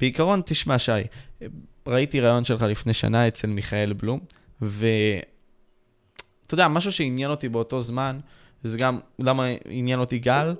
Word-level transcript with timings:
בעיקרון, 0.00 0.42
תשמע, 0.46 0.78
שי, 0.78 0.92
ראיתי 1.86 2.20
ראיון 2.20 2.44
שלך 2.44 2.62
לפני 2.62 2.94
שנה 2.94 3.28
אצל 3.28 3.48
מיכאל 3.48 3.92
בלום, 3.92 4.20
ואתה 4.62 5.24
יודע, 6.54 6.68
משהו 6.68 6.92
שעניין 6.92 7.30
אותי 7.30 7.48
באותו 7.48 7.82
זמן, 7.82 8.18
זה 8.64 8.78
גם 8.78 8.98
למה 9.18 9.46
עניין 9.68 10.00
אותי 10.00 10.18
גל, 10.18 10.54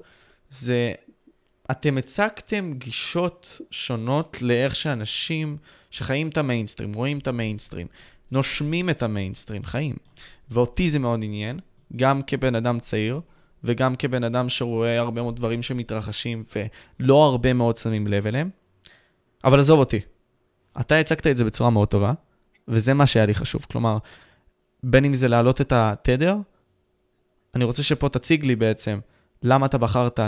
זה 0.50 0.92
אתם 1.70 1.98
הצגתם 1.98 2.72
גישות 2.78 3.60
שונות 3.70 4.42
לאיך 4.42 4.76
שאנשים 4.76 5.56
שחיים 5.90 6.28
את 6.28 6.36
המיינסטרים, 6.36 6.94
רואים 6.94 7.18
את 7.18 7.28
המיינסטרים, 7.28 7.86
נושמים 8.30 8.90
את 8.90 9.02
המיינסטרים, 9.02 9.64
חיים. 9.64 9.96
ואותי 10.50 10.90
זה 10.90 10.98
מאוד 10.98 11.20
עניין, 11.22 11.60
גם 11.96 12.22
כבן 12.22 12.54
אדם 12.54 12.80
צעיר, 12.80 13.20
וגם 13.64 13.96
כבן 13.96 14.24
אדם 14.24 14.48
שרואה 14.48 14.98
הרבה 14.98 15.22
מאוד 15.22 15.36
דברים 15.36 15.62
שמתרחשים 15.62 16.44
ולא 17.00 17.24
הרבה 17.24 17.52
מאוד 17.52 17.76
שמים 17.76 18.06
לב 18.06 18.26
אליהם. 18.26 18.50
אבל 19.44 19.58
עזוב 19.58 19.78
אותי, 19.78 20.00
אתה 20.80 20.98
הצגת 20.98 21.26
את 21.26 21.36
זה 21.36 21.44
בצורה 21.44 21.70
מאוד 21.70 21.88
טובה, 21.88 22.12
וזה 22.68 22.94
מה 22.94 23.06
שהיה 23.06 23.26
לי 23.26 23.34
חשוב. 23.34 23.66
כלומר, 23.70 23.98
בין 24.82 25.04
אם 25.04 25.14
זה 25.14 25.28
להעלות 25.28 25.60
את 25.60 25.72
התדר, 25.72 26.36
אני 27.54 27.64
רוצה 27.64 27.82
שפה 27.82 28.08
תציג 28.08 28.44
לי 28.44 28.56
בעצם 28.56 28.98
למה 29.42 29.66
אתה 29.66 29.78
בחרת 29.78 30.20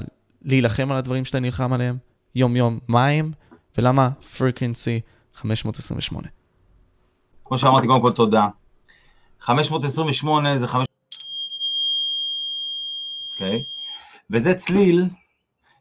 להילחם 0.42 0.90
על 0.90 0.96
הדברים 0.96 1.24
שאתה 1.24 1.40
נלחם 1.40 1.72
עליהם, 1.72 1.96
יום-יום, 2.34 2.78
מה 2.88 3.06
הם, 3.06 3.32
ולמה 3.78 4.10
פרקנסי 4.38 5.00
528. 5.34 6.28
כמו 7.44 7.58
שאמרתי, 7.58 7.86
קודם 7.86 8.02
כל 8.02 8.12
תודה. 8.12 8.48
528 9.40 10.58
זה 10.58 10.66
5... 10.66 10.86
אוקיי? 13.32 13.58
Okay. 13.58 13.62
וזה 14.30 14.54
צליל 14.54 15.08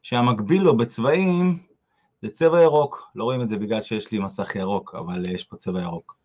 שהמקביל 0.02 0.61
לו 0.61 0.77
בצבעים 0.77 1.59
זה 2.23 2.29
צבע 2.29 2.61
ירוק. 2.61 3.11
לא 3.15 3.23
רואים 3.23 3.41
את 3.41 3.49
זה 3.49 3.57
בגלל 3.57 3.81
שיש 3.81 4.11
לי 4.11 4.19
מסך 4.19 4.55
ירוק, 4.55 4.95
אבל 4.95 5.25
יש 5.29 5.43
פה 5.43 5.55
צבע 5.55 5.81
ירוק. 5.81 6.17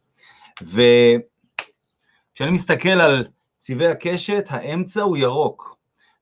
וכשאני 0.62 2.50
מסתכל 2.50 2.88
על 2.88 3.26
צבעי 3.56 3.88
הקשת, 3.88 4.44
האמצע 4.48 5.02
הוא 5.02 5.16
ירוק. 5.16 5.76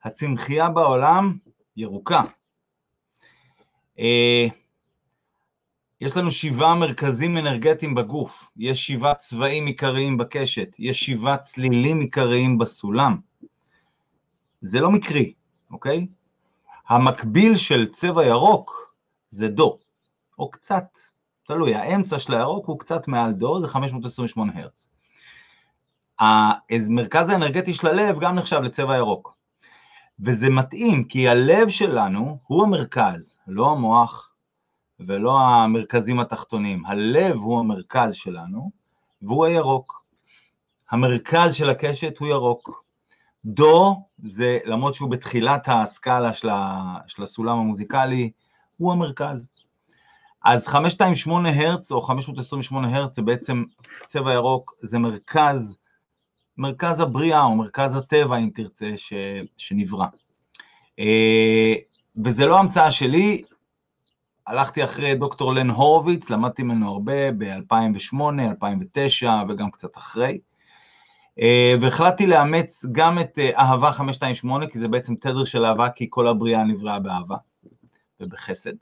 הצמחייה 0.05 0.69
בעולם 0.69 1.39
ירוקה. 1.77 2.23
אה, 3.99 4.47
יש 6.01 6.17
לנו 6.17 6.31
שבעה 6.31 6.75
מרכזים 6.75 7.39
אנרגטיים 7.39 7.95
בגוף, 7.95 8.51
יש 8.57 8.87
שבעה 8.87 9.15
צבעים 9.15 9.67
עיקריים 9.67 10.17
בקשת, 10.17 10.77
יש 10.79 11.07
שבעה 11.07 11.37
צלילים 11.37 12.01
עיקריים 12.01 12.59
בסולם. 12.59 13.17
זה 14.61 14.81
לא 14.81 14.91
מקרי, 14.91 15.33
אוקיי? 15.71 16.07
המקביל 16.89 17.57
של 17.57 17.87
צבע 17.87 18.27
ירוק 18.27 18.86
זה 19.31 19.49
דו, 19.49 19.79
או 20.39 20.51
קצת, 20.51 20.85
תלוי, 21.47 21.75
האמצע 21.75 22.19
של 22.19 22.35
הירוק 22.35 22.67
הוא 22.67 22.79
קצת 22.79 23.09
מעל 23.09 23.33
דו, 23.33 23.61
זה 23.61 23.69
528 23.69 24.53
הרץ. 24.55 24.89
המרכז 26.19 27.29
האנרגטי 27.29 27.75
של 27.75 27.87
הלב 27.87 28.21
גם 28.21 28.35
נחשב 28.35 28.61
לצבע 28.61 28.97
ירוק. 28.97 29.37
וזה 30.21 30.51
מתאים, 30.51 31.05
כי 31.05 31.29
הלב 31.29 31.69
שלנו 31.69 32.39
הוא 32.47 32.63
המרכז, 32.63 33.35
לא 33.47 33.71
המוח 33.71 34.31
ולא 35.01 35.41
המרכזים 35.41 36.21
התחתונים. 36.21 36.87
הלב 36.87 37.37
הוא 37.37 37.61
המרכז 37.61 38.15
שלנו, 38.15 38.71
והוא 39.23 39.47
הירוק. 39.47 40.05
המרכז 40.91 41.55
של 41.55 41.71
הקשת 41.71 42.19
הוא 42.19 42.29
ירוק. 42.29 42.85
דו, 43.45 43.97
זה 44.25 44.59
למרות 44.65 44.95
שהוא 44.95 45.11
בתחילת 45.11 45.65
הסקאלה 45.67 46.33
של, 46.33 47.23
הסולם 47.23 47.59
המוזיקלי, 47.59 48.31
הוא 48.77 48.93
המרכז. 48.93 49.51
אז 50.45 50.67
528 50.67 51.51
הרץ 51.51 51.93
או 51.93 52.03
528 52.03 52.97
הרץ 52.97 53.17
זה 53.17 53.23
בעצם 53.23 53.65
צבע 54.07 54.33
ירוק, 54.33 54.75
זה 54.83 54.99
מרכז 54.99 55.87
מרכז 56.59 57.01
הבריאה 57.01 57.43
או 57.43 57.57
מרכז 57.57 57.97
הטבע, 57.97 58.37
אם 58.37 58.51
תרצה, 58.55 58.93
ש, 58.97 59.13
שנברא. 59.57 60.07
אה, 60.99 61.75
וזה 62.25 62.47
לא 62.47 62.59
המצאה 62.59 62.91
שלי, 62.91 63.43
הלכתי 64.47 64.85
אחרי 64.85 65.15
דוקטור 65.15 65.55
לן 65.55 65.71
הורוביץ, 65.71 66.31
למדתי 66.31 66.63
ממנו 66.63 66.89
הרבה 66.89 67.33
ב-2008, 67.33 68.17
2009 68.41 69.43
וגם 69.49 69.71
קצת 69.71 69.97
אחרי. 69.97 70.39
אה, 71.41 71.75
והחלטתי 71.81 72.27
לאמץ 72.27 72.85
גם 72.93 73.19
את 73.19 73.39
אה, 73.39 73.59
אהבה 73.59 73.93
528, 73.93 74.67
כי 74.67 74.79
זה 74.79 74.89
בעצם 74.89 75.15
תדר 75.15 75.45
של 75.45 75.65
אהבה, 75.65 75.89
כי 75.89 76.07
כל 76.11 76.29
הבריאה 76.29 76.65
נבראה 76.65 76.99
באהבה 76.99 77.37
ובחסד. 78.21 78.73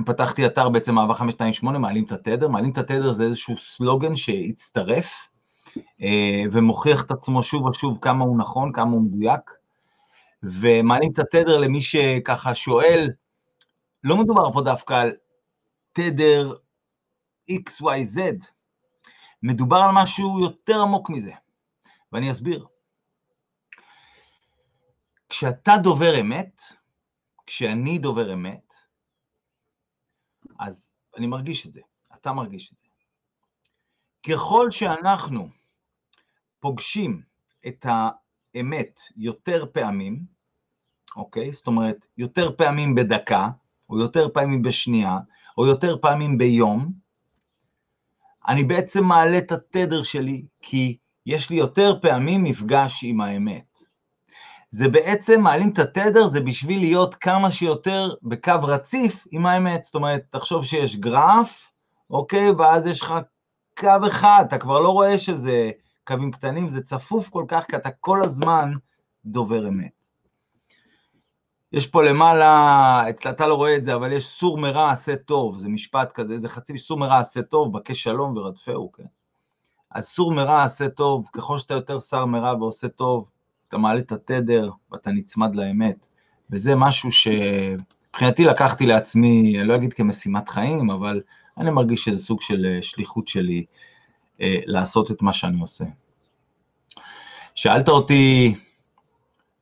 ופתחתי 0.00 0.46
אתר 0.46 0.68
בעצם 0.68 0.98
אהבה 0.98 1.14
528, 1.14 1.78
מעלים 1.78 2.04
את 2.04 2.12
התדר, 2.12 2.48
מעלים 2.48 2.70
את 2.70 2.78
התדר 2.78 3.12
זה 3.12 3.24
איזשהו 3.24 3.58
סלוגן 3.58 4.16
שהצטרף, 4.16 5.28
אה, 6.02 6.42
ומוכיח 6.52 7.02
את 7.04 7.10
עצמו 7.10 7.42
שוב 7.42 7.64
ושוב 7.64 7.98
כמה 8.02 8.24
הוא 8.24 8.38
נכון, 8.38 8.72
כמה 8.72 8.90
הוא 8.90 9.02
מדויק, 9.02 9.50
ומעלים 10.42 11.12
את 11.12 11.18
התדר 11.18 11.58
למי 11.58 11.82
שככה 11.82 12.54
שואל, 12.54 13.10
לא 14.04 14.16
מדובר 14.16 14.52
פה 14.52 14.60
דווקא 14.62 14.94
על 14.94 15.12
תדר 15.92 16.54
XYZ, 17.50 18.20
מדובר 19.42 19.76
על 19.76 19.90
משהו 19.94 20.40
יותר 20.40 20.80
עמוק 20.80 21.10
מזה, 21.10 21.32
ואני 22.12 22.30
אסביר. 22.30 22.66
כשאתה 25.28 25.76
דובר 25.82 26.20
אמת, 26.20 26.62
כשאני 27.50 27.98
דובר 27.98 28.32
אמת, 28.32 28.74
אז 30.58 30.92
אני 31.16 31.26
מרגיש 31.26 31.66
את 31.66 31.72
זה, 31.72 31.80
אתה 32.14 32.32
מרגיש 32.32 32.72
את 32.72 32.78
זה. 32.78 32.88
ככל 34.28 34.70
שאנחנו 34.70 35.48
פוגשים 36.60 37.22
את 37.66 37.86
האמת 37.88 39.00
יותר 39.16 39.64
פעמים, 39.72 40.24
אוקיי? 41.16 41.52
זאת 41.52 41.66
אומרת, 41.66 42.06
יותר 42.16 42.56
פעמים 42.56 42.94
בדקה, 42.94 43.48
או 43.88 43.98
יותר 43.98 44.28
פעמים 44.34 44.62
בשנייה, 44.62 45.18
או 45.58 45.66
יותר 45.66 45.98
פעמים 46.02 46.38
ביום, 46.38 46.92
אני 48.48 48.64
בעצם 48.64 49.04
מעלה 49.04 49.38
את 49.38 49.52
התדר 49.52 50.02
שלי, 50.02 50.46
כי 50.60 50.96
יש 51.26 51.50
לי 51.50 51.56
יותר 51.56 52.00
פעמים 52.02 52.42
מפגש 52.44 53.00
עם 53.04 53.20
האמת. 53.20 53.69
זה 54.70 54.88
בעצם, 54.88 55.40
מעלים 55.40 55.70
את 55.70 55.78
התדר, 55.78 56.26
זה 56.26 56.40
בשביל 56.40 56.80
להיות 56.80 57.14
כמה 57.14 57.50
שיותר 57.50 58.14
בקו 58.22 58.54
רציף 58.62 59.26
עם 59.30 59.46
האמת. 59.46 59.82
זאת 59.84 59.94
אומרת, 59.94 60.22
תחשוב 60.30 60.64
שיש 60.64 60.96
גרף, 60.96 61.72
אוקיי? 62.10 62.50
ואז 62.50 62.86
יש 62.86 63.02
לך 63.02 63.14
קו 63.78 64.06
אחד, 64.08 64.44
אתה 64.48 64.58
כבר 64.58 64.80
לא 64.80 64.88
רואה 64.88 65.18
שזה 65.18 65.70
קווים 66.04 66.30
קטנים, 66.30 66.68
זה 66.68 66.82
צפוף 66.82 67.28
כל 67.28 67.44
כך, 67.48 67.64
כי 67.66 67.76
אתה 67.76 67.90
כל 67.90 68.22
הזמן 68.22 68.72
דובר 69.24 69.68
אמת. 69.68 70.04
יש 71.72 71.86
פה 71.86 72.02
למעלה, 72.02 73.04
אתה 73.30 73.46
לא 73.46 73.54
רואה 73.54 73.76
את 73.76 73.84
זה, 73.84 73.94
אבל 73.94 74.12
יש 74.12 74.26
סור 74.26 74.58
מרע 74.58 74.90
עשה 74.90 75.16
טוב, 75.16 75.58
זה 75.58 75.68
משפט 75.68 76.12
כזה, 76.12 76.38
זה 76.38 76.48
חצי 76.48 76.78
סור 76.78 76.98
מרע 76.98 77.18
עשה 77.18 77.42
טוב, 77.42 77.72
בקש 77.72 78.02
שלום 78.02 78.36
ורדפהו, 78.36 78.92
כן? 78.92 79.04
אז 79.90 80.08
סור 80.08 80.32
מרע 80.32 80.62
עשה 80.62 80.88
טוב, 80.88 81.28
ככל 81.32 81.58
שאתה 81.58 81.74
יותר 81.74 82.00
שר 82.00 82.24
מרע 82.24 82.54
ועושה 82.54 82.88
טוב, 82.88 83.30
אתה 83.70 83.78
מעלה 83.78 84.00
את 84.00 84.12
התדר 84.12 84.70
ואתה 84.92 85.10
נצמד 85.12 85.56
לאמת. 85.56 86.08
וזה 86.50 86.74
משהו 86.74 87.10
שמבחינתי 87.12 88.44
לקחתי 88.44 88.86
לעצמי, 88.86 89.58
אני 89.58 89.68
לא 89.68 89.76
אגיד 89.76 89.92
כמשימת 89.92 90.48
חיים, 90.48 90.90
אבל 90.90 91.20
אני 91.58 91.70
מרגיש 91.70 92.04
שזה 92.04 92.18
סוג 92.18 92.40
של 92.40 92.66
אה, 92.66 92.82
שליחות 92.82 93.28
שלי 93.28 93.64
אה, 94.40 94.58
לעשות 94.66 95.10
את 95.10 95.22
מה 95.22 95.32
שאני 95.32 95.60
עושה. 95.60 95.84
שאלת 97.54 97.88
אותי 97.88 98.54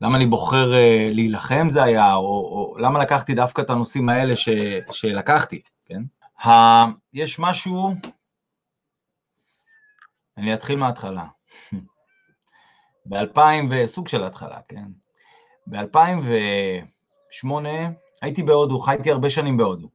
למה 0.00 0.16
אני 0.16 0.26
בוחר 0.26 0.74
אה, 0.74 1.08
להילחם 1.12 1.68
זה 1.68 1.82
היה, 1.82 2.14
או, 2.14 2.20
או 2.22 2.78
למה 2.78 2.98
לקחתי 2.98 3.34
דווקא 3.34 3.62
את 3.62 3.70
הנושאים 3.70 4.08
האלה 4.08 4.36
ש, 4.36 4.48
שלקחתי, 4.90 5.60
כן? 5.86 6.02
ה, 6.46 6.50
יש 7.12 7.38
משהו, 7.38 7.94
אני 10.36 10.54
אתחיל 10.54 10.78
מההתחלה. 10.78 11.24
ב-2000, 13.08 13.40
וסוג 13.70 14.08
של 14.08 14.24
התחלה, 14.24 14.58
כן? 14.68 14.84
ב-2008 15.66 17.46
הייתי 18.22 18.42
בהודו, 18.42 18.78
חייתי 18.78 19.10
הרבה 19.10 19.30
שנים 19.30 19.56
בהודו. 19.56 19.88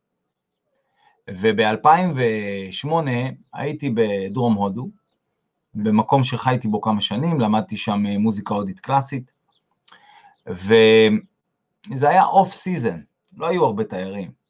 וב-2008 1.30 2.88
הייתי 3.54 3.90
בדרום 3.96 4.54
הודו, 4.54 4.90
במקום 5.76 6.24
שחייתי 6.24 6.68
בו 6.68 6.82
כמה 6.82 7.02
שנים, 7.02 7.40
למדתי 7.40 7.78
שם 7.78 8.04
מוזיקה 8.04 8.54
הודית 8.54 8.80
קלאסית, 8.80 9.32
וזה 10.48 12.10
היה 12.10 12.26
off 12.26 12.54
season, 12.54 13.02
לא 13.38 13.48
היו 13.48 13.66
הרבה 13.66 13.84
תיירים. 13.84 14.43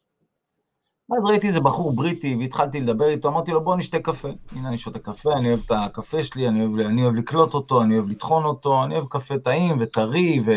ואז 1.10 1.26
ראיתי 1.26 1.48
איזה 1.48 1.60
בחור 1.60 1.96
בריטי 1.96 2.36
והתחלתי 2.40 2.80
לדבר 2.80 3.10
איתו, 3.10 3.30
אמרתי 3.30 3.52
לו 3.52 3.64
בוא 3.64 3.76
נשתה 3.76 4.00
קפה. 4.00 4.30
הנה 4.52 4.68
אני 4.68 4.78
שותה 4.78 5.00
קפה, 5.00 5.34
אני 5.34 5.48
אוהב 5.48 5.60
את 5.66 5.72
הקפה 5.72 6.24
שלי, 6.24 6.48
אני 6.48 6.66
אוהב, 6.66 6.80
אני 6.80 7.04
אוהב 7.04 7.16
לקלות 7.16 7.54
אותו, 7.54 7.82
אני 7.82 7.98
אוהב 7.98 8.10
לטחון 8.10 8.44
אותו, 8.44 8.84
אני 8.84 8.96
אוהב 8.96 9.08
קפה 9.10 9.40
טעים 9.40 9.78
וטרי 9.80 10.40
ו... 10.46 10.52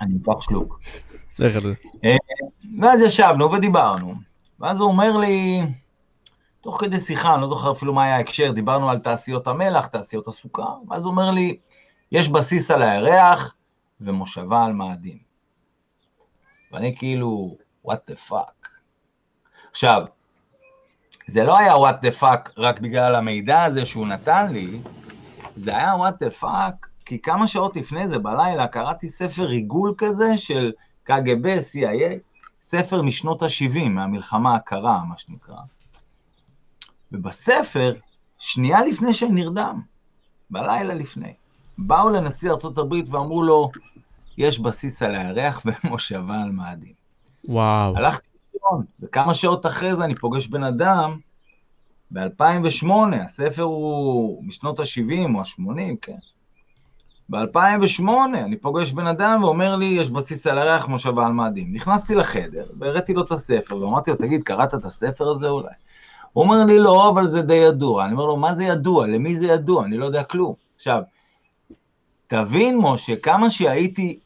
אני 0.00 0.14
אקח 0.22 0.40
שלוק. 0.40 0.80
לך 1.38 1.56
על 1.56 1.62
זה. 1.62 1.74
ואז 2.80 3.02
ישבנו 3.02 3.52
ודיברנו, 3.52 4.14
ואז 4.60 4.80
הוא 4.80 4.88
אומר 4.88 5.16
לי, 5.16 5.60
תוך 6.60 6.80
כדי 6.80 6.98
שיחה, 6.98 7.34
אני 7.34 7.42
לא 7.42 7.48
זוכר 7.48 7.72
אפילו 7.72 7.94
מה 7.94 8.04
היה 8.04 8.16
ההקשר, 8.16 8.50
דיברנו 8.52 8.90
על 8.90 8.98
תעשיות 8.98 9.46
המלח, 9.46 9.86
תעשיות 9.86 10.28
הסוכר, 10.28 10.74
ואז 10.88 11.02
הוא 11.02 11.10
אומר 11.10 11.30
לי, 11.30 11.56
יש 12.12 12.28
בסיס 12.28 12.70
על 12.70 12.82
הירח 12.82 13.54
ומושבה 14.00 14.64
על 14.64 14.72
מאדים. 14.72 15.27
ואני 16.72 16.96
כאילו, 16.96 17.56
what 17.86 18.10
the 18.10 18.30
fuck. 18.30 18.68
עכשיו, 19.70 20.02
זה 21.26 21.44
לא 21.44 21.58
היה 21.58 21.74
what 21.74 22.04
the 22.04 22.20
fuck 22.22 22.50
רק 22.56 22.80
בגלל 22.80 23.14
המידע 23.14 23.62
הזה 23.62 23.86
שהוא 23.86 24.06
נתן 24.06 24.52
לי, 24.52 24.80
זה 25.56 25.76
היה 25.76 25.92
what 25.94 26.24
the 26.24 26.42
fuck, 26.42 26.88
כי 27.04 27.18
כמה 27.18 27.46
שעות 27.46 27.76
לפני 27.76 28.08
זה, 28.08 28.18
בלילה, 28.18 28.66
קראתי 28.66 29.08
ספר 29.08 29.44
ריגול 29.44 29.94
כזה 29.98 30.36
של 30.36 30.72
קג"ב, 31.04 31.58
CIA, 31.72 32.12
ספר 32.62 33.02
משנות 33.02 33.42
ה-70, 33.42 33.88
מהמלחמה 33.88 34.54
הקרה, 34.54 35.00
מה 35.08 35.18
שנקרא. 35.18 35.56
ובספר, 37.12 37.94
שנייה 38.38 38.84
לפני 38.84 39.14
שנרדם, 39.14 39.80
בלילה 40.50 40.94
לפני, 40.94 41.32
באו 41.78 42.10
לנשיא 42.10 42.50
ארה"ב 42.50 42.94
ואמרו 43.10 43.42
לו, 43.42 43.70
יש 44.38 44.58
בסיס 44.58 45.02
על 45.02 45.14
הירח 45.14 45.62
ומושבה 45.84 46.42
על 46.42 46.50
מאדים. 46.50 46.92
וואו. 47.44 47.96
הלכתי 47.96 48.28
לישון, 48.54 48.84
וכמה 49.00 49.34
שעות 49.34 49.66
אחרי 49.66 49.96
זה 49.96 50.04
אני 50.04 50.14
פוגש 50.14 50.46
בן 50.46 50.62
אדם, 50.62 51.18
ב-2008, 52.10 52.90
הספר 53.24 53.62
הוא 53.62 54.44
משנות 54.44 54.80
ה-70 54.80 55.34
או 55.34 55.40
ה-80, 55.40 55.96
כן. 56.02 56.16
ב-2008 57.28 58.08
אני 58.34 58.56
פוגש 58.56 58.92
בן 58.92 59.06
אדם 59.06 59.44
ואומר 59.44 59.76
לי, 59.76 59.84
יש 59.84 60.10
בסיס 60.10 60.46
על 60.46 60.58
הירח 60.58 60.88
מושבה 60.88 61.26
על 61.26 61.32
מאדים. 61.32 61.72
נכנסתי 61.72 62.14
לחדר 62.14 62.66
והראיתי 62.78 63.14
לו 63.14 63.22
את 63.24 63.30
הספר, 63.30 63.76
ואמרתי 63.76 64.10
לו, 64.10 64.16
תגיד, 64.16 64.42
קראת 64.42 64.74
את 64.74 64.84
הספר 64.84 65.28
הזה 65.28 65.48
אולי? 65.48 65.72
הוא 66.32 66.44
אומר 66.44 66.64
לי, 66.64 66.78
לא, 66.78 67.10
אבל 67.10 67.26
זה 67.26 67.42
די 67.42 67.54
ידוע. 67.54 68.04
אני 68.04 68.12
אומר 68.12 68.26
לו, 68.26 68.36
מה 68.36 68.54
זה 68.54 68.64
ידוע? 68.64 69.06
למי 69.06 69.36
זה 69.36 69.46
ידוע? 69.46 69.84
אני 69.84 69.96
לא 69.96 70.06
יודע 70.06 70.24
כלום. 70.24 70.54
עכשיו, 70.76 71.02
תבין, 72.26 72.78
משה, 72.78 73.16
כמה 73.16 73.50
שהייתי 73.50 74.18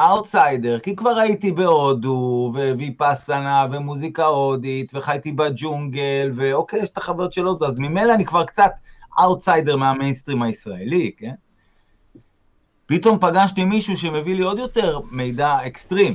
אאוטסיידר, 0.00 0.78
כי 0.78 0.96
כבר 0.96 1.18
הייתי 1.18 1.52
בהודו, 1.52 2.50
וויפאסנה, 2.54 3.66
ומוזיקה 3.72 4.24
הודית, 4.24 4.92
וחייתי 4.94 5.32
בג'ונגל, 5.32 6.30
ואוקיי, 6.34 6.82
יש 6.82 6.88
את 6.88 6.96
החברות 6.96 7.32
של 7.32 7.44
הודו, 7.44 7.66
אז 7.66 7.78
ממילא 7.78 8.14
אני 8.14 8.24
כבר 8.24 8.44
קצת 8.44 8.72
אאוטסיידר 9.20 9.76
מהמיינסטרים 9.76 10.42
הישראלי, 10.42 11.10
כן? 11.16 11.34
פתאום 12.86 13.18
פגשתי 13.20 13.64
מישהו 13.64 13.96
שמביא 13.96 14.34
לי 14.34 14.42
עוד 14.42 14.58
יותר 14.58 15.00
מידע 15.10 15.66
אקסטרים. 15.66 16.14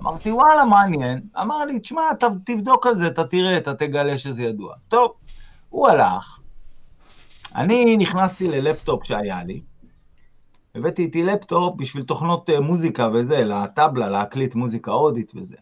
אמרתי, 0.00 0.30
וואלה, 0.30 0.64
מעניין. 0.64 1.20
אמר 1.40 1.64
לי, 1.64 1.80
תשמע, 1.80 2.02
אתה 2.12 2.26
תבדוק 2.44 2.86
על 2.86 2.96
זה, 2.96 3.06
אתה 3.06 3.24
תראה, 3.24 3.56
אתה 3.56 3.74
תגלה 3.74 4.18
שזה 4.18 4.42
ידוע. 4.42 4.74
טוב, 4.88 5.12
הוא 5.68 5.88
הלך, 5.88 6.38
אני 7.54 7.96
נכנסתי 7.96 8.48
ללפטופ 8.48 9.04
שהיה 9.04 9.44
לי, 9.44 9.60
הבאתי 10.74 11.02
איתי 11.02 11.24
לפטופ 11.24 11.74
בשביל 11.76 12.02
תוכנות 12.02 12.50
אה, 12.50 12.60
מוזיקה 12.60 13.08
וזה, 13.12 13.44
לטבלה, 13.44 14.10
להקליט 14.10 14.54
מוזיקה 14.54 14.90
הודית 14.90 15.32
וזה. 15.36 15.56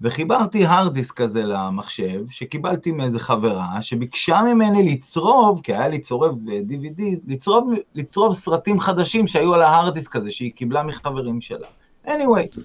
וחיברתי 0.00 0.66
hard 0.66 0.94
disk 0.94 1.14
כזה 1.14 1.42
למחשב, 1.42 2.24
שקיבלתי 2.30 2.90
מאיזה 2.90 3.18
חברה, 3.18 3.82
שביקשה 3.82 4.42
ממני 4.42 4.82
לצרוב, 4.82 5.60
כי 5.62 5.74
היה 5.74 5.88
לי 5.88 5.98
צורב 5.98 6.34
DVD, 6.68 7.02
לצרוב, 7.26 7.70
לצרוב 7.94 8.32
סרטים 8.32 8.80
חדשים 8.80 9.26
שהיו 9.26 9.54
על 9.54 9.62
ה 9.62 9.68
hard 9.68 9.94
disk 9.94 10.16
הזה, 10.16 10.30
שהיא 10.30 10.52
קיבלה 10.52 10.82
מחברים 10.82 11.40
שלה. 11.40 11.66
anyway, 12.06 12.60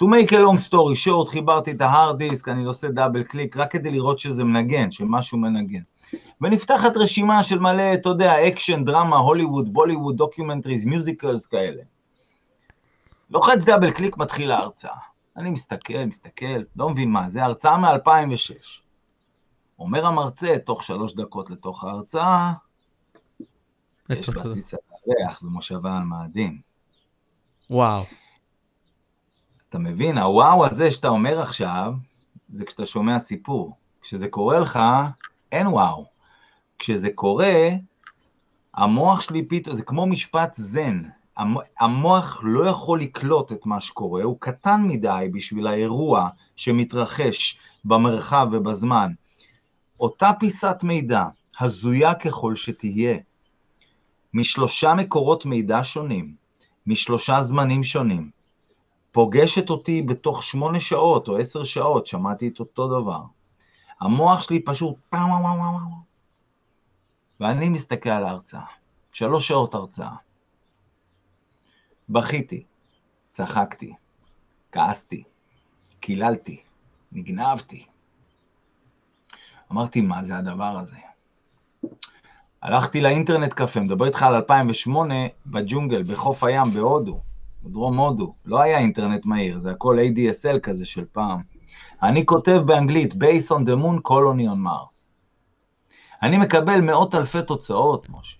to 0.00 0.04
make 0.04 0.32
a 0.32 0.38
long 0.38 0.68
story 0.68 1.06
short, 1.06 1.28
חיברתי 1.28 1.70
את 1.70 1.80
ה 1.80 1.88
hard 1.88 2.18
disk, 2.18 2.48
אני 2.48 2.64
עושה 2.64 2.88
double 2.88 3.22
click, 3.22 3.56
רק 3.56 3.72
כדי 3.72 3.90
לראות 3.90 4.18
שזה 4.18 4.44
מנגן, 4.44 4.90
שמשהו 4.90 5.38
מנגן. 5.38 5.82
ונפתחת 6.40 6.96
רשימה 6.96 7.42
של 7.42 7.58
מלא, 7.58 7.94
אתה 7.94 8.08
יודע, 8.08 8.48
אקשן, 8.48 8.84
דרמה, 8.84 9.16
הוליווד, 9.16 9.72
בוליווד, 9.72 10.16
documentaries, 10.16 10.84
musicals 10.84 11.46
כאלה. 11.46 11.82
לוחץ 13.30 13.64
double 13.64 13.90
click, 13.90 14.16
מתחיל 14.16 14.50
ההרצאה. 14.50 14.96
אני 15.36 15.50
מסתכל, 15.50 16.04
מסתכל, 16.04 16.62
לא 16.76 16.90
מבין 16.90 17.10
מה, 17.10 17.30
זה 17.30 17.44
הרצאה 17.44 17.76
מ-2006. 17.76 18.52
אומר 19.78 20.06
המרצה, 20.06 20.56
תוך 20.64 20.82
שלוש 20.82 21.14
דקות 21.14 21.50
לתוך 21.50 21.84
ההרצאה, 21.84 22.52
יש 24.10 24.28
בסיס 24.28 24.74
על 24.74 24.80
הריח 24.90 25.42
ומושבה 25.42 25.96
על 25.96 26.02
מאדים. 26.02 26.60
וואו. 27.70 28.04
אתה 29.68 29.78
מבין, 29.78 30.18
הוואו 30.18 30.66
הזה 30.66 30.92
שאתה 30.92 31.08
אומר 31.08 31.40
עכשיו, 31.40 31.92
זה 32.48 32.64
כשאתה 32.64 32.86
שומע 32.86 33.18
סיפור. 33.18 33.76
כשזה 34.02 34.28
קורה 34.28 34.58
לך, 34.58 34.78
אין 35.52 35.66
וואו. 35.66 36.04
כשזה 36.78 37.08
קורה, 37.14 37.68
המוח 38.74 39.20
שלי 39.20 39.48
פתאום, 39.48 39.76
זה 39.76 39.82
כמו 39.82 40.06
משפט 40.06 40.54
זן. 40.54 41.02
המוח 41.80 42.40
לא 42.42 42.66
יכול 42.66 43.00
לקלוט 43.00 43.52
את 43.52 43.66
מה 43.66 43.80
שקורה, 43.80 44.22
הוא 44.22 44.36
קטן 44.40 44.82
מדי 44.86 45.28
בשביל 45.32 45.66
האירוע 45.66 46.28
שמתרחש 46.56 47.58
במרחב 47.84 48.48
ובזמן. 48.52 49.12
אותה 50.00 50.30
פיסת 50.40 50.76
מידע, 50.82 51.24
הזויה 51.60 52.14
ככל 52.14 52.56
שתהיה, 52.56 53.18
משלושה 54.34 54.94
מקורות 54.94 55.46
מידע 55.46 55.80
שונים, 55.82 56.34
משלושה 56.86 57.40
זמנים 57.40 57.82
שונים, 57.82 58.30
פוגשת 59.12 59.70
אותי 59.70 60.02
בתוך 60.02 60.42
שמונה 60.42 60.80
שעות 60.80 61.28
או 61.28 61.36
עשר 61.36 61.64
שעות, 61.64 62.06
שמעתי 62.06 62.48
את 62.48 62.60
אותו 62.60 63.00
דבר. 63.00 63.20
המוח 64.00 64.42
שלי 64.42 64.60
פשוט 64.64 64.96
פעם, 65.08 65.30
פעם, 65.30 65.42
פעם, 65.42 65.78
פעם, 65.78 65.90
ואני 67.40 67.68
מסתכל 67.68 68.10
על 68.10 68.24
ההרצאה. 68.24 68.64
שלוש 69.12 69.48
שעות 69.48 69.74
הרצאה. 69.74 70.14
בכיתי, 72.08 72.64
צחקתי, 73.30 73.94
כעסתי, 74.72 75.22
קיללתי, 76.00 76.62
נגנבתי. 77.12 77.86
אמרתי, 79.72 80.00
מה 80.00 80.22
זה 80.22 80.36
הדבר 80.36 80.78
הזה? 80.78 80.96
הלכתי 82.62 83.00
לאינטרנט 83.00 83.52
קפה, 83.52 83.80
מדבר 83.80 84.06
איתך 84.06 84.22
על 84.22 84.34
2008 84.34 85.14
בג'ונגל, 85.46 86.02
בחוף 86.02 86.44
הים, 86.44 86.70
בהודו, 86.74 87.18
בדרום 87.62 87.98
הודו. 87.98 88.34
לא 88.44 88.60
היה 88.60 88.78
אינטרנט 88.78 89.24
מהיר, 89.24 89.58
זה 89.58 89.70
הכל 89.70 89.98
ADSL 89.98 90.58
כזה 90.60 90.86
של 90.86 91.04
פעם. 91.12 91.57
אני 92.02 92.26
כותב 92.26 92.62
באנגלית, 92.66 93.12
Base 93.12 93.50
on 93.50 93.60
the 93.64 93.82
Moon, 93.82 94.08
Colony 94.08 94.46
on 94.46 94.66
Mars. 94.66 95.08
אני 96.22 96.38
מקבל 96.38 96.80
מאות 96.80 97.14
אלפי 97.14 97.42
תוצאות, 97.42 98.08
משה. 98.10 98.36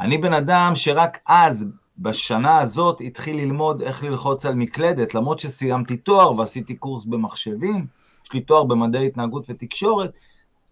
אני 0.00 0.18
בן 0.18 0.32
אדם 0.32 0.72
שרק 0.74 1.18
אז, 1.26 1.66
בשנה 1.98 2.58
הזאת, 2.58 3.00
התחיל 3.00 3.36
ללמוד 3.36 3.82
איך 3.82 4.04
ללחוץ 4.04 4.46
על 4.46 4.54
מקלדת, 4.54 5.14
למרות 5.14 5.38
שסיימתי 5.38 5.96
תואר 5.96 6.36
ועשיתי 6.36 6.76
קורס 6.76 7.04
במחשבים, 7.04 7.86
יש 8.24 8.32
לי 8.32 8.40
תואר 8.40 8.64
במדעי 8.64 9.06
התנהגות 9.06 9.44
ותקשורת, 9.48 10.12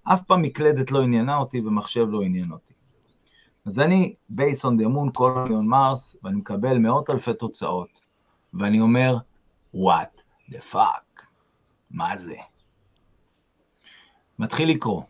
אף 0.05 0.23
פעם 0.23 0.43
מקלדת 0.43 0.91
לא 0.91 1.03
עניינה 1.03 1.37
אותי 1.37 1.61
ומחשב 1.61 2.07
לא 2.11 2.23
עניין 2.23 2.53
אותי. 2.53 2.73
אז 3.67 3.79
אני, 3.79 4.15
Base 4.33 4.63
on 4.63 4.81
the 4.81 4.87
Moon, 4.87 5.19
Colony 5.19 5.51
on 5.51 5.71
Mars, 5.73 6.19
ואני 6.23 6.37
מקבל 6.37 6.79
מאות 6.79 7.11
אלפי 7.11 7.35
תוצאות, 7.35 8.01
ואני 8.55 8.81
אומר, 8.81 9.17
what 9.75 10.21
the 10.51 10.73
fuck, 10.73 11.08
מה 11.91 12.17
זה? 12.17 12.37
מתחיל 14.39 14.71
לקרוא. 14.71 15.03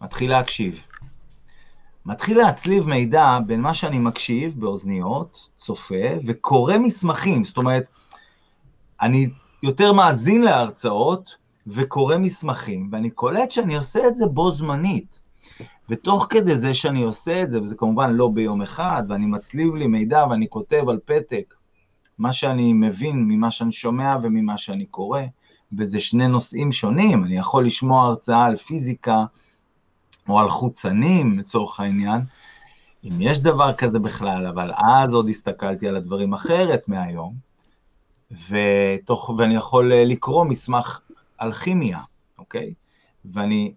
מתחיל 0.00 0.30
להקשיב. 0.30 0.82
מתחיל 2.06 2.38
להצליב 2.38 2.86
מידע 2.86 3.38
בין 3.46 3.60
מה 3.60 3.74
שאני 3.74 3.98
מקשיב 3.98 4.60
באוזניות, 4.60 5.48
צופה, 5.56 6.04
וקורא 6.26 6.78
מסמכים. 6.78 7.44
זאת 7.44 7.56
אומרת, 7.56 7.84
אני 9.02 9.28
יותר 9.62 9.92
מאזין 9.92 10.42
להרצאות 10.42 11.36
וקורא 11.66 12.16
מסמכים, 12.18 12.88
ואני 12.90 13.10
קולט 13.10 13.50
שאני 13.50 13.76
עושה 13.76 14.08
את 14.08 14.16
זה 14.16 14.26
בו 14.26 14.50
זמנית. 14.50 15.20
ותוך 15.88 16.26
כדי 16.30 16.56
זה 16.56 16.74
שאני 16.74 17.02
עושה 17.02 17.42
את 17.42 17.50
זה, 17.50 17.62
וזה 17.62 17.74
כמובן 17.78 18.12
לא 18.12 18.28
ביום 18.28 18.62
אחד, 18.62 19.02
ואני 19.08 19.26
מצליב 19.26 19.74
לי 19.74 19.86
מידע 19.86 20.26
ואני 20.30 20.48
כותב 20.48 20.88
על 20.88 20.98
פתק 21.04 21.54
מה 22.18 22.32
שאני 22.32 22.72
מבין 22.72 23.24
ממה 23.28 23.50
שאני 23.50 23.72
שומע 23.72 24.16
וממה 24.22 24.58
שאני 24.58 24.86
קורא, 24.86 25.22
וזה 25.78 26.00
שני 26.00 26.28
נושאים 26.28 26.72
שונים. 26.72 27.24
אני 27.24 27.36
יכול 27.36 27.66
לשמוע 27.66 28.06
הרצאה 28.06 28.44
על 28.44 28.56
פיזיקה, 28.56 29.24
או 30.28 30.40
על 30.40 30.48
חוצנים 30.48 31.38
לצורך 31.38 31.80
העניין, 31.80 32.20
אם 33.04 33.20
יש 33.20 33.40
דבר 33.40 33.72
כזה 33.72 33.98
בכלל, 33.98 34.46
אבל 34.46 34.72
אז 34.76 35.14
עוד 35.14 35.28
הסתכלתי 35.28 35.88
על 35.88 35.96
הדברים 35.96 36.34
אחרת 36.34 36.88
מהיום, 36.88 37.34
ותוך, 38.30 39.30
ואני 39.38 39.54
יכול 39.54 39.92
אה, 39.92 40.04
לקרוא 40.04 40.44
מסמך 40.44 41.00
על 41.38 41.52
כימיה, 41.52 42.00
אוקיי? 42.38 42.74
ואני 43.24 43.74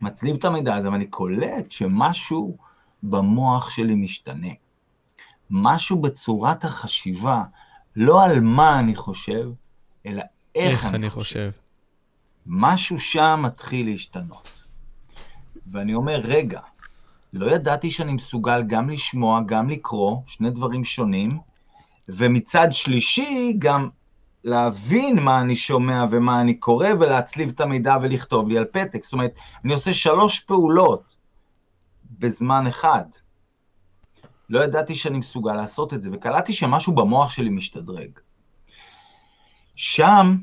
מצליב 0.00 0.36
את 0.36 0.44
המידע 0.44 0.74
הזה, 0.74 0.90
ואני 0.90 1.06
קולט 1.06 1.72
שמשהו 1.72 2.56
במוח 3.02 3.70
שלי 3.70 3.94
משתנה. 3.94 4.52
משהו 5.50 6.00
בצורת 6.00 6.64
החשיבה, 6.64 7.42
לא 7.96 8.24
על 8.24 8.40
מה 8.40 8.80
אני 8.80 8.94
חושב, 8.94 9.50
אלא 10.06 10.22
איך, 10.54 10.72
איך 10.72 10.84
אני, 10.84 10.96
אני 10.96 11.10
חושב. 11.10 11.50
חושב. 11.50 11.50
משהו 12.46 12.98
שם 12.98 13.40
מתחיל 13.42 13.86
להשתנות. 13.86 14.62
ואני 15.66 15.94
אומר, 15.94 16.20
רגע, 16.24 16.60
לא 17.32 17.50
ידעתי 17.50 17.90
שאני 17.90 18.12
מסוגל 18.12 18.62
גם 18.62 18.90
לשמוע, 18.90 19.40
גם 19.46 19.70
לקרוא, 19.70 20.16
שני 20.26 20.50
דברים 20.50 20.84
שונים, 20.84 21.38
ומצד 22.08 22.68
שלישי, 22.70 23.54
גם 23.58 23.88
להבין 24.44 25.18
מה 25.18 25.40
אני 25.40 25.56
שומע 25.56 26.04
ומה 26.10 26.40
אני 26.40 26.54
קורא, 26.54 26.88
ולהצליב 27.00 27.48
את 27.48 27.60
המידע 27.60 27.96
ולכתוב 28.02 28.48
לי 28.48 28.58
על 28.58 28.64
פתק. 28.64 29.04
זאת 29.04 29.12
אומרת, 29.12 29.38
אני 29.64 29.72
עושה 29.72 29.94
שלוש 29.94 30.40
פעולות 30.40 31.16
בזמן 32.18 32.66
אחד. 32.66 33.04
לא 34.50 34.64
ידעתי 34.64 34.94
שאני 34.94 35.18
מסוגל 35.18 35.54
לעשות 35.54 35.94
את 35.94 36.02
זה, 36.02 36.10
וקלטתי 36.12 36.52
שמשהו 36.52 36.94
במוח 36.94 37.30
שלי 37.30 37.48
משתדרג. 37.48 38.10
שם 39.74 40.36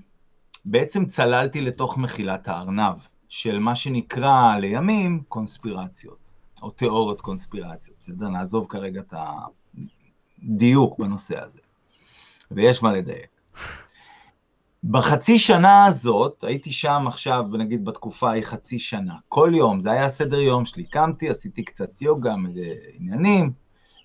בעצם 0.66 1.06
צללתי 1.06 1.62
לתוך 1.62 1.98
מחילת 1.98 2.48
הארנב, 2.48 2.96
של 3.30 3.60
מה 3.60 3.76
שנקרא 3.76 4.58
לימים 4.58 5.24
קונספירציות, 5.28 6.34
או 6.62 6.70
תיאוריות 6.70 7.22
קונספירציות. 7.22 7.98
בסדר? 8.00 8.30
נעזוב 8.30 8.66
כרגע 8.70 9.02
את 9.02 9.14
הדיוק 10.44 11.00
בנושא 11.00 11.40
הזה. 11.44 11.60
ויש 12.52 12.84
מה 12.84 12.92
לדייק. 12.92 13.30
בחצי 14.84 15.40
שנה 15.40 15.86
הזאת, 15.86 16.44
הייתי 16.44 16.72
שם 16.72 17.04
עכשיו, 17.08 17.46
נגיד 17.58 17.86
בתקופה 17.86 18.30
ההיא 18.30 18.44
חצי 18.44 18.80
שנה, 18.80 19.16
כל 19.28 19.52
יום, 19.56 19.82
זה 19.82 19.92
היה 19.92 20.06
הסדר 20.06 20.40
יום 20.40 20.66
שלי, 20.66 20.84
קמתי, 20.84 21.30
עשיתי 21.30 21.64
קצת 21.64 22.02
יוגה, 22.02 22.36
עניינים, 22.94 23.52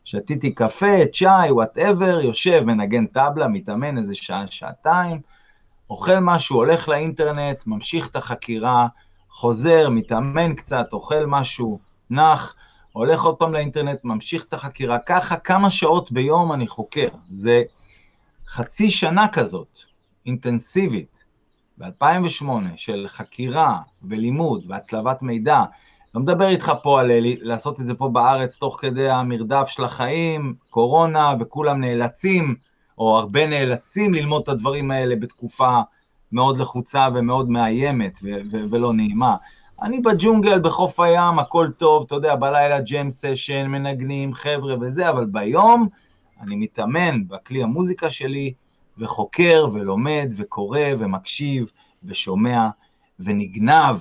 שתיתי 0.04 0.54
קפה, 0.54 1.06
צ'אי, 1.12 1.50
whatever, 1.50 2.20
יושב, 2.20 2.62
מנגן 2.64 3.06
טבלה, 3.06 3.48
מתאמן 3.48 3.98
איזה 3.98 4.14
שעה, 4.14 4.46
שעתיים, 4.46 5.20
אוכל 5.90 6.18
משהו, 6.18 6.56
הולך 6.56 6.88
לאינטרנט, 6.88 7.66
ממשיך 7.66 8.08
את 8.08 8.16
החקירה, 8.16 8.86
חוזר, 9.28 9.88
מתאמן 9.90 10.54
קצת, 10.54 10.86
אוכל 10.92 11.26
משהו, 11.26 11.78
נח, 12.10 12.54
הולך 12.92 13.22
עוד 13.22 13.36
פעם 13.36 13.52
לאינטרנט, 13.52 13.98
ממשיך 14.04 14.44
את 14.44 14.52
החקירה. 14.52 14.98
ככה 15.06 15.36
כמה 15.36 15.70
שעות 15.70 16.12
ביום 16.12 16.52
אני 16.52 16.66
חוקר. 16.66 17.08
זה 17.28 17.62
חצי 18.48 18.90
שנה 18.90 19.28
כזאת, 19.28 19.80
אינטנסיבית, 20.26 21.24
ב-2008, 21.78 22.44
של 22.76 23.04
חקירה 23.08 23.78
ולימוד 24.02 24.64
והצלבת 24.68 25.22
מידע. 25.22 25.62
לא 26.14 26.20
מדבר 26.20 26.48
איתך 26.48 26.72
פה 26.82 27.00
על 27.00 27.10
לעשות 27.40 27.80
את 27.80 27.86
זה 27.86 27.94
פה 27.94 28.08
בארץ 28.08 28.58
תוך 28.58 28.80
כדי 28.80 29.10
המרדף 29.10 29.68
של 29.68 29.84
החיים, 29.84 30.54
קורונה, 30.70 31.34
וכולם 31.40 31.80
נאלצים, 31.80 32.54
או 32.98 33.18
הרבה 33.18 33.46
נאלצים 33.46 34.14
ללמוד 34.14 34.42
את 34.42 34.48
הדברים 34.48 34.90
האלה 34.90 35.16
בתקופה 35.16 35.80
מאוד 36.32 36.56
לחוצה 36.56 37.08
ומאוד 37.14 37.50
מאיימת 37.50 38.18
ו- 38.22 38.40
ו- 38.50 38.64
ולא 38.70 38.92
נעימה. 38.92 39.36
אני 39.82 40.00
בג'ונגל, 40.00 40.60
בחוף 40.60 41.00
הים, 41.00 41.38
הכל 41.38 41.68
טוב, 41.78 42.04
אתה 42.06 42.14
יודע, 42.14 42.36
בלילה 42.36 42.80
ג'ם 42.80 43.10
סשן, 43.10 43.66
מנגנים, 43.66 44.34
חבר'ה 44.34 44.74
וזה, 44.80 45.10
אבל 45.10 45.24
ביום 45.24 45.88
אני 46.40 46.56
מתאמן 46.56 47.28
בכלי 47.28 47.62
המוזיקה 47.62 48.10
שלי, 48.10 48.52
וחוקר 48.98 49.66
ולומד 49.72 50.32
וקורא 50.36 50.80
ומקשיב 50.98 51.70
ושומע 52.04 52.68
ונגנב 53.20 53.96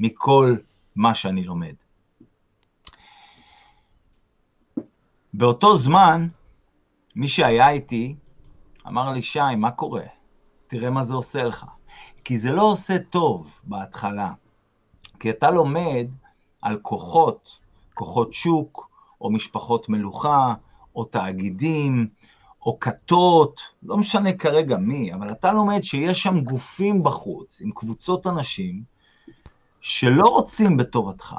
מכל 0.00 0.56
מה 0.98 1.14
שאני 1.14 1.44
לומד. 1.44 1.74
באותו 5.34 5.76
זמן, 5.76 6.28
מי 7.16 7.28
שהיה 7.28 7.70
איתי 7.70 8.16
אמר 8.86 9.12
לי, 9.12 9.22
שי, 9.22 9.54
מה 9.56 9.70
קורה? 9.70 10.02
תראה 10.66 10.90
מה 10.90 11.02
זה 11.02 11.14
עושה 11.14 11.42
לך. 11.42 11.66
כי 12.24 12.38
זה 12.38 12.52
לא 12.52 12.62
עושה 12.62 12.98
טוב 12.98 13.50
בהתחלה. 13.64 14.32
כי 15.20 15.30
אתה 15.30 15.50
לומד 15.50 16.06
על 16.62 16.78
כוחות, 16.82 17.58
כוחות 17.94 18.32
שוק, 18.32 18.90
או 19.20 19.30
משפחות 19.30 19.88
מלוכה, 19.88 20.54
או 20.96 21.04
תאגידים, 21.04 22.08
או 22.62 22.78
כתות, 22.80 23.60
לא 23.82 23.96
משנה 23.96 24.32
כרגע 24.32 24.76
מי, 24.76 25.14
אבל 25.14 25.32
אתה 25.32 25.52
לומד 25.52 25.82
שיש 25.82 26.22
שם 26.22 26.40
גופים 26.40 27.02
בחוץ, 27.02 27.60
עם 27.60 27.70
קבוצות 27.70 28.26
אנשים, 28.26 28.82
שלא 29.80 30.24
רוצים 30.24 30.76
בטובתך, 30.76 31.36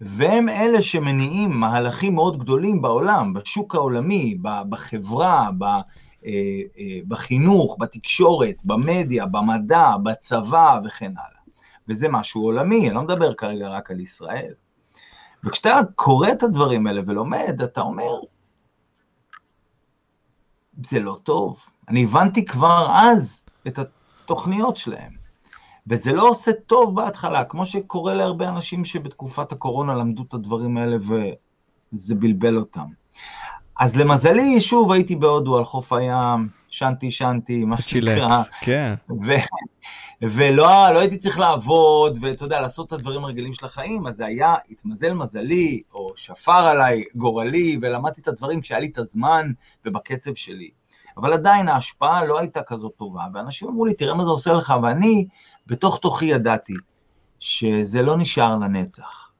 והם 0.00 0.48
אלה 0.48 0.82
שמניעים 0.82 1.50
מהלכים 1.50 2.14
מאוד 2.14 2.38
גדולים 2.38 2.82
בעולם, 2.82 3.32
בשוק 3.32 3.74
העולמי, 3.74 4.38
בחברה, 4.42 5.50
אה, 5.62 6.30
אה, 6.78 6.98
בחינוך, 7.08 7.76
בתקשורת, 7.80 8.56
במדיה, 8.64 9.26
במדע, 9.26 9.90
בצבא 10.02 10.80
וכן 10.84 11.12
הלאה. 11.16 11.40
וזה 11.88 12.08
משהו 12.08 12.42
עולמי, 12.42 12.86
אני 12.86 12.94
לא 12.94 13.02
מדבר 13.02 13.34
כרגע 13.34 13.68
רק 13.68 13.90
על 13.90 14.00
ישראל. 14.00 14.52
וכשאתה 15.44 15.80
קורא 15.94 16.28
את 16.32 16.42
הדברים 16.42 16.86
האלה 16.86 17.00
ולומד, 17.06 17.62
אתה 17.64 17.80
אומר, 17.80 18.20
זה 20.82 21.00
לא 21.00 21.18
טוב. 21.22 21.58
אני 21.88 22.04
הבנתי 22.04 22.44
כבר 22.44 22.88
אז 22.90 23.42
את 23.66 23.78
התוכניות 23.78 24.76
שלהם. 24.76 25.15
וזה 25.88 26.12
לא 26.12 26.28
עושה 26.28 26.52
טוב 26.52 26.94
בהתחלה, 26.94 27.44
כמו 27.44 27.66
שקורה 27.66 28.14
להרבה 28.14 28.48
אנשים 28.48 28.84
שבתקופת 28.84 29.52
הקורונה 29.52 29.94
למדו 29.94 30.22
את 30.28 30.34
הדברים 30.34 30.76
האלה 30.76 30.96
וזה 30.96 32.14
בלבל 32.14 32.56
אותם. 32.56 32.86
אז 33.78 33.96
למזלי, 33.96 34.60
שוב 34.60 34.92
הייתי 34.92 35.16
בהודו 35.16 35.58
על 35.58 35.64
חוף 35.64 35.92
הים, 35.92 36.48
שנתי 36.68 37.10
שנתי, 37.10 37.64
מה 37.64 37.78
שנקרא. 37.78 38.42
כן. 38.60 38.94
ו... 39.26 39.32
ולא 40.22 40.92
לא 40.92 40.98
הייתי 40.98 41.16
צריך 41.16 41.38
לעבוד, 41.38 42.18
ואתה 42.20 42.44
יודע, 42.44 42.60
לעשות 42.60 42.86
את 42.86 42.92
הדברים 42.92 43.24
הרגילים 43.24 43.54
של 43.54 43.66
החיים, 43.66 44.06
אז 44.06 44.16
זה 44.16 44.26
היה, 44.26 44.54
התמזל 44.70 45.14
מזלי, 45.14 45.80
או 45.94 46.12
שפר 46.16 46.52
עליי 46.52 47.04
גורלי, 47.14 47.78
ולמדתי 47.82 48.20
את 48.20 48.28
הדברים 48.28 48.60
כשהיה 48.60 48.80
לי 48.80 48.86
את 48.86 48.98
הזמן 48.98 49.52
ובקצב 49.84 50.34
שלי. 50.34 50.70
אבל 51.16 51.32
עדיין 51.32 51.68
ההשפעה 51.68 52.24
לא 52.24 52.38
הייתה 52.38 52.60
כזאת 52.62 52.92
טובה, 52.96 53.24
ואנשים 53.34 53.68
אמרו 53.68 53.86
לי, 53.86 53.94
תראה 53.94 54.14
מה 54.14 54.24
זה 54.24 54.30
עושה 54.30 54.52
לך, 54.52 54.74
ואני 54.82 55.26
בתוך 55.66 55.98
תוכי 55.98 56.24
ידעתי 56.24 56.74
שזה 57.40 58.02
לא 58.02 58.16
נשאר 58.16 58.56
לנצח, 58.56 59.30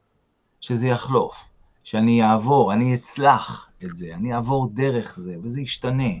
שזה 0.61 0.87
יחלוף, 0.87 1.45
שאני 1.83 2.23
אעבור, 2.23 2.73
אני 2.73 2.95
אצלח 2.95 3.69
את 3.83 3.95
זה, 3.95 4.11
אני 4.13 4.33
אעבור 4.33 4.69
דרך 4.73 5.15
זה, 5.15 5.35
וזה 5.43 5.61
ישתנה, 5.61 6.13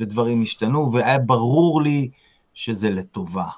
ודברים 0.00 0.42
ישתנו, 0.42 0.92
והיה 0.92 1.18
ברור 1.18 1.82
לי 1.82 2.10
שזה 2.54 2.90
לטובה. 2.90 3.48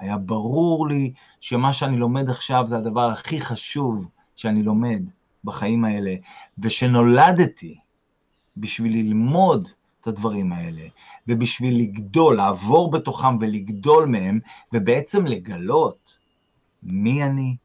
היה 0.00 0.18
ברור 0.18 0.88
לי 0.88 1.12
שמה 1.40 1.72
שאני 1.72 1.96
לומד 1.96 2.30
עכשיו 2.30 2.64
זה 2.66 2.76
הדבר 2.76 3.10
הכי 3.10 3.40
חשוב 3.40 4.08
שאני 4.36 4.62
לומד 4.62 5.02
בחיים 5.44 5.84
האלה, 5.84 6.14
ושנולדתי 6.58 7.78
בשביל 8.56 8.92
ללמוד 8.92 9.68
את 10.00 10.06
הדברים 10.06 10.52
האלה, 10.52 10.88
ובשביל 11.28 11.78
לגדול, 11.78 12.36
לעבור 12.36 12.90
בתוכם 12.90 13.36
ולגדול 13.40 14.06
מהם, 14.06 14.40
ובעצם 14.72 15.26
לגלות 15.26 16.18
מי 16.82 17.24
אני, 17.24 17.56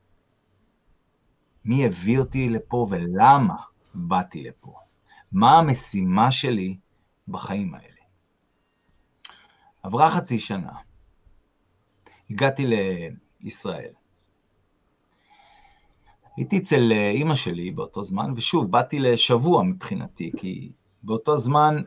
מי 1.65 1.85
הביא 1.85 2.19
אותי 2.19 2.49
לפה 2.49 2.87
ולמה 2.89 3.55
באתי 3.93 4.43
לפה, 4.43 4.73
מה 5.31 5.57
המשימה 5.57 6.31
שלי 6.31 6.77
בחיים 7.27 7.75
האלה. 7.75 8.01
עברה 9.83 10.11
חצי 10.11 10.39
שנה, 10.39 10.71
הגעתי 12.29 12.65
לישראל. 13.41 13.91
הייתי 16.37 16.57
אצל 16.57 16.91
אימא 16.91 17.35
שלי 17.35 17.71
באותו 17.71 18.03
זמן, 18.03 18.33
ושוב, 18.35 18.71
באתי 18.71 18.99
לשבוע 18.99 19.63
מבחינתי, 19.63 20.31
כי 20.37 20.71
באותו 21.03 21.37
זמן 21.37 21.81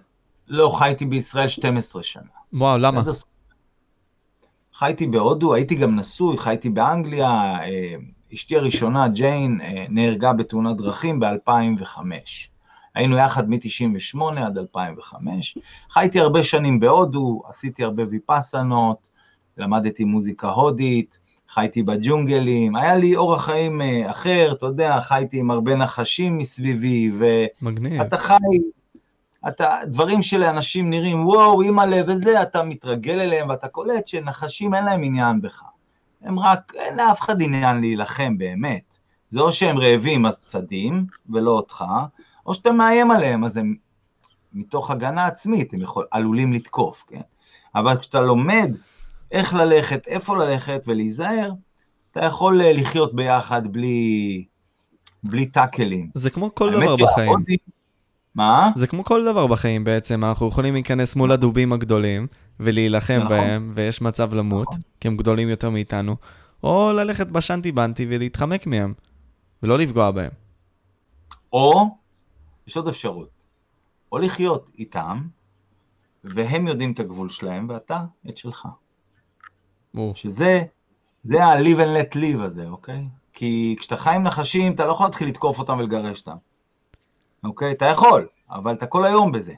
לא 0.49 0.69
חייתי 0.79 1.07
בישראל 1.07 1.49
12 1.49 2.03
שנה. 2.03 2.23
וואו, 2.53 2.79
למה? 2.79 3.03
חייתי 4.75 5.07
בהודו, 5.07 5.55
הייתי 5.55 5.75
גם 5.75 5.97
נשוי, 5.97 6.39
חייתי 6.39 6.71
באנגליה, 6.71 7.31
אה, 7.63 7.95
אשתי 8.35 8.57
הראשונה, 8.57 9.09
ג'יין, 9.09 9.61
אה, 9.61 9.87
נהרגה 9.89 10.33
בתאונת 10.33 10.77
דרכים 10.77 11.21
ב-2005. 11.21 11.99
היינו 12.95 13.17
יחד 13.17 13.51
מ-98 13.51 14.41
עד 14.47 14.59
2005. 14.59 15.59
חייתי 15.91 16.21
הרבה 16.21 16.43
שנים 16.43 16.81
בהודו, 16.81 17.43
עשיתי 17.49 17.85
הרבה 17.85 18.03
ויפאסנות, 18.11 19.09
למדתי 19.57 20.05
מוזיקה 20.05 20.49
הודית, 20.51 21.19
חייתי 21.49 21.83
בג'ונגלים, 21.83 22.77
היה 22.77 22.97
לי 22.97 23.17
אורח 23.17 23.45
חיים 23.45 23.83
אה, 23.83 24.11
אחר, 24.11 24.53
אתה 24.53 24.67
יודע, 24.67 25.01
חייתי 25.01 25.39
עם 25.39 25.51
הרבה 25.51 25.77
נחשים 25.77 26.39
מסביבי, 26.39 27.13
ואתה 27.19 28.19
חי, 28.19 28.35
אתה, 29.49 29.77
דברים 29.87 30.23
שלאנשים 30.23 30.91
נראים, 30.91 31.27
וואו, 31.27 31.63
אימא'לה 31.63 32.01
וזה, 32.07 32.43
אתה 32.43 32.63
מתרגל 32.63 33.21
אליהם 33.21 33.49
ואתה 33.49 33.69
קולט 33.69 34.07
שנחשים 34.07 34.75
אין 34.75 34.85
להם 34.85 35.03
עניין 35.03 35.41
בך. 35.41 35.63
הם 36.23 36.39
רק, 36.39 36.73
אין 36.77 36.97
לאף 36.97 37.21
אחד 37.21 37.43
עניין 37.43 37.81
להילחם 37.81 38.39
באמת. 38.39 38.99
זה 39.29 39.41
או 39.41 39.53
שהם 39.53 39.79
רעבים 39.79 40.27
אז 40.27 40.41
צדים, 40.41 41.07
ולא 41.31 41.51
אותך, 41.51 41.85
או 42.47 42.55
שאתה 42.55 42.73
מאיים 42.73 43.11
עליהם 43.11 43.45
אז 43.45 43.57
הם 43.57 43.75
מתוך 44.53 44.91
הגנה 44.91 45.27
עצמית, 45.27 45.75
הם 45.75 45.81
יכול, 45.81 46.07
עלולים 46.11 46.53
לתקוף, 46.53 47.05
כן? 47.07 47.21
אבל 47.75 47.97
כשאתה 47.97 48.21
לומד 48.21 48.77
איך 49.33 49.55
ללכת, 49.55 50.07
איפה 50.07 50.37
ללכת 50.37 50.83
ולהיזהר, 50.87 51.53
אתה 52.11 52.25
יכול 52.25 52.61
אה, 52.61 52.73
לחיות 52.73 53.15
ביחד 53.15 53.73
בלי, 53.73 54.45
בלי 55.25 55.47
טאקלים. 55.47 56.11
זה 56.15 56.31
כמו 56.31 56.55
כל 56.55 56.71
דבר 56.71 56.97
בחיים. 56.97 57.45
מה? 58.39 58.71
זה 58.75 58.87
כמו 58.87 59.05
כל 59.05 59.25
דבר 59.25 59.47
בחיים 59.47 59.85
בעצם, 59.85 60.25
אנחנו 60.25 60.49
יכולים 60.49 60.75
להיכנס 60.75 61.17
מול 61.17 61.33
הדובים 61.33 61.73
הגדולים 61.73 62.27
ולהילחם 62.61 63.15
נכון. 63.15 63.29
בהם, 63.29 63.73
ויש 63.75 64.03
מצב 64.03 64.35
למות, 64.35 64.69
כי 65.01 65.09
הם 65.09 65.17
גדולים 65.17 65.49
יותר 65.49 65.71
מאיתנו, 65.71 66.17
או 66.63 66.93
ללכת 66.93 67.27
בשנטי 67.27 67.73
בנטי 67.73 68.07
ולהתחמק 68.09 68.67
מהם, 68.67 68.95
ולא 69.63 69.79
לפגוע 69.79 70.11
בהם. 70.11 70.31
או, 71.53 71.97
יש 72.67 72.77
עוד 72.77 72.89
אפשרות, 72.89 73.29
או 74.13 74.19
לחיות 74.19 74.71
איתם, 74.79 75.23
והם 76.25 76.67
יודעים 76.67 76.93
את 76.93 77.01
הגבול 77.01 77.31
שלהם, 77.31 77.67
ואתה 77.69 78.05
את 78.29 78.37
שלך. 78.37 78.69
או, 79.97 80.13
שזה, 80.17 80.63
זה 81.23 81.45
ה-live 81.45 81.79
and 81.79 82.13
let 82.13 82.17
live 82.17 82.43
הזה, 82.43 82.67
אוקיי? 82.69 83.09
כי 83.33 83.77
כשאתה 83.79 83.97
חי 83.97 84.15
עם 84.15 84.23
נחשים, 84.23 84.73
אתה 84.73 84.87
לא 84.87 84.93
יכול 84.93 85.07
להתחיל 85.07 85.29
לתקוף 85.29 85.59
אותם 85.59 85.79
ולגרש 85.79 86.21
אותם. 86.21 86.37
אוקיי? 87.45 87.73
אתה 87.73 87.87
יכול, 87.87 88.27
אבל 88.51 88.73
אתה 88.75 88.87
כל 88.87 89.05
היום 89.05 89.33
בזה. 89.33 89.55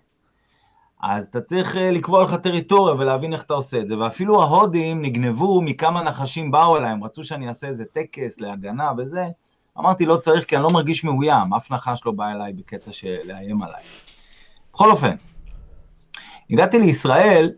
אז 1.03 1.27
אתה 1.27 1.41
צריך 1.41 1.77
אה, 1.77 1.91
לקבוע 1.91 2.23
לך 2.23 2.35
טריטוריה 2.35 2.95
ולהבין 2.95 3.33
איך 3.33 3.43
אתה 3.43 3.55
עושה 3.55 3.81
את 3.81 3.89
זה. 3.89 3.99
ואפילו 3.99 4.43
ההודים 4.43 5.03
נגנבו 5.03 5.63
מכמה 5.63 6.03
נחשים 6.03 6.51
באו 6.51 6.77
אליי, 6.77 6.91
הם 6.91 7.05
רצו 7.05 7.25
שאני 7.25 7.49
אעשה 7.49 7.67
איזה 7.67 7.85
טקס 7.85 8.41
להגנה 8.41 8.93
וזה. 8.99 9.27
אמרתי, 9.79 10.07
לא 10.07 10.17
צריך, 10.17 10.45
כי 10.45 10.57
אני 10.57 10.65
לא 10.65 10.71
מרגיש 10.71 11.05
מאוים, 11.05 11.55
אף 11.55 11.71
נחש 11.71 12.07
לא 12.07 12.13
בא 12.13 12.31
אליי 12.31 12.53
בקטע 12.53 12.93
של 12.93 13.17
לאיים 13.25 13.63
עליי. 13.63 13.83
בכל 14.73 14.91
אופן, 14.91 15.15
הגעתי 16.51 16.79
לישראל, 16.79 17.53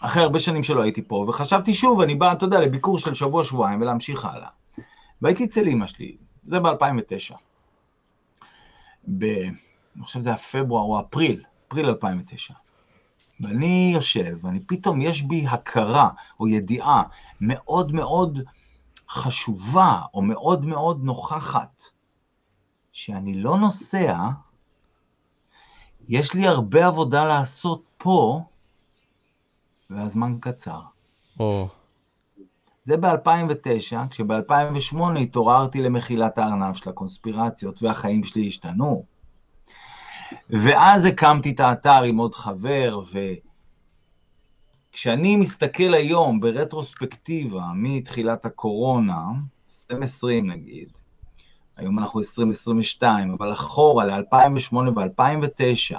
אחרי 0.00 0.22
הרבה 0.22 0.38
שנים 0.38 0.62
שלא 0.62 0.82
הייתי 0.82 1.02
פה, 1.02 1.26
וחשבתי 1.28 1.74
שוב, 1.74 2.00
אני 2.00 2.14
בא, 2.14 2.32
אתה 2.32 2.44
יודע, 2.44 2.60
לביקור 2.60 2.98
של 2.98 3.14
שבוע-שבועיים 3.14 3.80
ולהמשיך 3.80 4.24
הלאה. 4.24 4.48
והייתי 5.22 5.44
אצל 5.44 5.68
אמא 5.68 5.86
שלי, 5.86 6.16
זה 6.44 6.60
ב-2009. 6.60 7.36
ב... 9.08 9.24
אני 9.96 10.04
חושב 10.04 10.20
שזה 10.20 10.28
היה 10.30 10.38
פברואר 10.38 10.82
או 10.82 11.00
אפריל, 11.00 11.42
אפריל 11.68 11.86
2009. 11.86 12.54
ואני 13.40 13.90
יושב, 13.94 14.38
ואני 14.40 14.60
פתאום, 14.60 15.00
יש 15.00 15.22
בי 15.22 15.46
הכרה 15.48 16.08
או 16.40 16.48
ידיעה 16.48 17.02
מאוד 17.40 17.92
מאוד 17.92 18.38
חשובה, 19.08 20.02
או 20.14 20.22
מאוד 20.22 20.64
מאוד 20.64 21.04
נוכחת, 21.04 21.82
שאני 22.92 23.34
לא 23.34 23.58
נוסע, 23.58 24.18
יש 26.08 26.34
לי 26.34 26.46
הרבה 26.46 26.86
עבודה 26.86 27.24
לעשות 27.24 27.84
פה, 27.96 28.42
והזמן 29.90 30.38
קצר. 30.40 30.80
או, 31.40 31.68
זה 32.84 32.96
ב-2009, 32.96 33.96
כשב-2008 34.10 34.98
התעוררתי 35.20 35.82
למחילת 35.82 36.38
הארנב 36.38 36.74
של 36.74 36.90
הקונספירציות 36.90 37.82
והחיים 37.82 38.24
שלי 38.24 38.46
השתנו. 38.46 39.04
ואז 40.50 41.04
הקמתי 41.04 41.50
את 41.50 41.60
האתר 41.60 42.02
עם 42.02 42.16
עוד 42.16 42.34
חבר, 42.34 43.00
וכשאני 44.90 45.36
מסתכל 45.36 45.94
היום 45.94 46.40
ברטרוספקטיבה 46.40 47.64
מתחילת 47.74 48.44
הקורונה, 48.44 49.22
2020 49.90 50.50
נגיד, 50.50 50.88
היום 51.76 51.98
אנחנו 51.98 52.20
2022, 52.20 53.36
אבל 53.38 53.52
אחורה 53.52 54.04
ל-2008 54.04 54.74
ו-2009, 54.74 55.96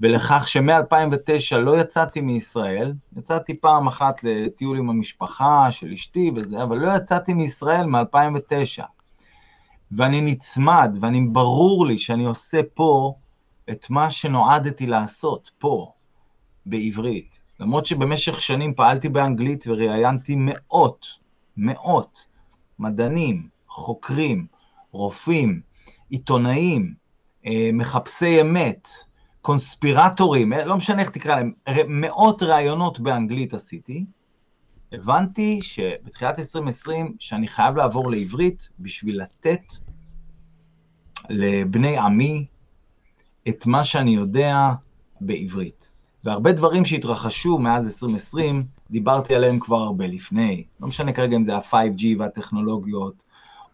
ולכך 0.00 0.48
שמ-2009 0.48 1.56
לא 1.56 1.80
יצאתי 1.80 2.20
מישראל, 2.20 2.92
יצאתי 3.16 3.60
פעם 3.60 3.86
אחת 3.86 4.24
לטיול 4.24 4.78
עם 4.78 4.90
המשפחה 4.90 5.66
של 5.70 5.92
אשתי 5.92 6.30
וזה, 6.36 6.62
אבל 6.62 6.76
לא 6.76 6.96
יצאתי 6.96 7.32
מישראל 7.32 7.86
מ-2009. 7.86 8.84
ואני 9.92 10.20
נצמד, 10.20 10.96
ואני 11.00 11.20
ברור 11.32 11.86
לי 11.86 11.98
שאני 11.98 12.24
עושה 12.24 12.60
פה 12.74 13.14
את 13.70 13.90
מה 13.90 14.10
שנועדתי 14.10 14.86
לעשות, 14.86 15.50
פה, 15.58 15.92
בעברית. 16.66 17.40
למרות 17.60 17.86
שבמשך 17.86 18.40
שנים 18.40 18.74
פעלתי 18.74 19.08
באנגלית 19.08 19.64
וראיינתי 19.66 20.34
מאות, 20.38 21.06
מאות 21.56 22.26
מדענים, 22.78 23.48
חוקרים, 23.68 24.46
רופאים, 24.92 25.60
עיתונאים, 26.10 26.94
אה, 27.46 27.70
מחפשי 27.72 28.40
אמת, 28.40 28.88
קונספירטורים, 29.42 30.52
אה, 30.52 30.64
לא 30.64 30.76
משנה 30.76 31.02
איך 31.02 31.10
תקרא 31.10 31.34
להם, 31.34 31.52
מאות 31.88 32.42
ראיונות 32.42 33.00
באנגלית 33.00 33.54
עשיתי, 33.54 34.04
הבנתי 34.92 35.58
שבתחילת 35.62 36.38
2020 36.38 37.16
שאני 37.20 37.48
חייב 37.48 37.76
לעבור 37.76 38.10
לעברית 38.10 38.68
בשביל 38.78 39.22
לתת 39.22 39.62
לבני 41.28 41.98
עמי 41.98 42.46
את 43.48 43.66
מה 43.66 43.84
שאני 43.84 44.14
יודע 44.14 44.68
בעברית. 45.20 45.90
והרבה 46.24 46.52
דברים 46.52 46.84
שהתרחשו 46.84 47.58
מאז 47.58 47.86
2020, 47.86 48.64
דיברתי 48.90 49.34
עליהם 49.34 49.60
כבר 49.60 49.76
הרבה 49.76 50.06
לפני. 50.06 50.64
לא 50.80 50.88
משנה 50.88 51.12
כרגע 51.12 51.36
אם 51.36 51.42
זה 51.42 51.56
ה-5G 51.56 52.04
והטכנולוגיות, 52.18 53.24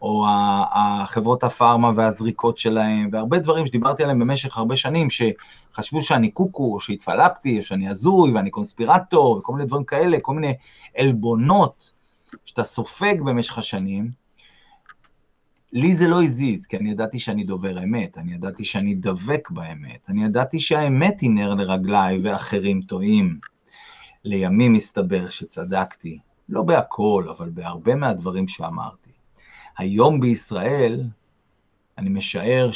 או 0.03 0.25
החברות 0.73 1.45
הפארמה 1.45 1.93
והזריקות 1.97 2.59
שלהם, 2.59 3.09
והרבה 3.13 3.39
דברים 3.39 3.67
שדיברתי 3.67 4.03
עליהם 4.03 4.19
במשך 4.19 4.59
הרבה 4.59 4.77
שנים, 4.77 5.09
שחשבו 5.11 6.03
שאני 6.03 6.31
קוקו, 6.31 6.75
או 6.75 6.81
שהתפלפתי, 6.81 7.59
או 7.59 7.63
שאני 7.63 7.89
הזוי, 7.89 8.33
ואני 8.33 8.51
קונספירטור, 8.51 9.37
וכל 9.37 9.53
מיני 9.53 9.65
דברים 9.65 9.85
כאלה, 9.85 10.21
כל 10.21 10.35
מיני 10.35 10.55
עלבונות 10.97 11.93
שאתה 12.45 12.65
סופג 12.65 13.15
במשך 13.21 13.59
השנים. 13.59 14.11
לי 15.73 15.93
זה 15.93 16.09
לא 16.09 16.23
הזיז, 16.23 16.67
כי 16.67 16.77
אני 16.77 16.91
ידעתי 16.91 17.19
שאני 17.19 17.45
דובר 17.45 17.85
אמת, 17.85 18.19
אני 18.19 18.35
ידעתי 18.35 18.65
שאני 18.65 18.95
דבק 18.95 19.51
באמת, 19.51 20.01
אני 20.09 20.25
ידעתי 20.25 20.61
שהאמת 20.61 21.21
היא 21.21 21.31
נר 21.31 21.55
לרגליי 21.55 22.19
ואחרים 22.23 22.83
טועים. 22.83 23.39
לימים 24.25 24.75
הסתבר 24.75 25.29
שצדקתי, 25.29 26.19
לא 26.49 26.63
בהכל, 26.63 27.27
אבל 27.31 27.51
בהרבה 27.51 27.95
מהדברים 27.95 28.49
שאמרתי. 28.49 29.06
היום 29.79 30.21
בישראל, 30.21 31.05
אני 31.99 32.09
משער 32.09 32.71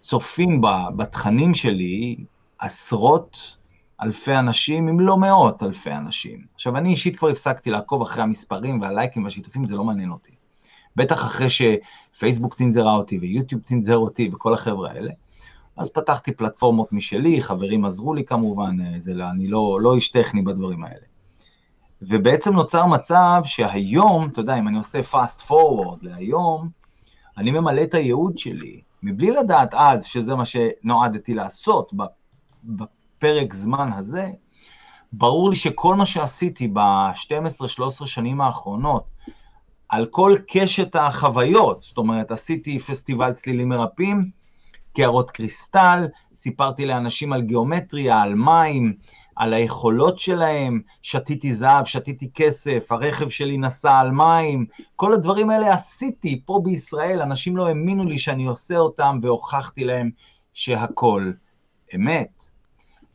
שצופים 0.00 0.60
בתכנים 0.96 1.54
שלי 1.54 2.16
עשרות 2.58 3.56
אלפי 4.02 4.36
אנשים, 4.36 4.88
אם 4.88 5.00
לא 5.00 5.16
מאות 5.16 5.62
אלפי 5.62 5.92
אנשים. 5.92 6.44
עכשיו, 6.54 6.76
אני 6.76 6.90
אישית 6.90 7.16
כבר 7.16 7.28
הפסקתי 7.28 7.70
לעקוב 7.70 8.02
אחרי 8.02 8.22
המספרים 8.22 8.80
והלייקים 8.80 9.24
והשיתופים, 9.24 9.66
זה 9.66 9.76
לא 9.76 9.84
מעניין 9.84 10.10
אותי. 10.10 10.32
בטח 10.96 11.22
אחרי 11.22 11.48
שפייסבוק 11.50 12.54
צנזרה 12.54 12.94
אותי 12.94 13.18
ויוטיוב 13.18 13.62
צנזר 13.62 13.96
אותי 13.96 14.30
וכל 14.32 14.54
החבר'ה 14.54 14.90
האלה. 14.90 15.12
אז 15.76 15.90
פתחתי 15.90 16.32
פלטפורמות 16.32 16.92
משלי, 16.92 17.42
חברים 17.42 17.84
עזרו 17.84 18.14
לי 18.14 18.24
כמובן, 18.24 18.76
אה, 18.80 18.98
זה 18.98 19.12
אני 19.30 19.48
לא, 19.48 19.78
לא 19.80 19.94
איש 19.94 20.08
טכני 20.08 20.42
בדברים 20.42 20.84
האלה. 20.84 21.11
ובעצם 22.08 22.52
נוצר 22.52 22.86
מצב 22.86 23.40
שהיום, 23.44 24.28
אתה 24.28 24.40
יודע, 24.40 24.58
אם 24.58 24.68
אני 24.68 24.78
עושה 24.78 25.00
fast 25.12 25.48
forward 25.48 25.98
להיום, 26.02 26.68
אני 27.38 27.50
ממלא 27.50 27.82
את 27.82 27.94
הייעוד 27.94 28.38
שלי, 28.38 28.80
מבלי 29.02 29.30
לדעת 29.30 29.74
אז 29.74 30.04
שזה 30.04 30.34
מה 30.34 30.44
שנועדתי 30.46 31.34
לעשות 31.34 31.92
בפרק 32.64 33.54
זמן 33.54 33.92
הזה, 33.92 34.30
ברור 35.12 35.50
לי 35.50 35.56
שכל 35.56 35.94
מה 35.94 36.06
שעשיתי 36.06 36.68
ב-12-13 36.68 38.06
שנים 38.06 38.40
האחרונות, 38.40 39.04
על 39.88 40.06
כל 40.06 40.36
קשת 40.48 40.96
החוויות, 40.96 41.82
זאת 41.82 41.98
אומרת, 41.98 42.30
עשיתי 42.30 42.78
פסטיבל 42.78 43.32
צלילים 43.32 43.68
מרפאים, 43.68 44.30
קערות 44.94 45.30
קריסטל, 45.30 46.06
סיפרתי 46.34 46.86
לאנשים 46.86 47.32
על 47.32 47.42
גיאומטריה, 47.42 48.22
על 48.22 48.34
מים, 48.34 48.96
על 49.36 49.54
היכולות 49.54 50.18
שלהם, 50.18 50.80
שתיתי 51.02 51.54
זהב, 51.54 51.84
שתיתי 51.84 52.30
כסף, 52.34 52.92
הרכב 52.92 53.28
שלי 53.28 53.58
נסע 53.58 53.98
על 53.98 54.10
מים, 54.10 54.66
כל 54.96 55.12
הדברים 55.14 55.50
האלה 55.50 55.74
עשיתי 55.74 56.42
פה 56.44 56.60
בישראל, 56.64 57.22
אנשים 57.22 57.56
לא 57.56 57.68
האמינו 57.68 58.04
לי 58.04 58.18
שאני 58.18 58.44
עושה 58.44 58.76
אותם 58.76 59.18
והוכחתי 59.22 59.84
להם 59.84 60.10
שהכל 60.52 61.32
אמת. 61.94 62.44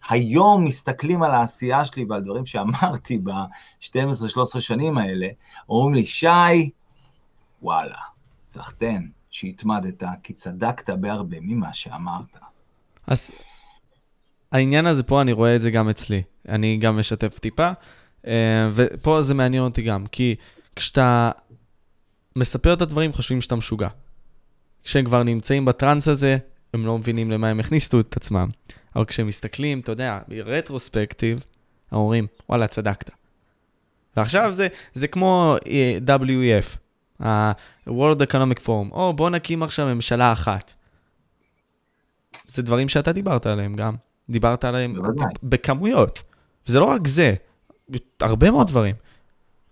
היום 0.10 0.66
מסתכלים 0.66 1.24
על 1.24 1.32
העשייה 1.32 1.86
שלי 1.86 2.06
ועל 2.10 2.22
דברים 2.22 2.46
שאמרתי 2.46 3.18
ב-12-13 3.18 4.60
שנים 4.60 4.98
האלה, 4.98 5.28
אומרים 5.70 5.96
לי, 5.96 6.06
שי, 6.06 6.70
וואלה, 7.62 7.98
סחטיין, 8.42 9.12
שהתמדת, 9.30 10.04
כי 10.24 10.34
צדקת 10.34 10.90
בהרבה 10.90 11.38
ממה 11.42 11.74
שאמרת. 11.74 12.38
אז 13.08 13.32
העניין 14.52 14.86
הזה 14.86 15.04
פה, 15.04 15.22
אני 15.22 15.32
רואה 15.32 15.56
את 15.56 15.62
זה 15.62 15.72
גם 15.72 15.90
אצלי. 15.90 16.22
אני 16.50 16.78
גם 16.78 17.00
משתף 17.00 17.40
טיפה, 17.40 17.72
אה, 18.28 18.70
ופה 18.74 19.22
זה 19.22 19.34
מעניין 19.34 19.64
אותי 19.64 19.82
גם, 19.82 20.06
כי 20.12 20.36
כשאתה 20.76 21.32
מספר 22.36 22.74
את 22.74 22.82
הדברים, 22.82 23.14
חושבים 23.14 23.42
שאתה 23.42 23.56
משוגע. 23.56 23.88
כשהם 24.84 25.06
כבר 25.06 25.24
נמצאים 25.24 25.66
בטראנס 25.66 26.08
הזה, 26.08 26.38
הם 26.74 26.86
לא 26.86 26.98
מבינים 26.98 27.32
למה 27.32 27.50
הם 27.50 27.60
הכניסו 27.60 28.00
את 28.00 28.18
עצמם. 28.18 28.50
אבל 28.96 29.06
כשהם 29.06 29.28
מסתכלים, 29.28 29.80
אתה 29.80 29.92
יודע, 29.92 30.20
ברטרוספקטיב, 30.28 31.44
הם 31.92 31.98
אומרים, 31.98 32.28
וואלה, 32.50 32.68
צדקת. 32.68 33.10
ועכשיו 34.18 34.54
זה, 34.54 34.68
זה 34.94 35.08
כמו 35.08 35.56
uh, 35.60 36.10
WEF, 36.10 36.78
ה-World 37.24 38.22
Economic 38.32 38.60
Forum, 38.66 38.92
או 38.92 39.14
בוא 39.14 39.30
נקים 39.30 39.64
עכשיו 39.64 39.96
ממשלה 39.96 40.34
אחת. 40.34 40.74
זה 42.48 42.62
דברים 42.62 42.90
שאתה 42.90 43.12
דיברת 43.12 43.46
עליהם 43.46 43.76
גם. 43.76 43.96
דיברת 44.30 44.66
עליהם. 44.66 44.94
בכמויות. 45.44 46.24
וזה 46.68 46.80
לא 46.80 46.86
רק 46.86 47.08
זה, 47.08 47.34
הרבה 48.22 48.52
מאוד 48.52 48.68
דברים. 48.68 48.96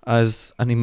אז 0.05 0.53
אני 0.59 0.75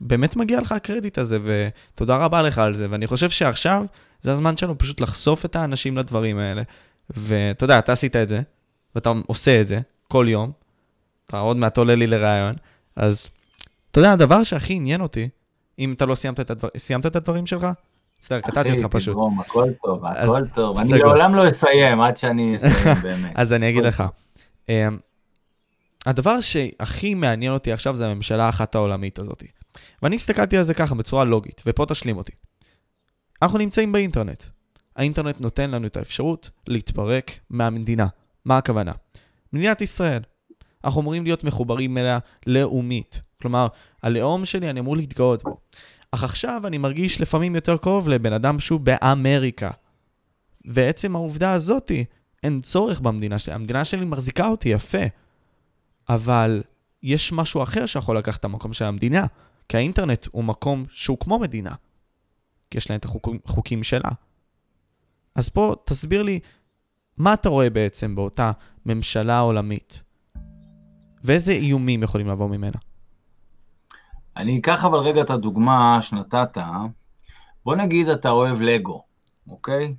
באמת 0.00 0.36
מגיע 0.36 0.60
לך 0.60 0.72
הקרדיט 0.72 1.18
הזה, 1.18 1.38
ותודה 1.44 2.16
רבה 2.16 2.42
לך 2.42 2.58
על 2.58 2.74
זה. 2.74 2.86
ואני 2.90 3.06
חושב 3.06 3.30
שעכשיו 3.30 3.84
זה 4.20 4.32
הזמן 4.32 4.56
שלנו 4.56 4.78
פשוט 4.78 5.00
לחשוף 5.00 5.44
את 5.44 5.56
האנשים 5.56 5.98
לדברים 5.98 6.38
האלה. 6.38 6.62
ואתה 7.10 7.64
יודע, 7.64 7.78
אתה 7.78 7.92
עשית 7.92 8.16
את 8.16 8.28
זה, 8.28 8.40
ואתה 8.94 9.12
עושה 9.26 9.60
את 9.60 9.68
זה 9.68 9.80
כל 10.08 10.26
יום. 10.28 10.52
אתה 11.24 11.38
עוד 11.38 11.56
מעט 11.56 11.76
עולה 11.76 11.94
לי 11.94 12.06
לראיון. 12.06 12.56
אז 12.96 13.28
אתה 13.90 14.00
יודע, 14.00 14.12
הדבר 14.12 14.42
שהכי 14.42 14.74
עניין 14.74 15.00
אותי, 15.00 15.28
אם 15.78 15.92
אתה 15.92 16.06
לא 16.06 16.14
סיימת 16.14 16.40
את, 16.40 16.50
הדבר, 16.50 16.68
סיימת 16.76 17.06
את 17.06 17.16
הדברים 17.16 17.46
שלך, 17.46 17.66
מצטער, 18.18 18.40
קטעתי 18.40 18.70
אותך 18.70 18.80
אחי, 18.80 18.88
פשוט. 18.90 19.14
תגרום, 19.14 19.40
הכל 19.40 19.68
טוב, 19.82 20.04
אז 20.04 20.30
הכל 20.30 20.48
טוב. 20.54 20.78
אני 20.78 20.86
סגור. 20.86 20.98
לעולם 20.98 21.34
לא 21.34 21.48
אסיים 21.48 22.00
עד 22.00 22.16
שאני 22.16 22.56
אסיים, 22.56 22.96
באמת. 23.02 23.32
אז 23.34 23.52
אני 23.52 23.68
אגיד 23.68 23.84
לך, 23.84 24.02
אמ, 24.68 24.98
הדבר 26.06 26.40
שהכי 26.40 27.14
מעניין 27.14 27.52
אותי 27.52 27.72
עכשיו 27.72 27.96
זה 27.96 28.06
הממשלה 28.06 28.44
האחת 28.44 28.74
העולמית 28.74 29.18
הזאת. 29.18 29.42
ואני 30.02 30.16
הסתכלתי 30.16 30.56
על 30.56 30.62
זה 30.62 30.74
ככה, 30.74 30.94
בצורה 30.94 31.24
לוגית, 31.24 31.62
ופה 31.66 31.86
תשלים 31.86 32.16
אותי. 32.16 32.32
אנחנו 33.42 33.58
נמצאים 33.58 33.92
באינטרנט. 33.92 34.44
האינטרנט 34.96 35.40
נותן 35.40 35.70
לנו 35.70 35.86
את 35.86 35.96
האפשרות 35.96 36.50
להתפרק 36.66 37.30
מהמדינה. 37.50 38.06
מה 38.44 38.58
הכוונה? 38.58 38.92
מדינת 39.52 39.80
ישראל. 39.80 40.22
אנחנו 40.84 41.00
אמורים 41.00 41.24
להיות 41.24 41.44
מחוברים 41.44 41.98
אליה 41.98 42.18
לאומית. 42.46 43.20
כלומר, 43.42 43.66
הלאום 44.02 44.44
שלי, 44.44 44.70
אני 44.70 44.80
אמור 44.80 44.96
להתגאות 44.96 45.42
בו. 45.42 45.56
אך 46.12 46.24
עכשיו 46.24 46.62
אני 46.66 46.78
מרגיש 46.78 47.20
לפעמים 47.20 47.54
יותר 47.54 47.76
קרוב 47.76 48.08
לבן 48.08 48.32
אדם 48.32 48.60
שהוא 48.60 48.80
באמריקה. 48.80 49.70
ועצם 50.64 51.16
העובדה 51.16 51.52
הזאתי, 51.52 52.04
אין 52.42 52.60
צורך 52.60 53.00
במדינה 53.00 53.38
שלי. 53.38 53.54
המדינה 53.54 53.84
שלי 53.84 54.04
מחזיקה 54.04 54.48
אותי 54.48 54.68
יפה. 54.68 55.02
אבל 56.08 56.62
יש 57.02 57.32
משהו 57.32 57.62
אחר 57.62 57.86
שיכול 57.86 58.18
לקחת 58.18 58.40
את 58.40 58.44
המקום 58.44 58.72
של 58.72 58.84
המדינה. 58.84 59.26
כי 59.68 59.76
האינטרנט 59.76 60.26
הוא 60.30 60.44
מקום 60.44 60.84
שהוא 60.90 61.18
כמו 61.18 61.38
מדינה. 61.38 61.74
כי 62.70 62.78
יש 62.78 62.90
להם 62.90 62.98
את 62.98 63.04
החוקים, 63.44 63.82
שלה. 63.82 64.10
אז 65.34 65.48
פה 65.48 65.74
תסביר 65.84 66.22
לי, 66.22 66.40
מה 67.16 67.34
אתה 67.34 67.48
רואה 67.48 67.70
בעצם 67.70 68.14
באותה 68.14 68.52
ממשלה 68.86 69.38
עולמית? 69.38 70.02
ואיזה 71.24 71.52
איומים 71.52 72.02
יכולים 72.02 72.28
לבוא 72.28 72.48
ממנה? 72.48 72.78
אני 74.38 74.58
אקח 74.58 74.84
אבל 74.84 74.98
רגע 74.98 75.20
את 75.20 75.30
הדוגמה 75.30 75.98
שנתת. 76.02 76.58
בוא 77.64 77.76
נגיד 77.76 78.08
אתה 78.08 78.30
אוהב 78.30 78.60
לגו, 78.60 79.02
אוקיי? 79.50 79.94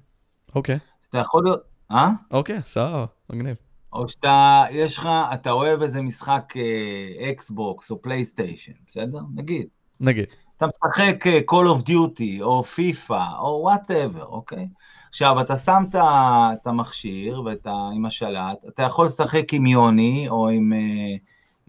אוקיי, 0.56 0.76
אז 0.76 1.08
אתה 1.08 1.18
יכול 1.18 1.44
להיות... 1.44 1.62
אה? 1.92 2.10
אוקיי, 2.32 2.60
סבבה, 2.66 3.06
מגניב. 3.30 3.56
או 3.94 4.10
שאתה, 4.10 4.66
יש 4.72 4.98
לך, 4.98 5.10
אתה 5.34 5.52
אוהב 5.52 5.82
איזה 5.82 6.02
משחק 6.02 6.54
אה, 6.58 7.30
Xbox 7.30 7.92
או 7.92 8.02
PlayStation, 8.02 8.72
בסדר? 8.88 9.20
נגיד. 9.36 9.68
נגיד. 10.00 10.26
אתה 10.58 10.68
משחק 10.68 11.28
אה, 11.28 11.40
Call 11.52 11.78
of 11.78 11.88
Duty 11.88 12.42
או 12.42 12.64
FIFA 12.76 13.40
או 13.40 13.60
whatever, 13.64 14.26
אוקיי? 14.26 14.68
עכשיו, 15.10 15.42
אתה 15.42 15.58
שם 15.58 15.84
את 15.94 16.68
המכשיר 16.68 17.42
ואת 17.42 17.68
עם 17.96 18.06
השלט, 18.06 18.58
אתה 18.68 18.84
יכול 18.84 19.06
לשחק 19.06 19.54
עם 19.54 19.66
יוני 19.66 20.30
או 20.30 20.50
עם, 20.50 20.74
אה, 20.74 21.16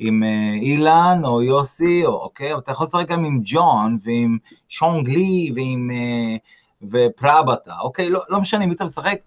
עם 0.03 0.23
אה, 0.23 0.55
אילן 0.55 1.21
או 1.25 1.43
יוסי, 1.43 2.07
או, 2.07 2.13
אוקיי? 2.13 2.59
אתה 2.59 2.73
יכול 2.73 2.87
לשחק 2.87 3.09
גם 3.09 3.25
עם 3.25 3.41
ג'ון 3.45 3.97
ועם 4.03 4.39
שונג 4.69 5.09
לי 5.09 5.53
ועם 5.55 5.91
אה, 5.91 6.37
ופראבטה, 6.83 7.79
אוקיי? 7.81 8.11
לא, 8.11 8.21
לא 8.29 8.41
משנה 8.41 8.67
מי 8.67 8.75
אתה 8.75 8.85
משחק, 8.85 9.21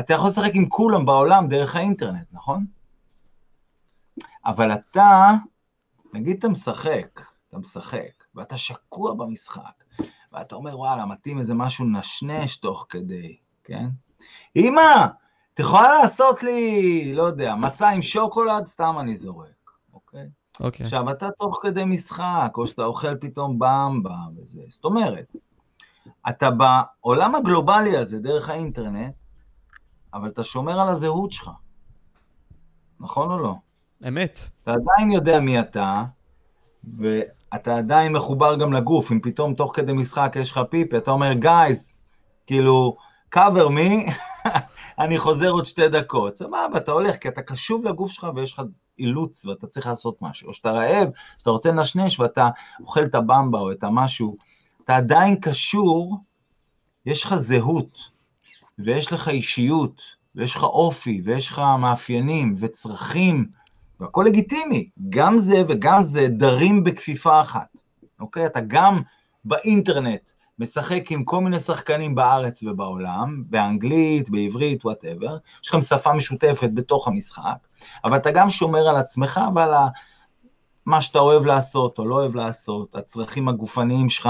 אתה 0.00 0.14
יכול 0.14 0.28
לשחק 0.28 0.50
עם 0.54 0.68
כולם 0.68 1.06
בעולם 1.06 1.48
דרך 1.48 1.76
האינטרנט, 1.76 2.26
נכון? 2.32 2.66
אבל 4.46 4.72
אתה, 4.72 5.30
נגיד 6.12 6.36
אתה 6.38 6.48
משחק, 6.48 7.20
אתה 7.48 7.58
משחק, 7.58 8.24
ואתה 8.34 8.58
שקוע 8.58 9.14
במשחק, 9.14 9.84
ואתה 10.32 10.54
אומר, 10.54 10.78
וואלה, 10.78 11.06
מתאים 11.06 11.38
איזה 11.38 11.54
משהו 11.54 11.84
נשנש 11.84 12.56
תוך 12.56 12.86
כדי, 12.88 13.36
כן? 13.64 13.86
אמא, 14.56 15.06
את 15.54 15.60
יכולה 15.60 15.88
לעשות 16.02 16.42
לי, 16.42 17.12
לא 17.14 17.22
יודע, 17.22 17.54
מצה 17.54 17.88
עם 17.88 18.02
שוקולד? 18.02 18.64
סתם 18.64 18.94
אני 19.00 19.16
זורק, 19.16 19.55
אוקיי? 20.60 20.84
עכשיו, 20.84 21.10
אתה 21.10 21.30
תוך 21.30 21.58
כדי 21.62 21.84
משחק, 21.84 22.52
או 22.54 22.66
שאתה 22.66 22.84
אוכל 22.84 23.16
פתאום 23.16 23.58
במבה 23.58 24.16
וזה, 24.36 24.60
זאת 24.68 24.84
אומרת, 24.84 25.36
אתה 26.28 26.48
בעולם 26.50 27.34
הגלובלי 27.34 27.96
הזה, 27.96 28.18
דרך 28.18 28.48
האינטרנט, 28.48 29.14
אבל 30.14 30.28
אתה 30.28 30.44
שומר 30.44 30.80
על 30.80 30.88
הזהות 30.88 31.32
שלך, 31.32 31.50
נכון 33.00 33.30
או 33.30 33.38
לא? 33.38 33.54
אמת. 34.08 34.40
אתה 34.62 34.72
עדיין 34.72 35.10
יודע 35.10 35.40
מי 35.40 35.60
אתה, 35.60 36.04
ואתה 36.98 37.76
עדיין 37.76 38.12
מחובר 38.12 38.56
גם 38.56 38.72
לגוף. 38.72 39.12
אם 39.12 39.20
פתאום 39.20 39.54
תוך 39.54 39.76
כדי 39.76 39.92
משחק 39.92 40.36
יש 40.40 40.50
לך 40.50 40.60
פיפי, 40.70 40.96
אתה 40.96 41.10
אומר, 41.10 41.32
גייז, 41.32 41.98
כאילו, 42.46 42.96
cover 43.34 43.68
me, 43.68 44.12
אני 45.04 45.18
חוזר 45.18 45.50
עוד 45.50 45.64
שתי 45.64 45.88
דקות. 45.88 46.36
סבבה, 46.36 46.76
אתה 46.76 46.92
הולך, 46.92 47.16
כי 47.16 47.28
אתה 47.28 47.42
קשוב 47.42 47.84
לגוף 47.84 48.10
שלך 48.10 48.26
ויש 48.34 48.52
לך 48.52 48.62
אילוץ 48.98 49.44
ואתה 49.44 49.66
צריך 49.66 49.86
לעשות 49.86 50.22
משהו. 50.22 50.48
או 50.48 50.54
שאתה 50.54 50.70
רעב, 50.70 51.08
שאתה 51.38 51.50
רוצה 51.50 51.70
לנשנש 51.72 52.20
ואתה 52.20 52.48
אוכל 52.80 53.04
את 53.04 53.14
הבמבה 53.14 53.58
או 53.58 53.72
את 53.72 53.84
המשהו, 53.84 54.36
אתה 54.84 54.96
עדיין 54.96 55.36
קשור, 55.40 56.18
יש 57.06 57.24
לך 57.24 57.34
זהות, 57.34 57.98
ויש 58.78 59.12
לך 59.12 59.28
אישיות, 59.28 60.02
ויש 60.34 60.56
לך 60.56 60.62
אופי, 60.62 61.20
ויש 61.24 61.48
לך 61.48 61.58
מאפיינים 61.58 62.54
וצרכים, 62.56 63.46
והכל 64.00 64.24
לגיטימי. 64.26 64.90
גם 65.08 65.38
זה 65.38 65.62
וגם 65.68 66.02
זה 66.02 66.28
דרים 66.28 66.84
בכפיפה 66.84 67.40
אחת, 67.40 67.78
אוקיי? 68.20 68.46
אתה 68.46 68.60
גם 68.60 69.00
באינטרנט 69.44 70.30
משחק 70.58 71.12
עם 71.12 71.24
כל 71.24 71.40
מיני 71.40 71.60
שחקנים 71.60 72.14
בארץ 72.14 72.62
ובעולם, 72.62 73.42
באנגלית, 73.46 74.30
בעברית, 74.30 74.84
whatever, 74.84 75.36
יש 75.62 75.68
לכם 75.68 75.80
שפה 75.80 76.12
משותפת 76.12 76.70
בתוך 76.74 77.08
המשחק, 77.08 77.56
אבל 78.04 78.16
אתה 78.16 78.30
גם 78.30 78.50
שומר 78.50 78.88
על 78.88 78.96
עצמך 78.96 79.40
ועל 79.54 79.74
ה... 79.74 79.88
מה 80.86 81.02
שאתה 81.02 81.18
אוהב 81.18 81.46
לעשות 81.46 81.98
או 81.98 82.06
לא 82.06 82.14
אוהב 82.14 82.34
לעשות, 82.34 82.96
הצרכים 82.96 83.48
הגופניים 83.48 84.08
שלך, 84.08 84.28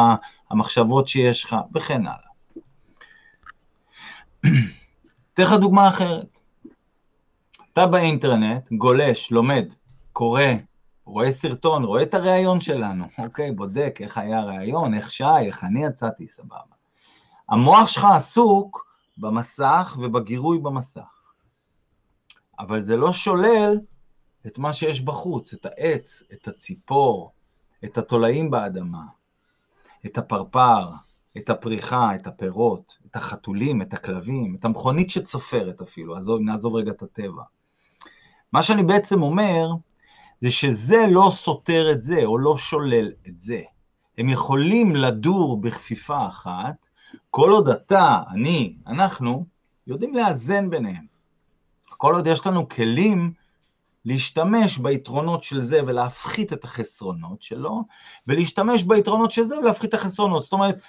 המחשבות 0.51 1.09
שיש 1.09 1.45
לך, 1.45 1.57
וכן 1.75 2.03
הלאה. 2.07 2.17
אתן 5.35 5.43
לך 5.43 5.53
דוגמה 5.53 5.89
אחרת. 5.89 6.39
אתה 7.73 7.87
באינטרנט, 7.87 8.73
גולש, 8.73 9.31
לומד, 9.31 9.69
קורא, 10.13 10.43
רואה 11.07 11.31
סרטון, 11.31 11.85
רואה 11.85 12.03
את 12.03 12.15
הראיון 12.15 12.61
שלנו, 12.61 13.05
אוקיי, 13.19 13.53
בודק 13.53 13.99
איך 14.01 14.19
היה 14.19 14.39
הראיון, 14.39 14.95
איך 14.95 15.11
שי, 15.11 15.25
איך 15.47 15.65
אני 15.65 15.85
יצאתי, 15.85 16.27
סבבה. 16.27 16.77
המוח 17.49 17.89
שלך 17.89 18.05
עסוק 18.05 18.87
במסך 19.17 19.97
ובגירוי 20.01 20.59
במסך. 20.59 21.13
אבל 22.59 22.81
זה 22.81 22.97
לא 22.97 23.13
שולל 23.13 23.81
את 24.47 24.59
מה 24.59 24.73
שיש 24.73 25.01
בחוץ, 25.01 25.53
את 25.53 25.67
העץ, 25.67 26.23
את 26.33 26.49
הציפור, 26.49 27.33
את 27.85 27.99
התולעים 27.99 28.51
באדמה, 28.51 29.05
את 30.07 30.19
הפרפר, 30.19 30.91
את 31.37 31.51
הפריחה, 31.51 32.15
את 32.15 32.27
הפירות, 32.27 32.99
את 33.07 33.17
החתולים, 33.17 33.83
את 33.83 33.95
הכלבים, 33.95 34.55
את 34.55 34.65
המכונית 34.65 35.11
שצופרת 35.11 35.81
אפילו, 35.81 36.17
עזוב, 36.17 36.41
נעזוב 36.41 36.75
רגע 36.75 36.91
את 36.91 37.03
הטבע. 37.03 37.43
מה 38.53 38.63
שאני 38.63 38.83
בעצם 38.83 39.23
אומר, 39.23 39.69
זה 40.41 40.51
שזה 40.51 41.05
לא 41.11 41.31
סותר 41.33 41.93
את 41.93 42.03
זה, 42.03 42.25
או 42.25 42.39
לא 42.39 42.57
שולל 42.57 43.13
את 43.29 43.41
זה. 43.41 43.61
הם 44.19 44.29
יכולים 44.29 44.97
לדור 44.97 45.61
בכפיפה 45.61 46.27
אחת, 46.27 46.89
כל 47.31 47.51
עוד 47.51 47.69
אתה, 47.69 48.23
אני, 48.31 48.77
אנחנו, 48.87 49.47
יודעים 49.87 50.15
לאזן 50.15 50.71
ביניהם. 50.71 51.07
כל 51.89 52.15
עוד 52.15 52.27
יש 52.27 52.47
לנו 52.47 52.69
כלים 52.69 53.33
להשתמש 54.05 54.79
ביתרונות 54.79 55.43
של 55.43 55.61
זה 55.61 55.81
ולהפחית 55.87 56.53
את 56.53 56.65
החסרונות 56.65 57.43
שלו, 57.43 57.85
ולהשתמש 58.27 58.83
ביתרונות 58.83 59.31
של 59.31 59.43
זה 59.43 59.59
ולהפחית 59.59 59.89
את 59.89 59.95
החסרונות. 59.95 60.43
זאת 60.43 60.53
אומרת, 60.53 60.81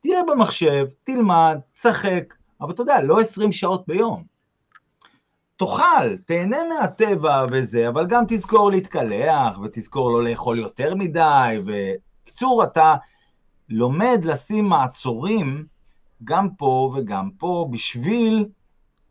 תהיה 0.00 0.20
במחשב, 0.28 0.86
תלמד, 1.04 1.58
תשחק, 1.72 2.34
אבל 2.60 2.72
אתה 2.72 2.82
יודע, 2.82 3.02
לא 3.02 3.20
20 3.20 3.52
שעות 3.52 3.84
ביום. 3.86 4.24
תאכל, 5.60 6.16
תהנה 6.26 6.56
מהטבע 6.68 7.44
וזה, 7.50 7.88
אבל 7.88 8.06
גם 8.06 8.24
תזכור 8.28 8.70
להתקלח, 8.70 9.58
ותזכור 9.58 10.10
לא 10.10 10.24
לאכול 10.24 10.58
יותר 10.58 10.94
מדי, 10.94 11.56
ובקיצור, 11.66 12.64
אתה 12.64 12.94
לומד 13.68 14.20
לשים 14.24 14.64
מעצורים 14.64 15.66
גם 16.24 16.48
פה 16.50 16.92
וגם 16.94 17.30
פה, 17.38 17.68
בשביל 17.70 18.48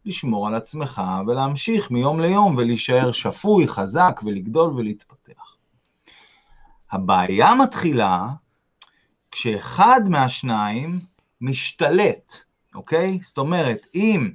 לשמור 0.05 0.47
על 0.47 0.55
עצמך 0.55 1.01
ולהמשיך 1.27 1.91
מיום 1.91 2.19
ליום 2.19 2.55
ולהישאר 2.55 3.12
שפוי, 3.12 3.67
חזק 3.67 4.21
ולגדול 4.23 4.73
ולהתפתח. 4.73 5.55
הבעיה 6.91 7.55
מתחילה 7.55 8.27
כשאחד 9.31 10.01
מהשניים 10.07 10.99
משתלט, 11.41 12.33
אוקיי? 12.75 13.19
זאת 13.21 13.38
אומרת, 13.38 13.85
אם 13.95 14.31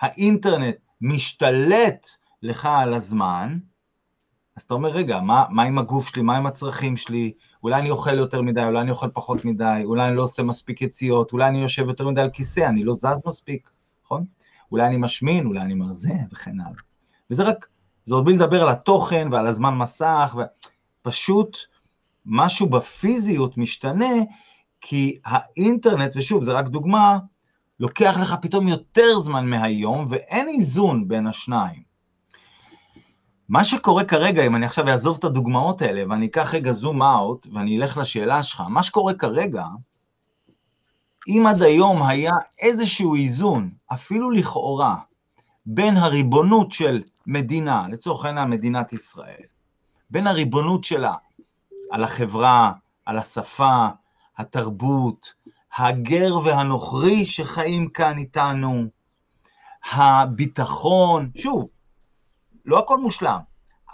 האינטרנט 0.00 0.76
משתלט 1.06 2.06
לך 2.42 2.68
על 2.70 2.94
הזמן, 2.94 3.58
אז 4.56 4.62
אתה 4.62 4.74
אומר, 4.74 4.88
רגע, 4.88 5.20
מה, 5.20 5.44
מה 5.50 5.62
עם 5.62 5.78
הגוף 5.78 6.08
שלי, 6.08 6.22
מה 6.22 6.36
עם 6.36 6.46
הצרכים 6.46 6.96
שלי, 6.96 7.32
אולי 7.62 7.80
אני 7.80 7.90
אוכל 7.90 8.18
יותר 8.18 8.42
מדי, 8.42 8.64
אולי 8.64 8.80
אני 8.80 8.90
אוכל 8.90 9.08
פחות 9.14 9.44
מדי, 9.44 9.82
אולי 9.84 10.08
אני 10.08 10.16
לא 10.16 10.22
עושה 10.22 10.42
מספיק 10.42 10.82
יציאות, 10.82 11.32
אולי 11.32 11.46
אני 11.46 11.62
יושב 11.62 11.88
יותר 11.88 12.08
מדי 12.08 12.20
על 12.20 12.30
כיסא, 12.30 12.60
אני 12.60 12.84
לא 12.84 12.92
זז 12.92 13.20
מספיק, 13.26 13.70
נכון? 14.04 14.24
אולי 14.72 14.86
אני 14.86 14.96
משמין, 14.96 15.46
אולי 15.46 15.60
אני 15.60 15.74
מרזה, 15.74 16.14
וכן 16.32 16.60
הלאה. 16.60 16.80
וזה 17.30 17.42
רק, 17.42 17.66
זה 18.04 18.14
עוד 18.14 18.24
בלי 18.24 18.34
לדבר 18.34 18.62
על 18.62 18.68
התוכן 18.68 19.28
ועל 19.32 19.46
הזמן 19.46 19.74
מסך, 19.74 20.36
ופשוט 21.00 21.58
משהו 22.26 22.68
בפיזיות 22.68 23.58
משתנה, 23.58 24.14
כי 24.80 25.18
האינטרנט, 25.24 26.12
ושוב, 26.16 26.42
זה 26.42 26.52
רק 26.52 26.68
דוגמה, 26.68 27.18
לוקח 27.80 28.16
לך 28.20 28.34
פתאום 28.42 28.68
יותר 28.68 29.18
זמן 29.18 29.46
מהיום, 29.46 30.06
ואין 30.08 30.48
איזון 30.48 31.08
בין 31.08 31.26
השניים. 31.26 31.82
מה 33.48 33.64
שקורה 33.64 34.04
כרגע, 34.04 34.46
אם 34.46 34.56
אני 34.56 34.66
עכשיו 34.66 34.88
אעזוב 34.88 35.16
את 35.18 35.24
הדוגמאות 35.24 35.82
האלה, 35.82 36.02
ואני 36.08 36.26
אקח 36.26 36.54
רגע 36.54 36.72
זום 36.72 37.02
אאוט, 37.02 37.46
ואני 37.52 37.78
אלך 37.78 37.98
לשאלה 37.98 38.42
שלך, 38.42 38.62
מה 38.68 38.82
שקורה 38.82 39.14
כרגע, 39.14 39.64
אם 41.28 41.44
עד 41.48 41.62
היום 41.62 42.02
היה 42.02 42.32
איזשהו 42.58 43.14
איזון, 43.14 43.70
אפילו 43.86 44.30
לכאורה, 44.30 44.96
בין 45.66 45.96
הריבונות 45.96 46.72
של 46.72 47.02
מדינה, 47.26 47.88
לצורך 47.88 48.24
העניין 48.24 48.50
מדינת 48.50 48.92
ישראל, 48.92 49.42
בין 50.10 50.26
הריבונות 50.26 50.84
שלה 50.84 51.14
על 51.90 52.04
החברה, 52.04 52.72
על 53.06 53.18
השפה, 53.18 53.86
התרבות, 54.38 55.33
הגר 55.78 56.38
והנוכרי 56.44 57.26
שחיים 57.26 57.88
כאן 57.88 58.18
איתנו, 58.18 58.84
הביטחון, 59.92 61.30
שוב, 61.36 61.68
לא 62.64 62.78
הכל 62.78 63.00
מושלם, 63.00 63.38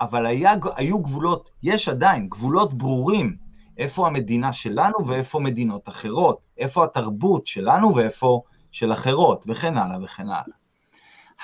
אבל 0.00 0.26
היה, 0.26 0.54
היו 0.76 0.98
גבולות, 0.98 1.50
יש 1.62 1.88
עדיין 1.88 2.28
גבולות 2.28 2.74
ברורים, 2.74 3.36
איפה 3.78 4.06
המדינה 4.06 4.52
שלנו 4.52 5.06
ואיפה 5.06 5.38
מדינות 5.38 5.88
אחרות, 5.88 6.46
איפה 6.58 6.84
התרבות 6.84 7.46
שלנו 7.46 7.94
ואיפה 7.94 8.42
של 8.72 8.92
אחרות, 8.92 9.44
וכן 9.48 9.76
הלאה 9.76 10.04
וכן 10.04 10.28
הלאה. 10.28 10.56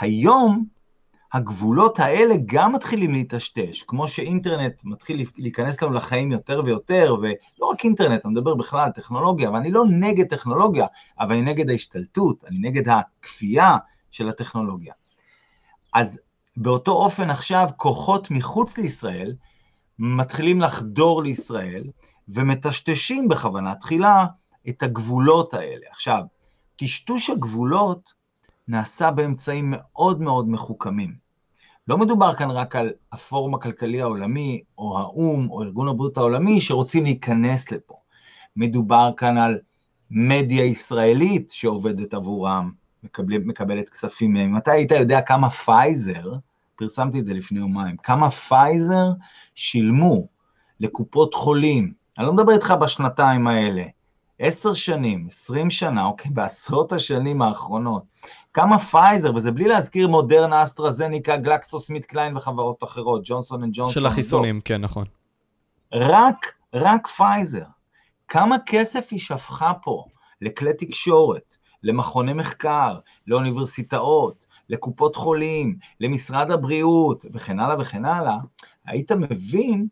היום 0.00 0.66
הגבולות 1.32 1.98
האלה 1.98 2.34
גם 2.46 2.72
מתחילים 2.72 3.12
להיטשטש, 3.12 3.82
כמו 3.82 4.08
שאינטרנט 4.08 4.82
מתחיל 4.84 5.26
להיכנס 5.36 5.82
לנו 5.82 5.92
לחיים 5.92 6.32
יותר 6.32 6.62
ויותר, 6.64 7.16
ולא 7.20 7.66
רק 7.66 7.84
אינטרנט, 7.84 8.26
אני 8.26 8.32
מדבר 8.32 8.54
בכלל 8.54 8.80
על 8.80 8.90
טכנולוגיה, 8.90 9.50
ואני 9.50 9.70
לא 9.70 9.84
נגד 9.90 10.26
טכנולוגיה, 10.26 10.86
אבל 11.20 11.32
אני 11.32 11.42
נגד 11.42 11.70
ההשתלטות, 11.70 12.44
אני 12.44 12.58
נגד 12.58 12.88
הכפייה 12.88 13.76
של 14.10 14.28
הטכנולוגיה. 14.28 14.94
אז 15.94 16.20
באותו 16.56 16.92
אופן 16.92 17.30
עכשיו 17.30 17.68
כוחות 17.76 18.30
מחוץ 18.30 18.78
לישראל 18.78 19.34
מתחילים 19.98 20.60
לחדור 20.60 21.22
לישראל 21.22 21.84
ומטשטשים 22.28 23.28
בכוונה 23.28 23.74
תחילה 23.74 24.24
את 24.68 24.82
הגבולות 24.82 25.54
האלה. 25.54 25.86
עכשיו, 25.90 26.22
טשטוש 26.76 27.30
הגבולות 27.30 28.14
נעשה 28.68 29.10
באמצעים 29.10 29.74
מאוד 29.76 30.20
מאוד 30.20 30.48
מחוכמים. 30.48 31.14
לא 31.88 31.98
מדובר 31.98 32.34
כאן 32.34 32.50
רק 32.50 32.76
על 32.76 32.92
הפורום 33.12 33.54
הכלכלי 33.54 34.02
העולמי, 34.02 34.62
או 34.78 34.98
האו"ם, 34.98 35.50
או 35.50 35.62
ארגון 35.62 35.88
הבריאות 35.88 36.16
העולמי, 36.16 36.60
שרוצים 36.60 37.04
להיכנס 37.04 37.72
לפה. 37.72 37.94
מדובר 38.56 39.10
כאן 39.16 39.36
על 39.38 39.58
מדיה 40.10 40.64
ישראלית 40.64 41.50
שעובדת 41.50 42.14
עבורם, 42.14 42.70
מקבל, 43.02 43.38
מקבלת 43.38 43.88
כספים 43.88 44.32
מהם. 44.32 44.56
אתה 44.56 44.72
היית 44.72 44.90
יודע 44.90 45.20
כמה 45.20 45.50
פייזר, 45.50 46.32
פרסמתי 46.76 47.18
את 47.18 47.24
זה 47.24 47.34
לפני 47.34 47.58
יומיים, 47.58 47.96
כמה 47.96 48.30
פייזר 48.30 49.12
שילמו 49.54 50.26
לקופות 50.80 51.34
חולים, 51.34 51.92
אני 52.18 52.26
לא 52.26 52.32
מדבר 52.32 52.52
איתך 52.52 52.74
בשנתיים 52.80 53.46
האלה, 53.46 53.84
עשר 54.38 54.74
שנים, 54.74 55.26
עשרים 55.26 55.70
שנה, 55.70 56.04
אוקיי, 56.04 56.30
בעשרות 56.30 56.92
השנים 56.92 57.42
האחרונות, 57.42 58.02
כמה 58.56 58.78
פייזר, 58.78 59.34
וזה 59.34 59.50
בלי 59.50 59.68
להזכיר 59.68 60.08
מודרנה, 60.08 60.62
אסטרזניקה, 60.62 61.36
גלקסו, 61.36 61.78
סמית'קליין 61.78 62.36
וחברות 62.36 62.84
אחרות, 62.84 63.22
ג'ונסון 63.24 63.62
אנד 63.62 63.72
ג'ונסון. 63.74 63.92
של 63.92 64.06
החיסונים, 64.06 64.60
כן, 64.60 64.80
נכון. 64.80 65.04
רק, 65.92 66.52
רק 66.74 67.06
פייזר. 67.06 67.64
כמה 68.28 68.56
כסף 68.66 69.08
היא 69.10 69.18
שפכה 69.18 69.72
פה 69.82 70.04
לכלי 70.40 70.72
תקשורת, 70.72 71.56
למכוני 71.82 72.32
מחקר, 72.32 72.98
לאוניברסיטאות, 73.26 74.46
לקופות 74.68 75.16
חולים, 75.16 75.76
למשרד 76.00 76.50
הבריאות, 76.50 77.24
וכן 77.34 77.60
הלאה 77.60 77.76
וכן 77.80 78.04
הלאה, 78.04 78.36
היית 78.86 79.12
מבין 79.12 79.86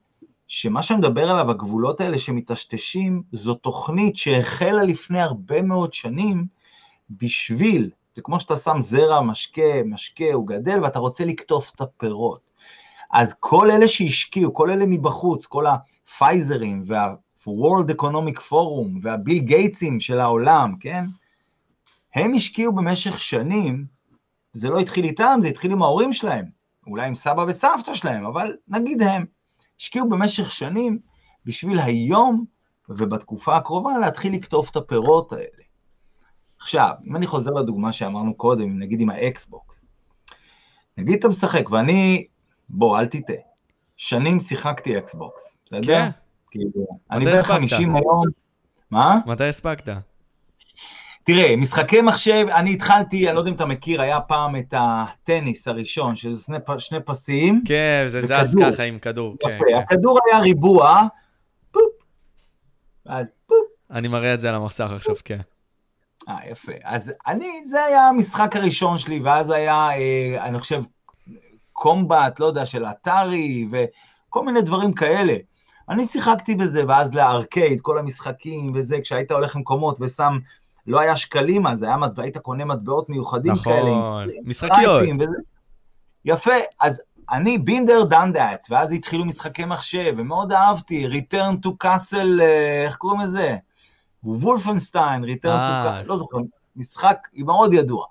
שמה 0.47 0.83
שאני 0.83 0.99
מדבר 0.99 1.31
עליו, 1.31 1.51
הגבולות 1.51 2.01
האלה 2.01 2.19
שמטשטשים, 2.19 3.23
זו 3.33 3.55
תוכנית 3.55 4.17
שהחלה 4.17 4.83
לפני 4.83 5.21
הרבה 5.21 5.63
מאוד 5.63 5.93
שנים 5.93 6.47
בשביל, 7.11 7.91
זה 8.15 8.23
כמו 8.23 8.41
שאתה 8.41 8.57
שם 8.57 8.77
זרע, 8.81 9.21
משקה, 9.21 9.83
משקה, 9.85 10.33
הוא 10.33 10.47
גדל 10.47 10.83
ואתה 10.83 10.99
רוצה 10.99 11.25
לקטוף 11.25 11.71
את 11.75 11.81
הפירות. 11.81 12.51
אז 13.13 13.35
כל 13.41 13.71
אלה 13.71 13.89
שהשקיעו, 13.89 14.55
כל 14.55 14.71
אלה 14.71 14.85
מבחוץ, 14.87 15.47
כל 15.47 15.65
הפייזרים 15.67 16.83
וה-World 16.87 17.93
Economic 17.93 18.39
Forum 18.51 18.99
והביל 19.03 19.39
גייטסים 19.39 20.01
של 20.01 20.21
העולם, 20.21 20.75
כן? 20.81 21.05
הם 22.15 22.35
השקיעו 22.35 22.73
במשך 22.73 23.21
שנים, 23.21 23.87
זה 24.53 24.69
לא 24.71 24.79
התחיל 24.79 25.05
איתם, 25.05 25.39
זה 25.43 25.49
התחיל 25.49 25.73
עם 25.73 25.83
ההורים 25.83 26.13
שלהם, 26.13 26.45
אולי 26.87 27.07
עם 27.07 27.15
סבא 27.15 27.45
וסבתא 27.49 27.95
שלהם, 27.95 28.25
אבל 28.25 28.57
נגיד 28.69 29.03
הם. 29.03 29.25
השקיעו 29.81 30.09
במשך 30.09 30.51
שנים 30.51 30.99
בשביל 31.45 31.79
היום 31.79 32.45
ובתקופה 32.89 33.57
הקרובה 33.57 33.99
להתחיל 33.99 34.35
לקטוף 34.35 34.71
את 34.71 34.77
הפירות 34.77 35.33
האלה. 35.33 35.64
עכשיו, 36.65 36.91
אם 37.07 37.17
אני 37.17 37.27
חוזר 37.27 37.51
לדוגמה 37.51 37.93
שאמרנו 37.93 38.35
קודם, 38.35 38.79
נגיד 38.79 39.01
עם 39.01 39.11
האקסבוקס, 39.11 39.85
נגיד 40.99 41.19
אתה 41.19 41.29
משחק, 41.29 41.71
ואני, 41.71 42.27
בוא, 42.69 42.99
אל 42.99 43.07
תטעה, 43.07 43.37
שנים 43.97 44.41
שיחקתי 44.41 44.99
אקסבוקס, 44.99 45.59
יודע? 45.73 46.01
כן. 46.05 46.11
כאילו, 46.51 46.87
אני 47.11 47.25
בערך 47.25 47.47
50 47.47 47.97
היום, 47.97 48.25
מה? 48.91 49.19
מתי 49.27 49.45
הספקת? 49.45 49.97
תראה, 51.25 51.57
משחקי 51.57 52.01
מחשב, 52.01 52.47
אני 52.55 52.75
התחלתי, 52.75 53.27
אני 53.27 53.35
לא 53.35 53.41
יודע 53.41 53.51
אם 53.51 53.57
אתה 53.57 53.67
מכיר, 53.67 54.03
היה 54.03 54.21
פעם 54.21 54.57
את 54.57 54.75
הטניס 54.77 55.69
הראשון, 55.69 56.15
שזה 56.15 56.43
שני, 56.43 56.57
שני 56.79 56.99
פסים. 57.05 57.63
כן, 57.67 58.05
זה 58.09 58.21
זז 58.21 58.57
ככה 58.61 58.83
עם 58.83 58.99
כדור. 58.99 59.35
יפה, 59.35 59.51
כן, 59.51 59.59
כן. 59.69 59.75
הכדור 59.75 60.19
היה 60.27 60.41
ריבוע, 60.41 61.03
פופ, 61.71 61.83
פופ. 63.47 63.57
אני 63.91 64.09
מראה 64.09 64.35
את 64.35 64.41
זה 64.41 64.49
על 64.49 64.55
המסך 64.55 64.91
עכשיו, 64.97 65.15
כן. 65.25 65.41
אה, 66.29 66.39
יפה. 66.51 66.73
אז 66.85 67.13
אני, 67.27 67.65
זה 67.65 67.85
היה 67.85 68.09
המשחק 68.09 68.57
הראשון 68.57 68.99
שלי, 68.99 69.19
ואז 69.19 69.51
היה, 69.51 69.89
אה, 69.91 70.45
אני 70.45 70.61
חושב, 70.61 70.83
קומבט, 71.73 72.41
לא 72.41 72.47
יודע, 72.47 72.67
של 72.67 72.85
אתרי, 72.85 73.67
וכל 73.71 74.45
מיני 74.45 74.63
דברים 74.63 74.93
כאלה. 74.93 75.35
אני 75.89 76.07
שיחקתי 76.07 76.55
בזה, 76.55 76.83
ואז 76.89 77.15
לארקייד, 77.15 77.81
כל 77.81 77.99
המשחקים 77.99 78.71
וזה, 78.75 79.01
כשהיית 79.01 79.31
הולך 79.31 79.57
למקומות 79.57 79.97
ושם 80.01 80.39
לא 80.87 81.01
היה 81.01 81.17
שקלים 81.17 81.67
אז, 81.67 81.83
היה 81.83 81.97
היית 82.17 82.39
קונה 82.39 82.65
מטבעות 82.65 83.09
מיוחדים 83.09 83.53
נכון, 83.53 83.73
כאלה, 83.73 83.91
עם 83.91 84.03
משחקיות. 84.45 85.03
יפה, 86.25 86.53
אז 86.81 87.03
אני 87.33 87.59
בינדר 87.59 88.05
דן 88.05 88.33
דאט, 88.33 88.67
ואז 88.71 88.93
התחילו 88.93 89.25
משחקי 89.25 89.65
מחשב, 89.65 90.15
ומאוד 90.19 90.53
אהבתי, 90.53 91.07
Return 91.07 91.67
to 91.67 91.71
Castle, 91.85 92.41
אה, 92.41 92.85
איך 92.85 92.97
קוראים 92.97 93.21
לזה? 93.21 93.57
וולפנשטיין, 94.25 95.25
Return 95.25 95.45
to 95.45 95.47
אה. 95.47 96.03
לא 96.03 96.17
זוכר, 96.17 96.39
משחק 96.77 97.29
מאוד 97.35 97.73
ידוע. 97.73 98.07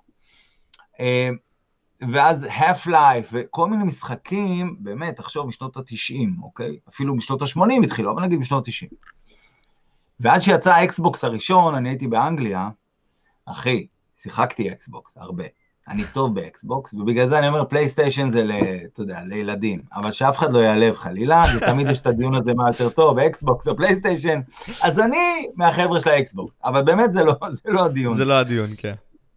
אה, 0.99 1.29
ואז 2.13 2.43
Half-Life, 2.43 3.27
וכל 3.31 3.69
מיני 3.69 3.83
משחקים, 3.83 4.75
באמת, 4.79 5.15
תחשוב, 5.15 5.47
משנות 5.47 5.77
ה-90, 5.77 6.43
אוקיי? 6.43 6.79
אפילו 6.89 7.15
משנות 7.15 7.41
ה-80 7.41 7.83
התחילו, 7.83 8.11
אבל 8.11 8.21
נגיד 8.21 8.39
משנות 8.39 8.67
ה-90. 8.67 8.95
ואז 10.19 10.43
שיצא 10.43 10.73
האקסבוקס 10.73 11.23
הראשון, 11.23 11.75
אני 11.75 11.89
הייתי 11.89 12.07
באנגליה, 12.07 12.69
אחי, 13.45 13.87
שיחקתי 14.17 14.71
אקסבוקס, 14.71 15.17
הרבה. 15.17 15.43
אני 15.87 16.03
טוב 16.13 16.35
באקסבוקס, 16.35 16.93
ובגלל 16.93 17.29
זה 17.29 17.39
אני 17.39 17.47
אומר 17.47 17.65
פלייסטיישן 17.65 18.29
זה, 18.29 18.43
ל, 18.43 18.51
אתה 18.93 19.01
יודע, 19.01 19.19
לילדים, 19.23 19.81
אבל 19.93 20.11
שאף 20.11 20.37
אחד 20.37 20.53
לא 20.53 20.59
יעלב 20.59 20.95
חלילה, 20.95 21.45
כי 21.47 21.65
תמיד 21.65 21.89
יש 21.89 21.99
את 21.99 22.07
הדיון 22.07 22.35
הזה 22.35 22.53
מה 22.53 22.69
יותר 22.69 22.89
טוב, 22.89 23.19
אקסבוקס 23.19 23.67
או 23.67 23.77
פלייסטיישן, 23.77 24.41
אז 24.81 24.99
אני 24.99 25.47
מהחבר'ה 25.55 25.99
של 25.99 26.09
האקסבוקס, 26.09 26.59
אבל 26.63 26.81
באמת 26.81 27.13
זה 27.13 27.23
לא, 27.23 27.33
זה 27.51 27.69
לא 27.69 27.85
הדיון. 27.85 28.15
זה 28.15 28.25
לא 28.25 28.33
הדיון, 28.33 28.69
כן. 28.77 28.93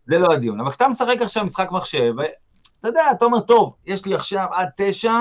זה 0.06 0.18
לא 0.18 0.32
הדיון, 0.32 0.60
אבל 0.60 0.70
כשאתה 0.70 0.88
משחק 0.88 1.16
עכשיו 1.20 1.44
משחק 1.44 1.68
מחשב, 1.70 2.14
אתה 2.80 2.88
יודע, 2.88 3.10
אתה 3.10 3.24
אומר, 3.24 3.40
טוב, 3.40 3.74
יש 3.86 4.06
לי 4.06 4.14
עכשיו 4.14 4.46
עד 4.52 4.68
תשע, 4.76 5.12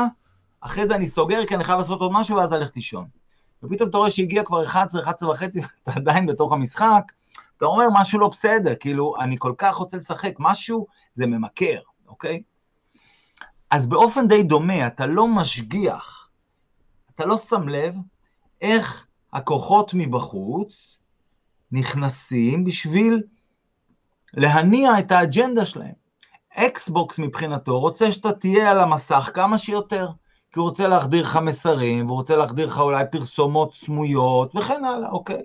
אחרי 0.62 0.88
זה 0.88 0.96
אני 0.96 1.08
סוגר 1.08 1.46
כי 1.46 1.56
אני 1.56 1.64
חייב 1.64 1.78
לעשות 1.78 2.00
עוד 2.00 2.12
משהו 2.12 2.36
ואז 2.36 2.54
ללכת 2.54 2.76
לישון. 2.76 3.06
ופתאום 3.64 3.90
אתה 3.90 3.98
רואה 3.98 4.12
שהגיע 4.12 4.44
כבר 4.44 4.64
11, 4.64 5.02
11 5.02 5.30
וחצי, 5.30 5.62
אתה 5.84 5.92
עדיין 5.96 6.26
בתוך 6.26 6.54
המשחק, 6.54 7.12
אתה 7.58 7.66
אומר 7.66 7.88
משהו 7.94 8.20
לא 8.20 8.28
בסדר, 8.28 8.76
כאילו, 8.80 9.16
אני 9.20 9.36
כל 9.40 9.54
כך 9.58 9.76
רוצה 9.76 9.98
לשחק 9.98 10.34
משהו, 10.40 10.88
זה 11.16 11.28
ממכר, 11.28 11.80
אוקיי? 12.08 12.42
אז 13.72 13.88
באופן 13.88 14.28
די 14.28 14.44
דומה, 14.44 14.88
אתה 14.88 15.06
לא 15.06 15.28
משגיח, 15.28 16.30
אתה 17.16 17.26
לא 17.26 17.38
שם 17.38 17.70
לב 17.70 17.96
איך 18.62 19.08
הכוחות 19.34 19.92
מבחוץ 19.94 20.98
נכנסים 21.72 22.64
בשביל 22.64 23.24
להניע 24.34 25.00
את 25.00 25.12
האג'נדה 25.12 25.66
שלהם. 25.66 26.06
אקסבוקס 26.54 27.20
מבחינתו 27.20 27.80
רוצה 27.80 28.12
שאתה 28.12 28.32
תהיה 28.32 28.72
על 28.72 28.80
המסך 28.80 29.32
כמה 29.34 29.58
שיותר, 29.58 30.08
כי 30.52 30.60
הוא 30.60 30.68
רוצה 30.68 30.88
להחדיר 30.88 31.24
לך 31.24 31.36
מסרים, 31.36 32.06
והוא 32.06 32.18
רוצה 32.18 32.36
להחדיר 32.36 32.66
לך 32.66 32.80
אולי 32.80 33.04
פרסומות 33.12 33.74
סמויות 33.74 34.56
וכן 34.56 34.86
הלאה, 34.86 35.10
אוקיי? 35.10 35.44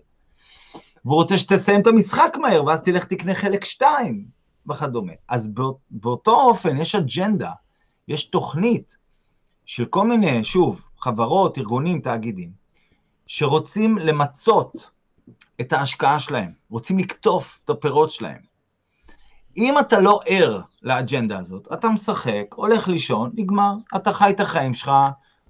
והוא 1.05 1.17
רוצה 1.17 1.39
שתסיים 1.39 1.81
את 1.81 1.87
המשחק 1.87 2.37
מהר, 2.41 2.65
ואז 2.65 2.83
תלך 2.83 3.05
תקנה 3.05 3.35
חלק 3.35 3.65
2 3.65 4.40
וכדומה. 4.71 5.13
אז 5.29 5.47
בא, 5.47 5.65
באותו 5.91 6.41
אופן 6.41 6.77
יש 6.77 6.95
אג'נדה, 6.95 7.53
יש 8.09 8.25
תוכנית 8.25 8.97
של 9.65 9.85
כל 9.85 10.07
מיני, 10.07 10.45
שוב, 10.45 10.85
חברות, 10.99 11.59
ארגונים, 11.59 12.01
תאגידים, 12.01 12.51
שרוצים 13.27 13.99
למצות 13.99 14.91
את 15.61 15.73
ההשקעה 15.73 16.21
שלהם, 16.21 16.53
רוצים 16.71 16.99
לקטוף 16.99 17.61
את 17.65 17.71
הפירות 17.71 18.11
שלהם. 18.11 18.51
אם 19.57 19.79
אתה 19.79 20.01
לא 20.01 20.21
ער 20.27 20.61
לאג'נדה 20.83 21.39
הזאת, 21.39 21.69
אתה 21.73 21.89
משחק, 21.89 22.45
הולך 22.55 22.89
לישון, 22.89 23.31
נגמר, 23.35 23.73
אתה 23.97 24.13
חי 24.13 24.31
את 24.31 24.41
החיים 24.41 24.75
שלך, 24.75 24.91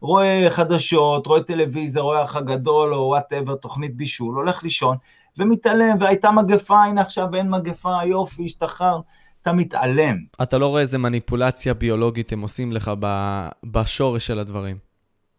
רואה 0.00 0.46
חדשות, 0.50 1.26
רואה 1.26 1.42
טלוויזיה, 1.42 2.02
רואה 2.02 2.24
אח 2.24 2.36
הגדול 2.36 2.94
או 2.94 3.00
וואטאבר, 3.00 3.54
תוכנית 3.54 3.96
בישול, 3.96 4.34
הולך 4.34 4.62
לישון, 4.62 4.96
ומתעלם, 5.38 5.96
והייתה 6.00 6.30
מגפה, 6.30 6.84
הנה 6.84 7.00
עכשיו 7.00 7.34
אין 7.34 7.50
מגפה, 7.50 8.04
יופי, 8.06 8.44
השתחרר, 8.44 9.00
אתה 9.42 9.52
מתעלם. 9.52 10.16
אתה 10.42 10.58
לא 10.58 10.66
רואה 10.66 10.82
איזה 10.82 10.98
מניפולציה 10.98 11.74
ביולוגית 11.74 12.32
הם 12.32 12.40
עושים 12.40 12.72
לך 12.72 12.90
בשורש 13.64 14.26
של 14.26 14.38
הדברים. 14.38 14.76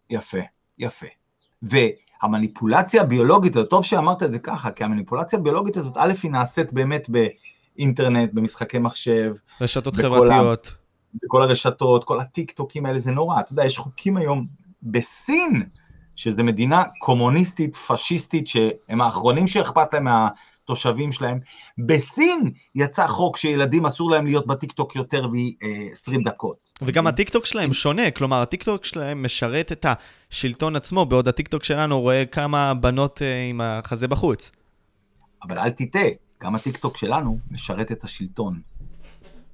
יפה, 0.09 0.37
יפה. 0.77 1.05
והמניפולציה 1.61 3.01
הביולוגית, 3.01 3.53
זה 3.53 3.63
טוב 3.63 3.85
שאמרת 3.85 4.23
את 4.23 4.31
זה 4.31 4.39
ככה, 4.39 4.71
כי 4.71 4.83
המניפולציה 4.83 5.39
הביולוגית 5.39 5.77
הזאת, 5.77 5.97
א', 5.97 6.13
היא 6.23 6.31
נעשית 6.31 6.73
באמת 6.73 7.09
באינטרנט, 7.09 8.29
במשחקי 8.33 8.79
מחשב. 8.79 9.33
רשתות 9.61 9.95
חברתיות. 9.95 10.67
ה... 10.67 10.81
בכל 11.23 11.41
הרשתות, 11.41 12.03
כל 12.03 12.19
הטיק 12.19 12.51
טוקים 12.51 12.85
האלה, 12.85 12.99
זה 12.99 13.11
נורא. 13.11 13.39
אתה 13.39 13.53
יודע, 13.53 13.65
יש 13.65 13.77
חוקים 13.77 14.17
היום 14.17 14.47
בסין, 14.83 15.63
שזו 16.15 16.43
מדינה 16.43 16.83
קומוניסטית, 16.99 17.75
פשיסטית, 17.75 18.47
שהם 18.47 19.01
האחרונים 19.01 19.47
שאכפת 19.47 19.93
להם 19.93 20.03
מהתושבים 20.03 21.11
שלהם. 21.11 21.39
בסין 21.77 22.51
יצא 22.75 23.07
חוק 23.07 23.37
שילדים 23.37 23.85
אסור 23.85 24.11
להם 24.11 24.25
להיות 24.25 24.47
בטיקטוק 24.47 24.95
יותר 24.95 25.27
מ-20 25.27 26.23
דקות. 26.25 26.71
וגם 26.81 27.07
הטיקטוק 27.07 27.45
שלהם 27.45 27.73
שונה, 27.73 28.11
כלומר, 28.11 28.41
הטיקטוק 28.41 28.85
שלהם 28.85 29.23
משרת 29.25 29.71
את 29.71 29.85
השלטון 30.31 30.75
עצמו, 30.75 31.05
בעוד 31.05 31.27
הטיקטוק 31.27 31.63
שלנו 31.63 32.01
רואה 32.01 32.23
כמה 32.25 32.73
בנות 32.73 33.21
אה, 33.21 33.43
עם 33.49 33.61
החזה 33.63 34.07
בחוץ. 34.07 34.51
אבל 35.43 35.59
אל 35.59 35.69
תטעה, 35.69 36.09
גם 36.41 36.55
הטיקטוק 36.55 36.97
שלנו 36.97 37.37
משרת 37.51 37.91
את 37.91 38.03
השלטון. 38.03 38.61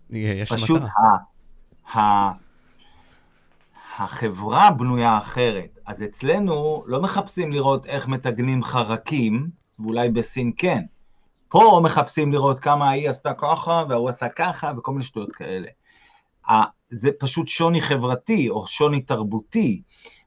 יש 0.09 0.51
פשוט 0.51 0.81
ה... 0.81 1.97
ה... 1.97 2.31
החברה 3.97 4.71
בנויה 4.71 5.17
אחרת. 5.17 5.79
אז 5.85 6.03
אצלנו 6.03 6.83
לא 6.87 7.01
מחפשים 7.01 7.51
לראות 7.53 7.85
איך 7.85 8.07
מתגנים 8.07 8.63
חרקים, 8.63 9.49
ואולי 9.79 10.09
בסין 10.09 10.51
כן. 10.57 10.81
פה 11.49 11.81
מחפשים 11.83 12.33
לראות 12.33 12.59
כמה 12.59 12.89
ההיא 12.89 13.09
עשתה 13.09 13.33
ככה, 13.33 13.83
והוא 13.89 14.09
עשה 14.09 14.29
ככה, 14.29 14.71
וכל 14.77 14.91
מיני 14.91 15.03
שטויות 15.03 15.31
כאלה. 15.31 15.67
זה 16.89 17.09
פשוט 17.19 17.47
שוני 17.47 17.81
חברתי, 17.81 18.49
או 18.49 18.67
שוני 18.67 19.01
תרבותי, 19.01 19.81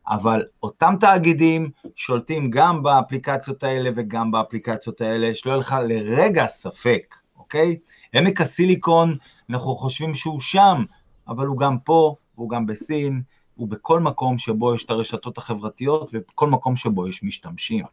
אבל 0.09 0.43
אותם 0.63 0.95
תאגידים 1.01 1.71
שולטים 1.95 2.51
גם 2.51 2.83
באפליקציות 2.83 3.63
האלה 3.63 3.91
וגם 3.97 4.31
באפליקציות 4.31 5.01
האלה, 5.01 5.35
שלא 5.35 5.51
יהיה 5.51 5.61
לך 5.61 5.77
לרגע 5.89 6.47
ספק, 6.47 7.15
אוקיי? 7.37 7.77
עמק 8.15 8.41
הסיליקון, 8.41 9.17
אנחנו 9.51 9.77
חושבים 9.77 10.15
שהוא 10.15 10.41
שם, 10.41 10.85
אבל 11.29 11.47
הוא 11.47 11.59
גם 11.59 11.79
פה, 11.79 12.15
והוא 12.37 12.51
גם 12.51 12.67
בסין, 12.67 13.23
הוא 13.61 13.69
בכל 13.69 14.01
מקום 14.01 14.39
שבו 14.39 14.75
יש 14.75 14.85
את 14.85 14.91
הרשתות 14.91 15.39
החברתיות 15.39 16.11
ובכל 16.13 16.51
מקום 16.51 16.77
שבו 16.77 17.09
יש 17.09 17.23
משתמשים. 17.23 17.85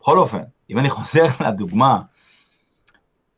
בכל 0.00 0.18
אופן, 0.18 0.42
אם 0.70 0.78
אני 0.78 0.90
חוזר 0.90 1.24
לדוגמה, 1.48 2.00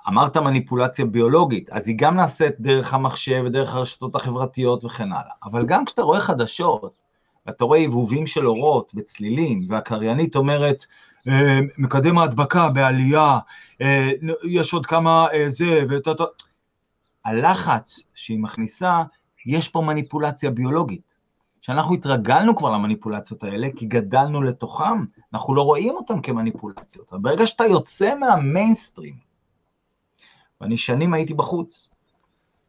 אמרת 0.09 0.37
מניפולציה 0.37 1.05
ביולוגית, 1.05 1.71
אז 1.71 1.89
היא 1.89 1.97
גם 1.99 2.17
נעשית 2.17 2.61
דרך 2.61 2.95
המחשב 2.95 3.43
ודרך 3.47 3.75
הרשתות 3.75 4.15
החברתיות 4.15 4.85
וכן 4.85 5.13
הלאה, 5.13 5.33
אבל 5.45 5.67
גם 5.67 5.85
כשאתה 5.85 6.03
רואה 6.03 6.21
חדשות, 6.21 6.99
ואתה 7.47 7.65
רואה 7.65 7.79
הבהובים 7.79 8.27
של 8.27 8.47
אורות 8.47 8.93
וצלילים, 8.97 9.67
והקריינית 9.69 10.37
אומרת, 10.37 10.87
אה, 11.29 11.59
מקדם 11.79 12.19
ההדבקה 12.19 12.69
בעלייה, 12.69 13.39
אה, 13.83 14.11
יש 14.45 14.73
עוד 14.73 14.87
כמה 14.87 15.27
אה, 15.33 15.51
זה, 15.51 15.83
ואתה... 15.89 16.25
הלחץ 17.25 18.01
שהיא 18.15 18.39
מכניסה, 18.39 19.03
יש 19.47 19.69
פה 19.69 19.81
מניפולציה 19.81 20.51
ביולוגית. 20.51 21.08
שאנחנו 21.69 21.95
התרגלנו 21.95 22.57
כבר 22.57 22.71
למניפולציות 22.71 23.45
האלה, 23.45 23.69
כי 23.77 23.87
גדלנו 23.87 24.43
לתוכם, 24.43 25.05
אנחנו 25.33 25.55
לא 25.55 25.63
רואים 25.63 25.95
אותם 25.95 26.21
כמניפולציות. 26.21 27.13
אבל 27.13 27.21
ברגע 27.21 27.47
שאתה 27.47 27.65
יוצא 27.67 28.15
מהמיינסטרים, 28.15 29.15
ואני 30.61 30.77
שנים 30.77 31.15
הייתי 31.15 31.35
בחוץ, 31.35 31.89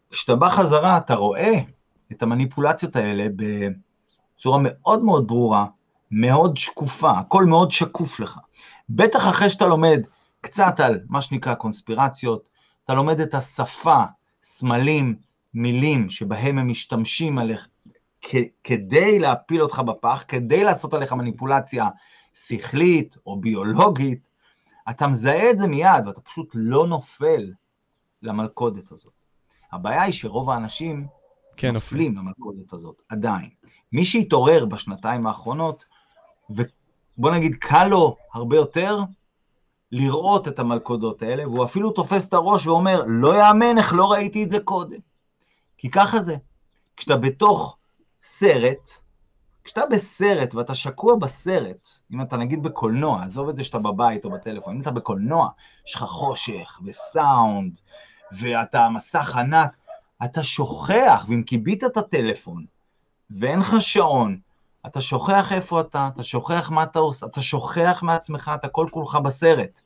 כשאתה 0.09 0.35
בא 0.35 0.49
חזרה 0.49 0.97
אתה 0.97 1.15
רואה 1.15 1.53
את 2.11 2.23
המניפולציות 2.23 2.95
האלה 2.95 3.27
בצורה 4.35 4.57
מאוד 4.63 5.03
מאוד 5.03 5.27
ברורה, 5.27 5.65
מאוד 6.11 6.57
שקופה, 6.57 7.11
הכל 7.11 7.45
מאוד 7.45 7.71
שקוף 7.71 8.19
לך. 8.19 8.39
בטח 8.89 9.29
אחרי 9.29 9.49
שאתה 9.49 9.67
לומד 9.67 10.01
קצת 10.41 10.79
על 10.79 10.99
מה 11.09 11.21
שנקרא 11.21 11.53
קונספירציות, 11.53 12.49
אתה 12.85 12.93
לומד 12.93 13.19
את 13.19 13.33
השפה, 13.33 14.03
סמלים, 14.43 15.15
מילים 15.53 16.09
שבהם 16.09 16.57
הם 16.57 16.67
משתמשים 16.67 17.37
עליך, 17.37 17.67
כדי 18.63 19.19
להפיל 19.19 19.61
אותך 19.61 19.79
בפח, 19.79 20.23
כדי 20.27 20.63
לעשות 20.63 20.93
עליך 20.93 21.13
מניפולציה 21.13 21.89
שכלית 22.35 23.17
או 23.25 23.39
ביולוגית, 23.39 24.27
אתה 24.89 25.07
מזהה 25.07 25.49
את 25.49 25.57
זה 25.57 25.67
מיד 25.67 26.07
ואתה 26.07 26.21
פשוט 26.21 26.51
לא 26.53 26.87
נופל 26.87 27.51
למלכודת 28.21 28.91
הזאת. 28.91 29.13
הבעיה 29.71 30.01
היא 30.01 30.13
שרוב 30.13 30.49
האנשים 30.49 31.07
כן, 31.57 31.73
נופלים 31.73 32.13
נופל. 32.13 32.25
למלכודת 32.25 32.73
הזאת, 32.73 33.01
עדיין. 33.09 33.49
מי 33.91 34.05
שהתעורר 34.05 34.65
בשנתיים 34.65 35.27
האחרונות, 35.27 35.85
ובוא 36.49 37.31
נגיד 37.31 37.55
קל 37.55 37.87
לו 37.87 38.15
הרבה 38.33 38.55
יותר 38.55 38.99
לראות 39.91 40.47
את 40.47 40.59
המלכודות 40.59 41.21
האלה, 41.21 41.47
והוא 41.47 41.65
אפילו 41.65 41.91
תופס 41.91 42.27
את 42.27 42.33
הראש 42.33 42.67
ואומר, 42.67 43.03
לא 43.07 43.39
יאמן 43.39 43.77
איך 43.77 43.93
לא 43.93 44.11
ראיתי 44.11 44.43
את 44.43 44.49
זה 44.49 44.59
קודם. 44.59 44.99
כי 45.77 45.89
ככה 45.89 46.21
זה. 46.21 46.35
כשאתה 46.97 47.17
בתוך 47.17 47.78
סרט, 48.23 48.89
כשאתה 49.63 49.81
בסרט 49.91 50.55
ואתה 50.55 50.75
שקוע 50.75 51.15
בסרט, 51.15 51.89
אם 52.11 52.21
אתה 52.21 52.37
נגיד 52.37 52.63
בקולנוע, 52.63 53.23
עזוב 53.23 53.49
את 53.49 53.55
זה 53.55 53.63
שאתה 53.63 53.79
בבית 53.79 54.25
או 54.25 54.29
בטלפון, 54.29 54.75
אם 54.75 54.81
אתה 54.81 54.91
בקולנוע, 54.91 55.49
יש 55.87 55.95
לך 55.95 56.03
חושך 56.03 56.79
וסאונד, 56.85 57.77
ואתה 58.31 58.89
מסך 58.89 59.35
ענק, 59.35 59.77
אתה 60.23 60.43
שוכח, 60.43 61.25
ואם 61.27 61.43
כיבית 61.43 61.83
את 61.83 61.97
הטלפון, 61.97 62.65
ואין 63.39 63.59
לך 63.59 63.75
שעון, 63.79 64.39
אתה 64.85 65.01
שוכח 65.01 65.53
איפה 65.53 65.81
אתה, 65.81 66.09
אתה 66.13 66.23
שוכח 66.23 66.69
מה 66.69 66.83
אתה 66.83 66.99
עושה, 66.99 67.25
אתה 67.25 67.41
שוכח 67.41 67.99
מעצמך, 68.03 68.51
אתה 68.55 68.67
כל 68.67 68.87
כולך 68.91 69.15
בסרט. 69.15 69.81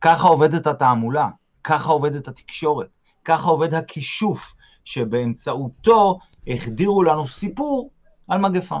ככה 0.00 0.28
עובדת 0.28 0.66
התעמולה, 0.66 1.28
ככה 1.64 1.90
עובדת 1.90 2.28
התקשורת, 2.28 2.88
ככה 3.24 3.48
עובד 3.48 3.74
הכישוף, 3.74 4.54
שבאמצעותו 4.84 6.18
החדירו 6.50 7.02
לנו 7.02 7.28
סיפור 7.28 7.90
על 8.28 8.38
מגפה. 8.38 8.80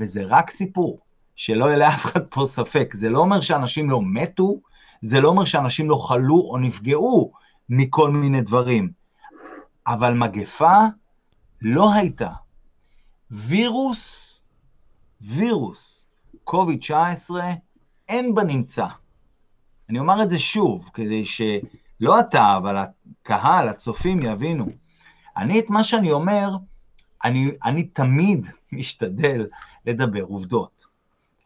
וזה 0.00 0.22
רק 0.24 0.50
סיפור, 0.50 1.00
שלא 1.36 1.64
יהיה 1.64 1.76
לאף 1.76 2.04
אחד 2.04 2.20
פה 2.30 2.44
ספק. 2.46 2.94
זה 2.94 3.10
לא 3.10 3.18
אומר 3.18 3.40
שאנשים 3.40 3.90
לא 3.90 4.00
מתו, 4.04 4.60
זה 5.02 5.20
לא 5.20 5.28
אומר 5.28 5.44
שאנשים 5.44 5.90
לא 5.90 5.96
חלו 5.96 6.40
או 6.40 6.58
נפגעו 6.58 7.32
מכל 7.68 8.10
מיני 8.10 8.40
דברים. 8.40 8.90
אבל 9.86 10.14
מגפה 10.14 10.78
לא 11.62 11.92
הייתה. 11.92 12.30
וירוס, 13.30 14.28
וירוס, 15.20 16.06
קוביד-19, 16.44 17.30
אין 18.08 18.34
בנמצא. 18.34 18.86
אני 19.90 19.98
אומר 19.98 20.22
את 20.22 20.30
זה 20.30 20.38
שוב, 20.38 20.90
כדי 20.94 21.24
שלא 21.24 22.20
אתה, 22.20 22.56
אבל 22.56 22.76
הקהל, 22.76 23.68
הצופים 23.68 24.22
יבינו. 24.22 24.66
אני 25.36 25.58
את 25.58 25.70
מה 25.70 25.84
שאני 25.84 26.12
אומר, 26.12 26.56
אני, 27.24 27.50
אני 27.64 27.82
תמיד 27.82 28.46
משתדל 28.72 29.46
לדבר 29.86 30.22
עובדות. 30.22 30.86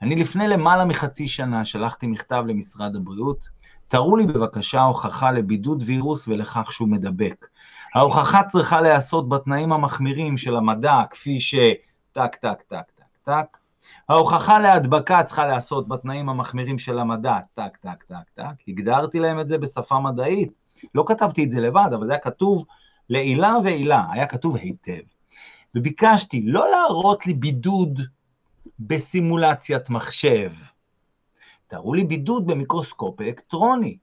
אני 0.03 0.17
לפני 0.17 0.49
למעלה 0.49 0.85
מחצי 0.85 1.29
שנה 1.29 1.65
שלחתי 1.65 2.07
מכתב 2.07 2.45
למשרד 2.47 2.97
הבריאות, 2.97 3.49
תראו 3.89 4.17
לי 4.17 4.27
בבקשה 4.27 4.83
הוכחה 4.83 5.31
לבידוד 5.31 5.83
וירוס 5.87 6.29
ולכך 6.29 6.73
שהוא 6.73 6.89
מדבק. 6.89 7.47
ההוכחה 7.95 8.43
צריכה 8.43 8.81
להיעשות 8.81 9.29
בתנאים 9.29 9.73
המחמירים 9.73 10.37
של 10.37 10.57
המדע, 10.57 11.03
כפי 11.11 11.41
ש... 11.41 11.55
טק, 12.13 12.35
טק, 12.35 12.63
טק, 12.69 12.91
טק, 12.97 13.05
טק. 13.25 13.57
ההוכחה 14.09 14.59
להדבקה 14.59 15.23
צריכה 15.23 15.47
להיעשות 15.47 15.89
בתנאים 15.89 16.29
המחמירים 16.29 16.79
של 16.79 16.99
המדע, 16.99 17.39
טק, 17.55 17.77
טק, 17.77 18.03
טק, 18.03 18.31
טק. 18.35 18.69
הגדרתי 18.69 19.21
להם 19.21 19.41
את 19.41 19.49
זה 19.49 19.59
בשפה 19.59 20.01
מדעית. 20.01 20.53
לא 20.95 21.05
כתבתי 21.07 21.45
את 21.45 21.51
זה 21.51 21.61
לבד, 21.61 21.91
אבל 21.95 22.07
זה 22.07 22.13
היה 22.13 22.21
כתוב 22.21 22.65
לעילה 23.09 23.57
ועילה, 23.65 24.05
היה 24.11 24.27
כתוב 24.27 24.57
היטב. 24.57 25.03
וביקשתי 25.75 26.43
לא 26.47 26.71
להראות 26.71 27.27
לי 27.27 27.35
בידוד 27.35 28.01
בסימולציית 28.81 29.91
מחשב. 29.91 30.53
תראו 31.67 31.95
לי 31.95 32.05
בידוד 32.05 32.47
במיקרוסקופ 32.47 33.21
אלקטרוני. 33.21 33.97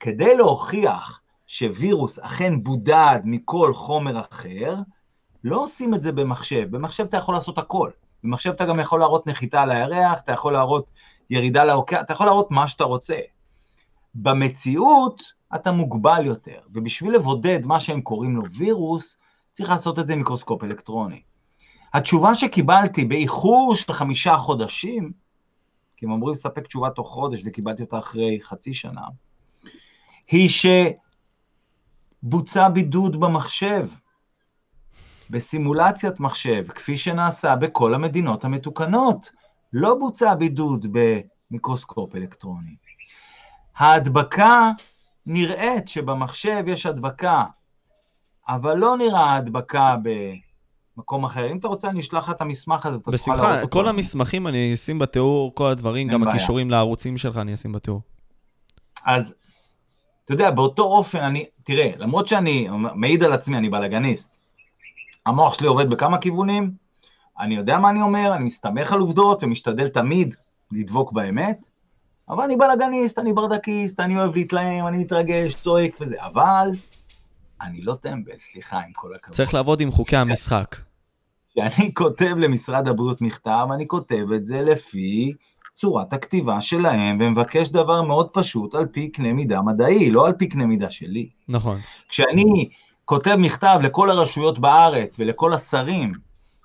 כדי 0.00 0.36
להוכיח 0.36 1.20
שווירוס 1.46 2.18
אכן 2.18 2.62
בודד 2.62 3.20
מכל 3.24 3.72
חומר 3.74 4.20
אחר, 4.20 4.74
לא 5.44 5.62
עושים 5.62 5.94
את 5.94 6.02
זה 6.02 6.12
במחשב. 6.12 6.70
במחשב 6.70 7.04
אתה 7.04 7.16
יכול 7.16 7.34
לעשות 7.34 7.58
הכל. 7.58 7.90
במחשב 8.24 8.50
אתה 8.50 8.64
גם 8.64 8.80
יכול 8.80 9.00
להראות 9.00 9.26
נחיתה 9.26 9.62
על 9.62 9.70
הירח, 9.70 10.20
אתה 10.20 10.32
יכול 10.32 10.52
להראות 10.52 10.90
ירידה 11.30 11.64
לאוקיין, 11.64 12.00
אתה 12.00 12.12
יכול 12.12 12.26
להראות 12.26 12.50
מה 12.50 12.68
שאתה 12.68 12.84
רוצה. 12.84 13.16
במציאות 14.14 15.22
אתה 15.54 15.72
מוגבל 15.72 16.26
יותר, 16.26 16.58
ובשביל 16.72 17.14
לבודד 17.14 17.60
מה 17.64 17.80
שהם 17.80 18.00
קוראים 18.00 18.36
לו 18.36 18.42
וירוס, 18.50 19.16
צריך 19.52 19.70
לעשות 19.70 19.98
את 19.98 20.06
זה 20.06 20.12
עם 20.12 20.18
מיקרוסקופ 20.18 20.64
אלקטרוני. 20.64 21.22
התשובה 21.94 22.34
שקיבלתי 22.34 23.04
באיחור 23.04 23.74
של 23.74 23.92
חמישה 23.92 24.36
חודשים, 24.36 25.12
כי 25.96 26.06
הם 26.06 26.12
אמורים 26.12 26.32
לספק 26.32 26.66
תשובה 26.66 26.90
תוך 26.90 27.08
חודש 27.08 27.42
וקיבלתי 27.44 27.82
אותה 27.82 27.98
אחרי 27.98 28.38
חצי 28.42 28.74
שנה, 28.74 29.04
היא 30.30 30.48
שבוצע 32.22 32.68
בידוד 32.68 33.20
במחשב, 33.20 33.88
בסימולציית 35.30 36.20
מחשב, 36.20 36.64
כפי 36.68 36.96
שנעשה 36.96 37.56
בכל 37.56 37.94
המדינות 37.94 38.44
המתוקנות. 38.44 39.30
לא 39.72 39.94
בוצע 39.94 40.34
בידוד 40.34 40.86
במיקרוסקופ 40.92 42.14
אלקטרוני. 42.16 42.76
ההדבקה 43.76 44.70
נראית 45.26 45.88
שבמחשב 45.88 46.64
יש 46.66 46.86
הדבקה, 46.86 47.44
אבל 48.48 48.76
לא 48.76 48.96
נראה 48.96 49.36
הדבקה 49.36 49.96
במקום 50.96 51.24
אחר. 51.24 51.50
אם 51.50 51.58
אתה 51.58 51.68
רוצה, 51.68 51.88
אני 51.88 52.00
אשלח 52.00 52.28
לך 52.28 52.34
את 52.36 52.40
המסמך 52.40 52.86
הזה, 52.86 52.96
בשמחה, 53.06 53.66
כל 53.66 53.88
המסמכים 53.88 54.46
אני 54.46 54.74
אשים 54.74 54.98
בתיאור, 54.98 55.54
כל 55.54 55.70
הדברים, 55.70 56.08
גם 56.08 56.20
בעיה. 56.20 56.34
הכישורים 56.34 56.70
לערוצים 56.70 57.18
שלך 57.18 57.36
אני 57.36 57.54
אשים 57.54 57.72
בתיאור. 57.72 58.00
אז, 59.04 59.34
אתה 60.24 60.32
יודע, 60.34 60.50
באותו 60.50 60.82
אופן, 60.82 61.18
אני, 61.18 61.44
תראה, 61.64 61.90
למרות 61.96 62.28
שאני 62.28 62.68
מעיד 62.94 63.22
על 63.22 63.32
עצמי, 63.32 63.56
אני 63.56 63.68
בלאגניסט, 63.68 64.30
המוח 65.26 65.54
שלי 65.54 65.66
עובד 65.66 65.90
בכמה 65.90 66.18
כיוונים, 66.18 66.70
אני 67.38 67.54
יודע 67.54 67.78
מה 67.78 67.90
אני 67.90 68.02
אומר, 68.02 68.34
אני 68.34 68.44
מסתמך 68.44 68.92
על 68.92 69.00
עובדות 69.00 69.42
ומשתדל 69.42 69.88
תמיד 69.88 70.34
לדבוק 70.72 71.12
באמת, 71.12 71.66
אבל 72.28 72.44
אני 72.44 72.56
בלאגניסט, 72.56 73.18
אני 73.18 73.32
ברדקיסט, 73.32 74.00
אני 74.00 74.16
אוהב 74.16 74.34
להתלהם, 74.36 74.86
אני 74.86 74.96
מתרגש, 74.96 75.54
צועק 75.54 75.96
וזה, 76.00 76.16
אבל 76.18 76.70
אני 77.62 77.80
לא 77.80 77.94
טמבל, 77.94 78.38
סליחה, 78.38 78.80
עם 78.80 78.92
כל 78.92 79.14
הכבוד. 79.14 79.34
צריך 79.34 79.54
לעבוד 79.54 79.80
עם 79.80 79.92
חוקי 79.92 80.16
המשחק. 80.16 80.76
כשאני 81.50 81.94
כותב 81.94 82.34
למשרד 82.38 82.88
הבריאות 82.88 83.20
מכתב, 83.20 83.66
אני 83.74 83.88
כותב 83.88 84.26
את 84.36 84.44
זה 84.44 84.62
לפי 84.62 85.32
צורת 85.76 86.12
הכתיבה 86.12 86.60
שלהם, 86.60 87.18
ומבקש 87.20 87.68
דבר 87.68 88.02
מאוד 88.02 88.28
פשוט 88.32 88.74
על 88.74 88.86
פי 88.86 89.08
קנה 89.08 89.32
מידה 89.32 89.62
מדעי, 89.62 90.10
לא 90.10 90.26
על 90.26 90.32
פי 90.32 90.48
קנה 90.48 90.66
מידה 90.66 90.90
שלי. 90.90 91.28
נכון. 91.48 91.78
כשאני 92.08 92.68
כותב 93.04 93.36
מכתב 93.38 93.78
לכל 93.82 94.10
הרשויות 94.10 94.58
בארץ 94.58 95.16
ולכל 95.18 95.54
השרים, 95.54 96.12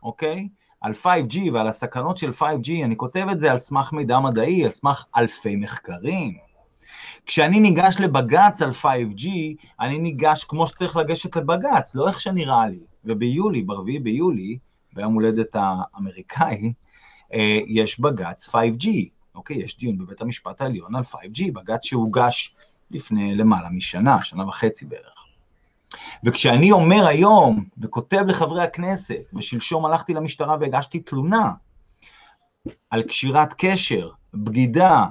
אוקיי? 0.04 0.48
על 0.82 0.94
5G 1.04 1.38
ועל 1.54 1.68
הסכנות 1.68 2.18
של 2.18 2.30
5G, 2.30 2.72
אני 2.84 2.98
כותב 2.98 3.26
את 3.32 3.40
זה 3.40 3.52
על 3.52 3.60
סמך 3.60 3.94
מידע 3.94 4.20
מדעי, 4.20 4.66
על 4.66 4.72
סמך 4.72 5.06
אלפי 5.18 5.56
מחקרים. 5.56 6.47
כשאני 7.28 7.60
ניגש 7.60 7.96
לבג"ץ 8.00 8.62
על 8.62 8.70
5G, 8.70 9.28
אני 9.80 9.98
ניגש 9.98 10.44
כמו 10.44 10.68
שצריך 10.68 10.96
לגשת 10.96 11.36
לבג"ץ, 11.36 11.96
לא 11.96 12.08
איך 12.08 12.22
שנראה 12.22 12.68
לי. 12.68 12.80
וביולי, 13.06 13.64
ב-4 13.64 14.04
ביולי, 14.04 14.58
ביום 14.94 15.14
הולדת 15.14 15.56
האמריקאי, 15.60 16.74
אה, 17.34 17.60
יש 17.68 18.00
בג"ץ 18.00 18.50
5G, 18.50 18.88
אוקיי? 19.36 19.58
יש 19.58 19.78
דיון 19.78 19.98
בבית 19.98 20.22
המשפט 20.22 20.62
העליון 20.62 20.96
על 20.96 21.04
5G, 21.04 21.52
בג"ץ 21.54 21.86
שהוגש 21.86 22.56
לפני 22.92 23.36
למעלה 23.36 23.70
משנה, 23.70 24.24
שנה 24.24 24.48
וחצי 24.48 24.86
בערך. 24.86 25.26
וכשאני 26.24 26.72
אומר 26.72 27.08
היום, 27.08 27.66
וכותב 27.82 28.24
לחברי 28.28 28.64
הכנסת, 28.64 29.32
ושלשום 29.34 29.86
הלכתי 29.86 30.14
למשטרה 30.14 30.58
והגשתי 30.60 31.00
תלונה 31.00 31.52
על 32.90 33.04
קשירת 33.04 33.54
קשר, 33.58 34.10
בגידה 34.34 35.06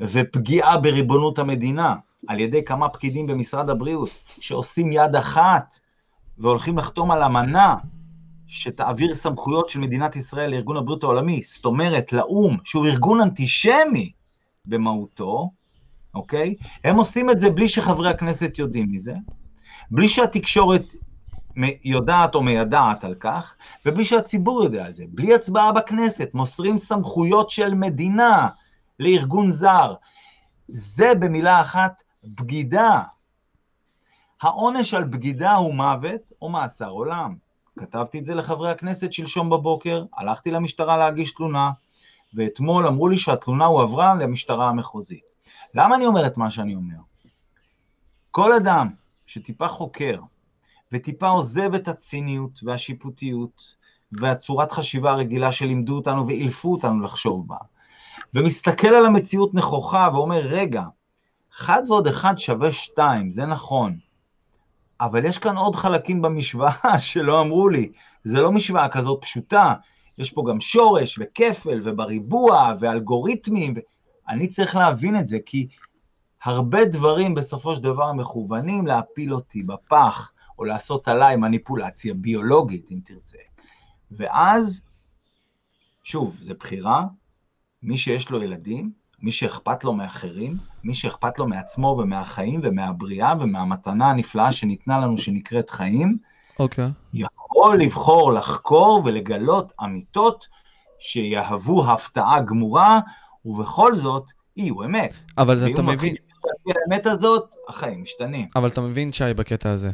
ופגיעה 0.00 0.78
בריבונות 0.78 1.38
המדינה 1.38 1.94
על 2.26 2.40
ידי 2.40 2.64
כמה 2.64 2.88
פקידים 2.88 3.26
במשרד 3.26 3.70
הבריאות, 3.70 4.10
שעושים 4.40 4.92
יד 4.92 5.16
אחת 5.16 5.74
והולכים 6.38 6.78
לחתום 6.78 7.10
על 7.10 7.22
אמנה 7.22 7.74
שתעביר 8.46 9.14
סמכויות 9.14 9.68
של 9.68 9.80
מדינת 9.80 10.16
ישראל 10.16 10.50
לארגון 10.50 10.76
הבריאות 10.76 11.02
העולמי, 11.02 11.42
זאת 11.44 11.64
אומרת 11.64 12.12
לאו"ם, 12.12 12.56
שהוא 12.64 12.86
ארגון 12.86 13.20
אנטישמי 13.20 14.12
במהותו, 14.66 15.50
אוקיי? 16.14 16.54
הם 16.84 16.96
עושים 16.96 17.30
את 17.30 17.38
זה 17.38 17.50
בלי 17.50 17.68
שחברי 17.68 18.10
הכנסת 18.10 18.58
יודעים 18.58 18.92
מזה, 18.92 19.14
בלי 19.90 20.08
שהתקשורת 20.08 20.94
יודעת 21.84 22.34
או 22.34 22.42
מיידעת 22.42 23.04
על 23.04 23.14
כך, 23.14 23.54
ובלי 23.86 24.04
שהציבור 24.04 24.64
יודע 24.64 24.84
על 24.86 24.92
זה. 24.92 25.04
בלי 25.08 25.34
הצבעה 25.34 25.72
בכנסת, 25.72 26.30
מוסרים 26.34 26.78
סמכויות 26.78 27.50
של 27.50 27.74
מדינה 27.74 28.48
לארגון 29.00 29.50
זר. 29.50 29.94
זה 30.68 31.12
במילה 31.20 31.60
אחת 31.60 32.02
בגידה. 32.24 33.02
העונש 34.42 34.94
על 34.94 35.04
בגידה 35.04 35.54
הוא 35.54 35.74
מוות 35.74 36.32
או 36.42 36.48
מאסר 36.48 36.88
עולם. 36.88 37.36
כתבתי 37.78 38.18
את 38.18 38.24
זה 38.24 38.34
לחברי 38.34 38.70
הכנסת 38.70 39.12
שלשום 39.12 39.50
בבוקר, 39.50 40.04
הלכתי 40.16 40.50
למשטרה 40.50 40.96
להגיש 40.96 41.32
תלונה, 41.32 41.70
ואתמול 42.34 42.86
אמרו 42.86 43.08
לי 43.08 43.18
שהתלונה 43.18 43.64
הועברה 43.64 44.14
למשטרה 44.14 44.68
המחוזית. 44.68 45.24
למה 45.74 45.96
אני 45.96 46.06
אומר 46.06 46.26
את 46.26 46.36
מה 46.36 46.50
שאני 46.50 46.74
אומר? 46.74 46.96
כל 48.30 48.52
אדם 48.52 48.88
שטיפה 49.26 49.68
חוקר 49.68 50.20
וטיפה 50.92 51.28
עוזב 51.28 51.74
את 51.74 51.88
הציניות 51.88 52.60
והשיפוטיות 52.62 53.80
והצורת 54.12 54.72
חשיבה 54.72 55.10
הרגילה 55.10 55.52
שלימדו 55.52 55.96
אותנו 55.96 56.26
ואילפו 56.26 56.72
אותנו 56.72 57.00
לחשוב 57.02 57.48
בה, 57.48 57.56
ומסתכל 58.34 58.88
על 58.88 59.06
המציאות 59.06 59.54
נכוחה 59.54 60.08
ואומר, 60.12 60.40
רגע, 60.40 60.82
אחד 61.52 61.82
ועוד 61.88 62.06
אחד 62.06 62.38
שווה 62.38 62.72
שתיים, 62.72 63.30
זה 63.30 63.46
נכון, 63.46 63.98
אבל 65.00 65.24
יש 65.24 65.38
כאן 65.38 65.56
עוד 65.56 65.76
חלקים 65.76 66.22
במשוואה 66.22 66.98
שלא 67.08 67.40
אמרו 67.40 67.68
לי, 67.68 67.92
זה 68.24 68.40
לא 68.40 68.52
משוואה 68.52 68.88
כזאת 68.88 69.18
פשוטה, 69.22 69.74
יש 70.18 70.30
פה 70.30 70.44
גם 70.48 70.60
שורש 70.60 71.18
וכפל 71.20 71.80
ובריבוע 71.82 72.74
ואלגוריתמים, 72.80 73.74
אני 74.28 74.48
צריך 74.48 74.76
להבין 74.76 75.16
את 75.18 75.28
זה, 75.28 75.38
כי 75.46 75.68
הרבה 76.44 76.84
דברים 76.84 77.34
בסופו 77.34 77.76
של 77.76 77.82
דבר 77.82 78.12
מכוונים 78.12 78.86
להפיל 78.86 79.34
אותי 79.34 79.62
בפח, 79.62 80.32
או 80.58 80.64
לעשות 80.64 81.08
עליי 81.08 81.36
מניפולציה 81.36 82.14
ביולוגית, 82.14 82.86
אם 82.90 83.00
תרצה. 83.04 83.38
ואז, 84.10 84.82
שוב, 86.04 86.36
זו 86.40 86.54
בחירה, 86.58 87.04
מי 87.82 87.98
שיש 87.98 88.30
לו 88.30 88.42
ילדים, 88.42 88.90
מי 89.22 89.32
שאכפת 89.32 89.84
לו 89.84 89.92
מאחרים, 89.92 90.56
מי 90.84 90.94
שאכפת 90.94 91.38
לו 91.38 91.46
מעצמו 91.46 91.96
ומהחיים 92.00 92.60
ומהבריאה 92.62 93.34
ומהמתנה 93.40 94.10
הנפלאה 94.10 94.52
שניתנה 94.52 94.98
לנו 94.98 95.18
שנקראת 95.18 95.70
חיים, 95.70 96.18
okay. 96.18 96.62
אוקיי. 96.62 96.88
יכול 97.14 97.82
לבחור 97.82 98.32
לחקור 98.32 99.02
ולגלות 99.04 99.72
אמיתות 99.84 100.46
שיהוו 100.98 101.90
הפתעה 101.90 102.40
גמורה, 102.40 103.00
ובכל 103.44 103.94
זאת 103.94 104.24
יהיו 104.56 104.84
אמת. 104.84 105.14
אבל 105.38 105.72
אתה 105.72 105.82
מבין... 105.82 106.14
האמת 106.66 107.06
הזאת, 107.06 107.54
החיים 107.68 108.02
משתנים. 108.02 108.48
אבל 108.56 108.68
אתה 108.68 108.80
מבין, 108.80 109.12
שי, 109.12 109.34
בקטע 109.36 109.70
הזה. 109.70 109.90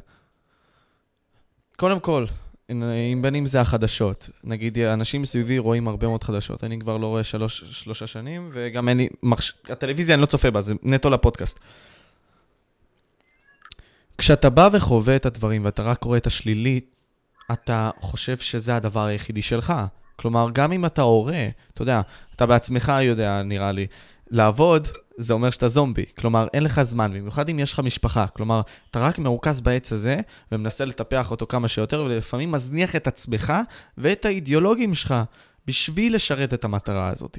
קודם 1.76 2.00
כל, 2.00 2.24
אם 2.70 3.18
בין 3.22 3.34
אם 3.34 3.46
זה 3.46 3.60
החדשות, 3.60 4.30
נגיד 4.44 4.78
אנשים 4.78 5.24
סביבי 5.24 5.58
רואים 5.58 5.88
הרבה 5.88 6.06
מאוד 6.06 6.24
חדשות, 6.24 6.64
אני 6.64 6.78
כבר 6.78 6.96
לא 6.96 7.06
רואה 7.06 7.24
שלוש, 7.24 7.64
שלושה 7.64 8.06
שנים, 8.06 8.50
וגם 8.52 8.88
אין 8.88 8.96
לי, 8.96 9.08
מחש... 9.22 9.52
הטלוויזיה 9.68 10.14
אני 10.14 10.20
לא 10.20 10.26
צופה 10.26 10.50
בה, 10.50 10.60
זה 10.60 10.74
נטו 10.82 11.10
לפודקאסט. 11.10 11.60
כשאתה 14.18 14.50
בא 14.50 14.68
וחווה 14.72 15.16
את 15.16 15.26
הדברים 15.26 15.64
ואתה 15.64 15.82
רק 15.82 16.04
רואה 16.04 16.18
את 16.18 16.26
השלילי, 16.26 16.80
אתה 17.52 17.90
חושב 18.00 18.36
שזה 18.36 18.76
הדבר 18.76 19.04
היחידי 19.04 19.42
שלך. 19.42 19.72
כלומר, 20.16 20.48
גם 20.52 20.72
אם 20.72 20.86
אתה 20.86 21.02
הורה, 21.02 21.48
אתה 21.74 21.82
יודע, 21.82 22.00
אתה 22.36 22.46
בעצמך 22.46 22.92
יודע, 23.02 23.42
נראה 23.42 23.72
לי, 23.72 23.86
לעבוד, 24.30 24.88
זה 25.16 25.32
אומר 25.32 25.50
שאתה 25.50 25.68
זומבי. 25.68 26.04
כלומר, 26.18 26.46
אין 26.54 26.62
לך 26.62 26.82
זמן, 26.82 27.12
במיוחד 27.14 27.48
אם 27.48 27.58
יש 27.58 27.72
לך 27.72 27.80
משפחה. 27.80 28.26
כלומר, 28.26 28.60
אתה 28.90 29.00
רק 29.00 29.18
מרוכז 29.18 29.60
בעץ 29.60 29.92
הזה, 29.92 30.20
ומנסה 30.52 30.84
לטפח 30.84 31.30
אותו 31.30 31.46
כמה 31.46 31.68
שיותר, 31.68 32.02
ולפעמים 32.06 32.52
מזניח 32.52 32.96
את 32.96 33.06
עצמך 33.06 33.52
ואת 33.98 34.24
האידיאולוגים 34.24 34.94
שלך 34.94 35.14
בשביל 35.66 36.14
לשרת 36.14 36.54
את 36.54 36.64
המטרה 36.64 37.08
הזאת. 37.08 37.38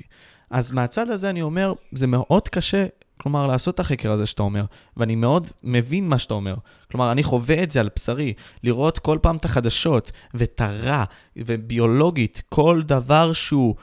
אז 0.49 0.71
מהצד 0.71 1.09
הזה 1.09 1.29
אני 1.29 1.41
אומר, 1.41 1.73
זה 1.91 2.07
מאוד 2.07 2.47
קשה, 2.47 2.85
כלומר, 3.17 3.47
לעשות 3.47 3.75
את 3.75 3.79
החקר 3.79 4.11
הזה 4.11 4.25
שאתה 4.25 4.43
אומר, 4.43 4.65
ואני 4.97 5.15
מאוד 5.15 5.47
מבין 5.63 6.09
מה 6.09 6.17
שאתה 6.17 6.33
אומר. 6.33 6.55
כלומר, 6.91 7.11
אני 7.11 7.23
חווה 7.23 7.63
את 7.63 7.71
זה 7.71 7.79
על 7.79 7.89
בשרי, 7.95 8.33
לראות 8.63 8.99
כל 8.99 9.17
פעם 9.21 9.37
את 9.37 9.45
החדשות, 9.45 10.11
ואת 10.33 10.61
הרע, 10.61 11.03
וביולוגית, 11.37 12.41
כל 12.49 12.81
דבר 12.85 13.33
שהוא 13.33 13.75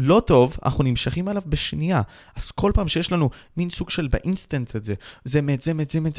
לא 0.00 0.22
טוב, 0.26 0.56
אנחנו 0.64 0.84
נמשכים 0.84 1.28
עליו 1.28 1.42
בשנייה. 1.46 2.02
אז 2.36 2.50
כל 2.50 2.72
פעם 2.74 2.88
שיש 2.88 3.12
לנו 3.12 3.30
מין 3.56 3.70
סוג 3.70 3.90
של 3.90 4.08
באינסטנט 4.08 4.76
את 4.76 4.84
זה, 4.84 4.94
זה 5.24 5.42
מת, 5.42 5.60
זה 5.60 5.74
מת, 5.74 5.90
זה 5.90 6.00
מת, 6.00 6.18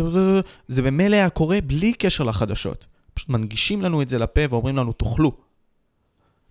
זה 0.67 0.81
במילא 0.81 1.15
היה 1.15 1.29
קורה 1.29 1.61
בלי 1.61 1.93
קשר 1.93 2.23
לחדשות. 2.23 2.85
פשוט 3.13 3.29
מנגישים 3.29 3.81
לנו 3.81 4.01
את 4.01 4.09
זה 4.09 4.17
לפה 4.19 4.41
ואומרים 4.49 4.77
לנו, 4.77 4.93
תאכלו. 4.93 5.37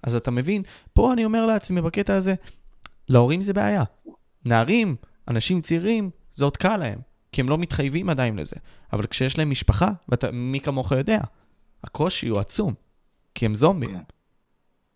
אז 0.02 0.14
אתה 0.14 0.30
מבין, 0.30 0.62
פה 0.92 1.12
אני 1.12 1.24
אומר 1.24 1.46
לעצמי 1.46 1.82
בקטע 1.82 2.14
הזה, 2.14 2.34
להורים 3.08 3.40
זה 3.40 3.52
בעיה. 3.52 3.84
נערים, 4.44 4.96
אנשים 5.28 5.60
צעירים, 5.60 6.10
זה 6.32 6.44
עוד 6.44 6.56
קל 6.56 6.76
להם, 6.76 6.98
כי 7.32 7.40
הם 7.40 7.48
לא 7.48 7.58
מתחייבים 7.58 8.10
עדיין 8.10 8.38
לזה. 8.38 8.56
אבל 8.92 9.06
כשיש 9.06 9.38
להם 9.38 9.50
משפחה, 9.50 9.90
ומי 10.08 10.60
כמוך 10.60 10.92
יודע, 10.92 11.20
הקושי 11.84 12.28
הוא 12.28 12.40
עצום, 12.40 12.74
כי 13.34 13.46
הם 13.46 13.54
זומבים. 13.54 13.90
כן. 13.90 14.02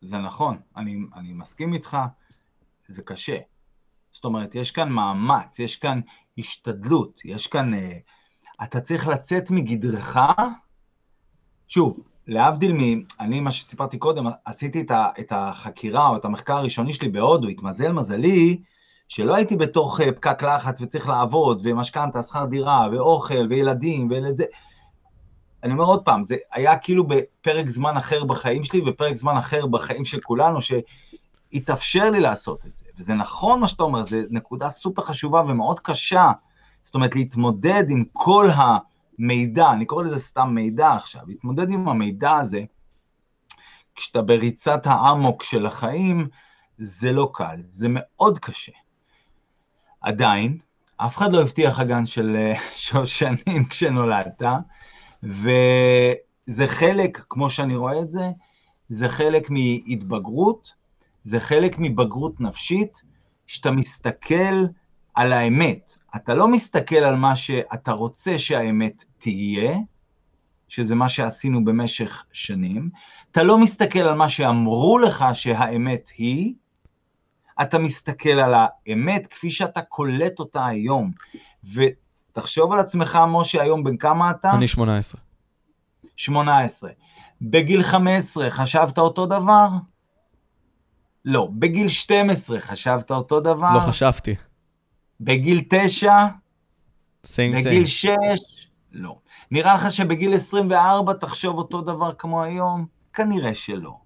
זה 0.01 0.19
נכון, 0.19 0.57
אני, 0.77 0.97
אני 1.17 1.33
מסכים 1.33 1.75
איתך, 1.75 1.97
זה 2.89 3.03
קשה. 3.03 3.37
זאת 4.13 4.25
אומרת, 4.25 4.55
יש 4.55 4.71
כאן 4.71 4.89
מאמץ, 4.89 5.59
יש 5.59 5.77
כאן 5.77 6.01
השתדלות, 6.39 7.21
יש 7.25 7.47
כאן... 7.47 7.75
אה, 7.75 7.99
אתה 8.63 8.81
צריך 8.81 9.09
לצאת 9.09 9.51
מגדרך. 9.51 10.19
שוב, 11.69 11.99
להבדיל 12.27 12.73
מ... 12.73 13.01
אני, 13.21 13.41
מה 13.41 13.51
שסיפרתי 13.51 13.99
קודם, 13.99 14.25
עשיתי 14.45 14.81
את, 14.81 14.91
ה, 14.91 15.09
את 15.21 15.33
החקירה 15.33 16.09
או 16.09 16.17
את 16.17 16.25
המחקר 16.25 16.57
הראשוני 16.57 16.93
שלי 16.93 17.09
בהודו, 17.09 17.49
התמזל 17.49 17.93
מזלי, 17.93 18.63
שלא 19.09 19.35
הייתי 19.35 19.57
בתוך 19.57 20.01
אה, 20.01 20.13
פקק 20.13 20.43
לחץ 20.43 20.81
וצריך 20.81 21.09
לעבוד, 21.09 21.61
ומשכנתה, 21.65 22.23
שכר 22.23 22.45
דירה, 22.45 22.89
ואוכל, 22.93 23.47
וילדים, 23.51 24.09
ולזה. 24.11 24.45
אני 25.63 25.73
אומר 25.73 25.85
עוד 25.85 26.05
פעם, 26.05 26.25
זה 26.25 26.37
היה 26.53 26.79
כאילו 26.79 27.07
בפרק 27.07 27.69
זמן 27.69 27.97
אחר 27.97 28.25
בחיים 28.25 28.65
שלי, 28.65 28.83
ופרק 28.87 29.17
זמן 29.17 29.37
אחר 29.37 29.67
בחיים 29.67 30.05
של 30.05 30.21
כולנו, 30.21 30.61
שהתאפשר 31.55 32.11
לי 32.11 32.21
לעשות 32.21 32.67
את 32.67 32.75
זה. 32.75 32.85
וזה 32.99 33.15
נכון 33.15 33.61
מה 33.61 33.69
שאתה 33.69 33.83
אומר, 33.83 34.03
זו 34.03 34.17
נקודה 34.31 34.71
סופר 34.71 35.03
חשובה 35.03 35.41
ומאוד 35.41 35.81
קשה. 35.81 36.33
זאת 36.85 36.95
אומרת, 36.95 37.15
להתמודד 37.15 37.85
עם 37.91 38.05
כל 38.13 38.49
המידע, 38.55 39.71
אני 39.71 39.85
קורא 39.85 40.05
לזה 40.05 40.19
סתם 40.19 40.51
מידע 40.55 40.93
עכשיו, 40.93 41.23
להתמודד 41.27 41.71
עם 41.71 41.89
המידע 41.89 42.37
הזה, 42.37 42.65
כשאתה 43.95 44.23
בריצת 44.23 44.83
האמוק 44.85 45.43
של 45.43 45.67
החיים, 45.67 46.29
זה 46.79 47.13
לא 47.13 47.31
קל, 47.35 47.57
זה 47.69 47.87
מאוד 47.91 48.39
קשה. 48.39 48.73
עדיין, 50.01 50.59
אף 50.97 51.17
אחד 51.17 51.33
לא 51.33 51.43
הבטיח 51.43 51.79
הגן 51.79 52.07
של 52.07 52.37
שושנים 52.87 53.65
כשנולדת, 53.71 54.43
וזה 55.23 56.67
חלק, 56.67 57.25
כמו 57.29 57.51
שאני 57.51 57.77
רואה 57.77 58.01
את 58.01 58.11
זה, 58.11 58.31
זה 58.89 59.09
חלק 59.09 59.51
מהתבגרות, 59.51 60.84
זה 61.25 61.41
חלק 61.41 61.77
מבגרות 61.79 62.41
נפשית, 62.41 63.03
שאתה 63.47 63.71
מסתכל 63.71 64.65
על 65.15 65.33
האמת. 65.33 65.97
אתה 66.17 66.35
לא 66.35 66.49
מסתכל 66.49 66.97
על 66.97 67.17
מה 67.17 67.37
שאתה 67.37 67.93
רוצה 67.93 68.39
שהאמת 68.39 69.05
תהיה, 69.19 69.77
שזה 70.69 70.95
מה 70.95 71.09
שעשינו 71.09 71.65
במשך 71.65 72.25
שנים, 72.33 72.91
אתה 73.33 73.43
לא 73.43 73.59
מסתכל 73.59 73.99
על 73.99 74.15
מה 74.15 74.29
שאמרו 74.29 74.99
לך 74.99 75.25
שהאמת 75.35 76.11
היא, 76.19 76.55
אתה 77.63 77.79
מסתכל 77.79 78.41
על 78.41 78.55
האמת 78.57 79.27
כפי 79.27 79.51
שאתה 79.51 79.83
קולט 79.83 80.39
אותה 80.39 80.67
היום. 80.67 81.11
ותחשוב 81.75 82.73
על 82.73 82.79
עצמך, 82.79 83.19
משה, 83.29 83.63
היום 83.63 83.85
בן 83.85 83.97
כמה 83.97 84.31
אתה? 84.31 84.53
אני 84.53 84.69
18. 84.69 85.21
18. 86.17 86.91
בגיל 87.41 87.83
15 87.83 88.51
חשבת 88.51 88.99
אותו 88.99 89.27
דבר? 89.27 89.69
לא. 91.25 91.49
בגיל 91.53 91.89
12 91.89 92.61
חשבת 92.61 93.11
אותו 93.11 93.41
דבר? 93.41 93.75
לא 93.75 93.81
חשבתי. 93.81 94.35
בגיל 95.21 95.63
9? 95.71 96.13
סיים 97.25 97.57
סיים. 97.57 97.65
בגיל 97.65 97.87
6? 97.87 98.11
לא. 98.93 99.19
נראה 99.51 99.75
לך 99.75 99.91
שבגיל 99.91 100.35
24 100.35 101.13
תחשוב 101.13 101.59
אותו 101.59 101.81
דבר 101.81 102.13
כמו 102.13 102.43
היום? 102.43 102.87
כנראה 103.13 103.55
שלא. 103.55 103.97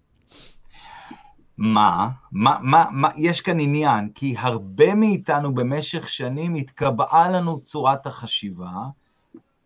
מה? 1.59 2.09
מה, 2.33 2.57
מה, 2.61 2.85
מה, 2.91 3.09
יש 3.17 3.41
כאן 3.41 3.61
עניין, 3.61 4.09
כי 4.15 4.35
הרבה 4.39 4.95
מאיתנו 4.95 5.55
במשך 5.55 6.09
שנים 6.09 6.55
התקבעה 6.55 7.29
לנו 7.31 7.61
צורת 7.61 8.07
החשיבה 8.07 8.71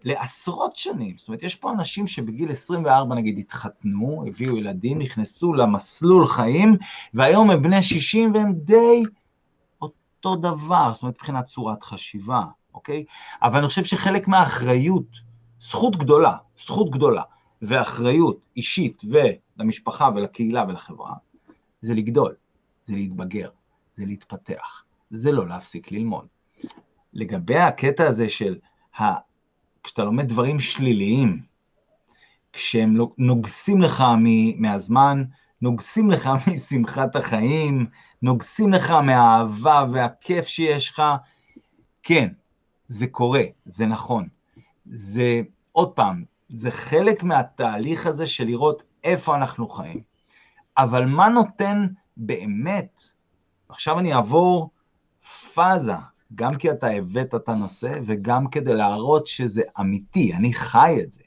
לעשרות 0.05 0.77
שנים. 0.77 1.19
זאת 1.19 1.29
אומרת, 1.29 1.43
יש 1.43 1.57
פה 1.57 1.71
אנשים 1.71 2.07
שבגיל 2.07 2.51
24 2.51 3.15
נגיד 3.15 3.39
התחתנו, 3.39 4.25
הביאו 4.27 4.57
ילדים, 4.57 4.99
נכנסו 4.99 5.55
למסלול 5.55 6.27
חיים, 6.27 6.77
והיום 7.15 7.51
הם 7.51 7.63
בני 7.63 7.83
60 7.83 8.35
והם 8.35 8.53
די 8.53 9.03
אותו 9.83 10.37
דבר, 10.37 10.91
זאת 10.95 11.03
אומרת, 11.03 11.15
מבחינת 11.15 11.47
צורת 11.47 11.83
חשיבה, 11.83 12.43
אוקיי? 12.75 13.05
אבל 13.43 13.59
אני 13.59 13.69
חושב 13.69 13.85
שחלק 13.85 14.29
מהאחריות, 14.29 15.07
זכות 15.61 15.97
גדולה, 15.97 16.37
זכות 16.65 16.91
גדולה, 16.91 17.23
ואחריות 17.63 18.39
אישית 18.57 19.03
ולמשפחה 19.11 20.09
ולקהילה 20.15 20.65
ולחברה, 20.69 21.15
זה 21.81 21.95
לגדול, 21.95 22.35
זה 22.85 22.95
להתבגר, 22.95 23.49
זה 23.97 24.05
להתפתח, 24.07 24.85
זה 25.11 25.33
לא 25.33 25.49
להפסיק 25.49 25.93
ללמוד. 25.93 26.27
לגבי 27.13 27.59
הקטע 27.59 28.07
הזה 28.07 28.29
של 28.29 28.59
ה... 29.01 29.32
כשאתה 29.85 30.05
לומד 30.05 30.29
דברים 30.29 30.61
שליליים, 30.61 31.43
כשהם 32.53 32.97
לא- 32.97 33.13
נוגסים 33.19 33.83
לך 33.83 34.05
מהזמן, 34.57 35.25
נוגסים 35.63 36.11
לך 36.11 36.31
משמחת 36.55 37.17
החיים, 37.17 37.87
נוגסים 38.23 38.73
לך 38.73 38.91
מהאהבה 38.91 39.85
והכיף 39.93 40.47
שיש 40.47 40.91
לך, 40.91 41.03
כן, 42.03 42.29
זה 42.89 43.07
קורה, 43.07 43.43
זה 43.65 43.87
נכון. 43.87 44.29
זה, 44.93 45.41
עוד 45.73 45.91
פעם, 45.91 46.25
זה 46.49 46.71
חלק 46.71 47.23
מהתהליך 47.23 48.07
הזה 48.07 48.27
של 48.27 48.45
לראות 48.45 48.83
איפה 49.05 49.37
אנחנו 49.37 49.69
חיים. 49.69 50.03
אבל 50.79 51.07
מה 51.07 51.29
נותן 51.29 51.87
באמת? 52.17 53.03
עכשיו 53.69 53.99
אני 53.99 54.15
אעבור 54.15 54.71
פאזה, 55.55 55.93
גם 56.35 56.57
כי 56.57 56.71
אתה 56.71 56.87
הבאת 56.87 57.35
את 57.35 57.49
הנושא 57.49 57.99
וגם 58.07 58.49
כדי 58.49 58.75
להראות 58.75 59.27
שזה 59.27 59.63
אמיתי, 59.81 60.35
אני 60.35 60.53
חי 60.55 60.99
את 61.03 61.13
זה. 61.13 61.23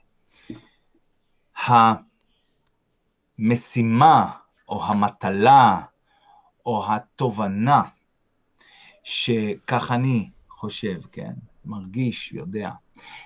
המשימה 3.40 4.32
או 4.70 4.86
המטלה 4.86 5.82
או 6.66 6.94
התובנה 6.94 7.82
שכך 9.04 9.92
אני 9.92 10.30
חושב, 10.50 11.02
כן, 11.12 11.34
מרגיש, 11.66 12.34
יודע, 12.34 12.72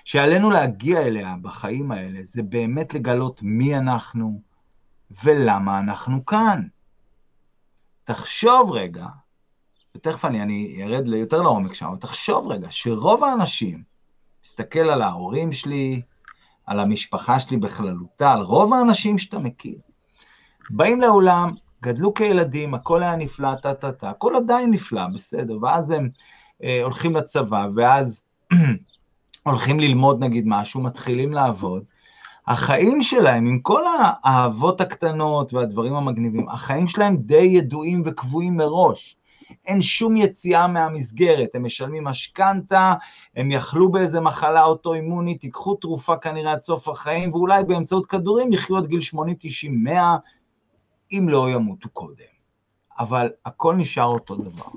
שעלינו 0.04 0.50
להגיע 0.50 1.00
אליה 1.00 1.36
בחיים 1.42 1.92
האלה 1.92 2.20
זה 2.22 2.42
באמת 2.42 2.94
לגלות 2.94 3.42
מי 3.42 3.78
אנחנו, 3.78 4.40
ולמה 5.24 5.78
אנחנו 5.78 6.26
כאן. 6.26 6.66
תחשוב 8.04 8.70
רגע, 8.72 9.06
ותכף 9.96 10.24
אני, 10.24 10.42
אני 10.42 10.82
ארד 10.82 11.06
יותר 11.06 11.42
לעומק 11.42 11.74
שם, 11.74 11.94
תחשוב 12.00 12.52
רגע 12.52 12.68
שרוב 12.70 13.24
האנשים, 13.24 13.82
מסתכל 14.44 14.90
על 14.90 15.02
ההורים 15.02 15.52
שלי, 15.52 16.02
על 16.66 16.80
המשפחה 16.80 17.40
שלי 17.40 17.56
בכללותה, 17.56 18.32
על 18.32 18.40
רוב 18.40 18.74
האנשים 18.74 19.18
שאתה 19.18 19.38
מכיר, 19.38 19.78
באים 20.70 21.00
לעולם, 21.00 21.50
גדלו 21.82 22.14
כילדים, 22.14 22.74
הכל 22.74 23.02
היה 23.02 23.16
נפלא, 23.16 23.54
טה-טה-טה, 23.62 24.10
הכל 24.10 24.36
עדיין 24.36 24.70
נפלא, 24.70 25.06
בסדר, 25.14 25.58
ואז 25.62 25.90
הם 25.90 26.08
אה, 26.62 26.80
הולכים 26.82 27.16
לצבא, 27.16 27.66
ואז 27.76 28.22
הולכים 29.46 29.80
ללמוד 29.80 30.24
נגיד 30.24 30.44
משהו, 30.46 30.80
מתחילים 30.80 31.32
לעבוד, 31.32 31.84
החיים 32.46 33.02
שלהם, 33.02 33.46
עם 33.46 33.58
כל 33.58 33.82
האהבות 33.86 34.80
הקטנות 34.80 35.54
והדברים 35.54 35.94
המגניבים, 35.94 36.48
החיים 36.48 36.88
שלהם 36.88 37.16
די 37.16 37.36
ידועים 37.36 38.02
וקבועים 38.06 38.56
מראש. 38.56 39.16
אין 39.66 39.82
שום 39.82 40.16
יציאה 40.16 40.66
מהמסגרת, 40.66 41.48
הם 41.54 41.64
משלמים 41.64 42.04
משכנתה, 42.04 42.94
הם 43.36 43.50
יכלו 43.50 43.92
באיזה 43.92 44.20
מחלה 44.20 44.64
אוטואימונית, 44.64 45.44
ייקחו 45.44 45.74
תרופה 45.74 46.16
כנראה 46.16 46.52
עד 46.52 46.62
סוף 46.62 46.88
החיים, 46.88 47.32
ואולי 47.32 47.64
באמצעות 47.64 48.06
כדורים 48.06 48.52
יחיו 48.52 48.76
עד 48.76 48.86
גיל 48.86 49.00
80, 49.00 49.36
90, 49.38 49.84
100, 49.84 50.16
אם 51.12 51.26
לא 51.28 51.50
ימותו 51.50 51.88
קודם. 51.88 52.24
אבל 52.98 53.30
הכל 53.44 53.74
נשאר 53.76 54.04
אותו 54.04 54.36
דבר. 54.36 54.70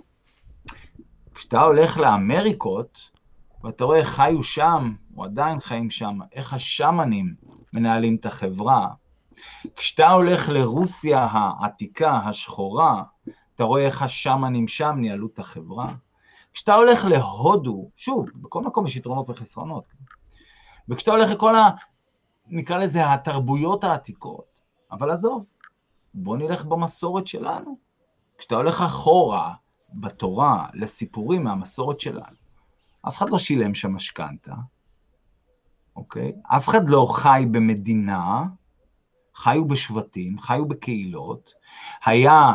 כשאתה 1.35 1.61
הולך 1.61 1.97
לאמריקות, 1.97 3.09
ואתה 3.63 3.83
רואה 3.83 3.97
איך 3.97 4.09
חיו 4.09 4.43
שם, 4.43 4.93
או 5.17 5.23
עדיין 5.23 5.59
חיים 5.59 5.89
שם, 5.89 6.19
איך 6.33 6.53
השמנים 6.53 7.35
מנהלים 7.73 8.15
את 8.15 8.25
החברה. 8.25 8.87
כשאתה 9.75 10.11
הולך 10.11 10.49
לרוסיה 10.49 11.27
העתיקה, 11.31 12.17
השחורה, 12.17 13.03
אתה 13.63 13.67
רואה 13.69 13.85
איך 13.85 14.01
השמנים 14.01 14.67
שם 14.67 14.95
ניהלו 14.97 15.27
את 15.27 15.39
החברה. 15.39 15.93
כשאתה 16.53 16.75
הולך 16.75 17.05
להודו, 17.05 17.89
שוב, 17.95 18.25
בכל 18.35 18.61
מקום 18.63 18.85
יש 18.85 18.95
יתרונות 18.95 19.29
וחסרונות, 19.29 19.83
וכשאתה 20.89 21.11
הולך 21.11 21.29
לכל 21.29 21.55
ה... 21.55 21.69
נקרא 22.47 22.77
לזה 22.77 23.13
התרבויות 23.13 23.83
העתיקות, 23.83 24.59
אבל 24.91 25.11
עזוב, 25.11 25.45
בוא 26.13 26.37
נלך 26.37 26.65
במסורת 26.65 27.27
שלנו. 27.27 27.77
כשאתה 28.37 28.55
הולך 28.55 28.81
אחורה 28.81 29.53
בתורה 29.93 30.67
לסיפורים 30.73 31.43
מהמסורת 31.43 31.99
שלנו, 31.99 32.37
אף 33.07 33.17
אחד 33.17 33.29
לא 33.29 33.37
שילם 33.37 33.73
שם 33.73 33.93
משכנתה, 33.93 34.53
אוקיי? 35.95 36.31
אף 36.43 36.69
אחד 36.69 36.89
לא 36.89 37.07
חי 37.11 37.45
במדינה, 37.51 38.43
חיו 39.35 39.67
בשבטים, 39.67 40.39
חיו 40.39 40.65
בקהילות, 40.65 41.53
היה 42.05 42.53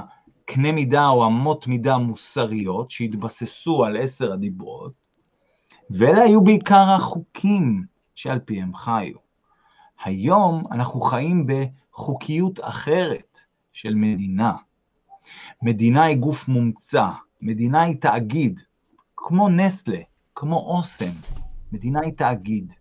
קנה 0.51 0.73
מידה 0.73 1.09
או 1.09 1.27
אמות 1.27 1.67
מידה 1.67 1.99
מוסריות 1.99 2.91
שהתבססו 2.91 3.85
על 3.85 3.97
עשר 3.97 4.33
הדיברות, 4.33 4.93
ואלה 5.91 6.23
היו 6.23 6.45
בעיקר 6.45 6.93
החוקים 6.97 7.85
שעל 8.15 8.39
פיהם 8.39 8.75
חיו. 8.75 9.15
היום 10.05 10.63
אנחנו 10.73 11.01
חיים 11.01 11.47
בחוקיות 11.47 12.61
אחרת 12.63 13.41
של 13.73 13.95
מדינה. 13.95 14.53
מדינה 15.63 16.05
היא 16.05 16.17
גוף 16.17 16.49
מומצא, 16.49 17.09
מדינה 17.43 17.83
היא 17.83 17.97
תאגיד, 18.01 18.61
כמו 19.17 19.49
נסטלה, 19.49 20.01
כמו 20.35 20.57
אוסם, 20.57 21.13
מדינה 21.73 22.01
היא 22.01 22.13
תאגיד. 22.13 22.73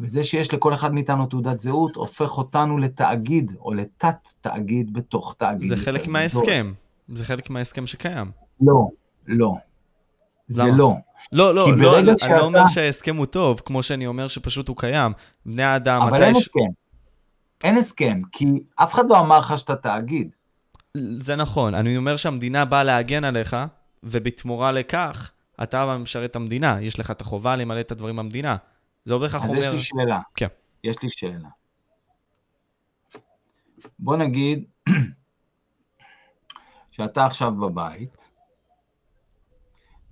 וזה 0.00 0.24
שיש 0.24 0.54
לכל 0.54 0.74
אחד 0.74 0.94
מאיתנו 0.94 1.26
תעודת 1.26 1.60
זהות, 1.60 1.96
הופך 1.96 2.38
אותנו 2.38 2.78
לתאגיד, 2.78 3.52
או 3.60 3.74
לתת-תאגיד 3.74 4.92
בתוך 4.92 5.34
תאגיד. 5.38 5.68
זה 5.68 5.76
חלק 5.76 6.08
מההסכם. 6.08 6.72
זה 7.08 7.24
חלק 7.24 7.50
מההסכם 7.50 7.86
שקיים. 7.86 8.30
לא, 8.60 8.88
לא. 9.26 9.54
זה 10.48 10.62
לא. 10.76 10.94
לא, 11.32 11.54
לא, 11.54 11.76
לא, 11.76 11.98
אני 11.98 12.18
שאתה... 12.18 12.36
לא 12.36 12.44
אומר 12.44 12.66
שההסכם 12.66 13.16
הוא 13.16 13.26
טוב, 13.26 13.60
כמו 13.64 13.82
שאני 13.82 14.06
אומר 14.06 14.28
שפשוט 14.28 14.68
הוא 14.68 14.76
קיים. 14.76 15.12
בני 15.46 15.62
האדם, 15.62 16.02
אבל 16.02 16.22
אין 16.22 16.34
ש... 16.34 16.36
הסכם. 16.36 16.72
אין 17.64 17.76
הסכם, 17.76 18.18
כי 18.32 18.46
אף 18.74 18.94
אחד 18.94 19.04
לא 19.10 19.18
אמר 19.20 19.38
לך 19.38 19.58
שאתה 19.58 19.76
תאגיד. 19.76 20.30
זה 21.18 21.36
נכון, 21.36 21.74
אני 21.74 21.96
אומר 21.96 22.16
שהמדינה 22.16 22.64
באה 22.64 22.84
להגן 22.84 23.24
עליך, 23.24 23.56
ובתמורה 24.02 24.72
לכך, 24.72 25.30
אתה 25.62 25.98
משרת 25.98 26.30
את 26.30 26.36
המדינה, 26.36 26.80
יש 26.80 26.98
לך 26.98 27.10
את 27.10 27.20
החובה 27.20 27.56
למלא 27.56 27.80
את 27.80 27.92
הדברים 27.92 28.16
במדינה. 28.16 28.56
זה 29.04 29.12
לא 29.12 29.18
בהכרח 29.18 29.42
אומר... 29.44 29.58
אז 29.58 29.64
יש 29.64 29.66
לי 29.66 29.80
שאלה. 29.80 30.20
כן. 30.36 30.46
יש 30.84 31.02
לי 31.02 31.10
שאלה. 31.10 31.48
בוא 33.98 34.16
נגיד 34.16 34.64
שאתה 36.92 37.26
עכשיו 37.26 37.52
בבית, 37.54 38.16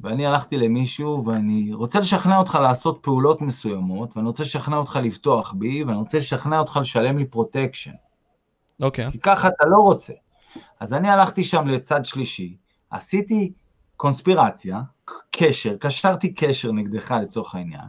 ואני 0.00 0.26
הלכתי 0.26 0.56
למישהו 0.56 1.26
ואני 1.26 1.74
רוצה 1.74 2.00
לשכנע 2.00 2.38
אותך 2.38 2.58
לעשות 2.62 2.98
פעולות 3.02 3.42
מסוימות, 3.42 4.16
ואני 4.16 4.28
רוצה 4.28 4.42
לשכנע 4.42 4.76
אותך 4.76 4.98
לבטוח 5.02 5.52
בי, 5.52 5.84
ואני 5.84 5.96
רוצה 5.96 6.18
לשכנע 6.18 6.58
אותך 6.58 6.78
לשלם 6.82 7.18
לי 7.18 7.24
פרוטקשן. 7.24 7.92
אוקיי. 8.82 9.08
Okay. 9.08 9.10
כי 9.10 9.18
ככה 9.18 9.48
אתה 9.48 9.64
לא 9.66 9.76
רוצה. 9.76 10.12
אז 10.80 10.94
אני 10.94 11.10
הלכתי 11.10 11.44
שם 11.44 11.66
לצד 11.66 12.04
שלישי, 12.04 12.56
עשיתי 12.90 13.52
קונספירציה, 13.96 14.80
קשר, 15.30 15.76
קשרתי 15.80 16.34
קשר 16.34 16.72
נגדך 16.72 17.14
לצורך 17.22 17.54
העניין, 17.54 17.88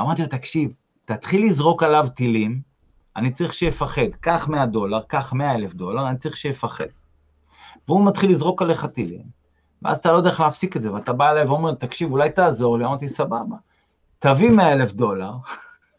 אמרתי 0.00 0.22
לו, 0.22 0.28
תקשיב, 0.28 0.70
תתחיל 1.04 1.46
לזרוק 1.46 1.82
עליו 1.82 2.06
טילים, 2.14 2.60
אני 3.16 3.30
צריך 3.30 3.54
שיפחד, 3.54 4.10
קח 4.20 4.48
100 4.48 4.66
דולר, 4.66 5.02
קח 5.02 5.32
100 5.32 5.54
אלף 5.54 5.74
דולר, 5.74 6.08
אני 6.08 6.16
צריך 6.16 6.36
שיפחד. 6.36 6.84
והוא 7.88 8.06
מתחיל 8.06 8.30
לזרוק 8.30 8.62
עליך 8.62 8.86
טילים, 8.86 9.22
ואז 9.82 9.98
אתה 9.98 10.12
לא 10.12 10.16
יודע 10.16 10.30
איך 10.30 10.40
להפסיק 10.40 10.76
את 10.76 10.82
זה, 10.82 10.92
ואתה 10.92 11.12
בא 11.12 11.30
אליי 11.30 11.44
ואומר, 11.44 11.74
תקשיב, 11.74 12.12
אולי 12.12 12.30
תעזור 12.30 12.78
לי, 12.78 12.84
אמרתי, 12.84 13.08
סבבה, 13.08 13.56
תביא 14.18 14.50
100 14.50 14.72
אלף 14.72 14.92
דולר, 14.92 15.32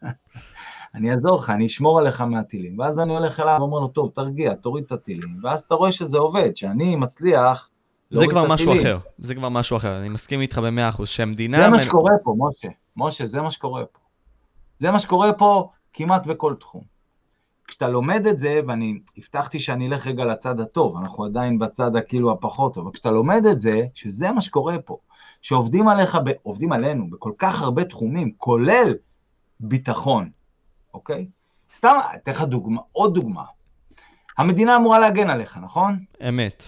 אני 0.94 1.12
אעזור 1.12 1.38
לך, 1.38 1.50
אני 1.50 1.66
אשמור 1.66 1.98
עליך 1.98 2.20
מהטילים, 2.20 2.78
ואז 2.78 3.00
אני 3.00 3.16
הולך 3.16 3.40
אליו 3.40 3.56
ואומר 3.60 3.78
לו, 3.78 3.88
טוב, 3.88 4.10
תרגיע, 4.14 4.54
תוריד 4.54 4.84
את 4.84 4.92
הטילים, 4.92 5.36
ואז 5.42 5.62
אתה 5.62 5.74
רואה 5.74 5.92
שזה 5.92 6.18
עובד, 6.18 6.56
שאני 6.56 6.96
מצליח 6.96 7.70
זה 8.10 8.26
כבר 8.26 8.48
משהו 8.48 8.72
אחר, 8.72 8.98
זה 9.18 9.34
כבר 9.34 9.48
משהו 9.48 9.76
אחר, 9.76 10.00
אני 10.00 10.08
מסכים 10.08 10.40
איתך 10.40 10.58
במאה 10.58 10.88
אחוז, 10.88 11.08
שהמדינה... 11.08 11.58
זה 11.58 11.68
מה 11.68 11.82
שקורה 11.82 12.12
פה, 12.24 12.34
משה, 12.38 12.68
משה, 12.96 13.26
זה 13.26 13.42
מה 13.42 13.50
שקורה 13.50 13.84
פה. 13.84 13.98
זה 14.78 14.90
מה 14.90 15.00
שקורה 15.00 15.32
פה 15.32 15.70
כמעט 15.92 16.26
בכל 16.26 16.54
תחום. 16.60 16.97
כשאתה 17.68 17.88
לומד 17.88 18.26
את 18.26 18.38
זה, 18.38 18.60
ואני 18.68 18.98
הבטחתי 19.18 19.60
שאני 19.60 19.88
אלך 19.88 20.06
רגע 20.06 20.24
לצד 20.24 20.60
הטוב, 20.60 20.96
אנחנו 20.96 21.24
עדיין 21.24 21.58
בצד 21.58 21.96
הכאילו 21.96 22.32
הפחות 22.32 22.74
טוב, 22.74 22.84
אבל 22.84 22.92
כשאתה 22.92 23.10
לומד 23.10 23.46
את 23.46 23.60
זה, 23.60 23.86
שזה 23.94 24.32
מה 24.32 24.40
שקורה 24.40 24.78
פה, 24.78 24.98
שעובדים 25.42 25.88
עליך, 25.88 26.18
ב, 26.24 26.30
עובדים 26.42 26.72
עלינו 26.72 27.10
בכל 27.10 27.32
כך 27.38 27.62
הרבה 27.62 27.84
תחומים, 27.84 28.32
כולל 28.36 28.94
ביטחון, 29.60 30.30
אוקיי? 30.94 31.28
סתם, 31.74 31.96
אתן 32.14 32.32
לך 32.32 32.42
דוגמה, 32.42 32.80
עוד 32.92 33.14
דוגמה. 33.14 33.44
המדינה 34.38 34.76
אמורה 34.76 34.98
להגן 34.98 35.30
עליך, 35.30 35.56
נכון? 35.56 36.04
אמת. 36.28 36.62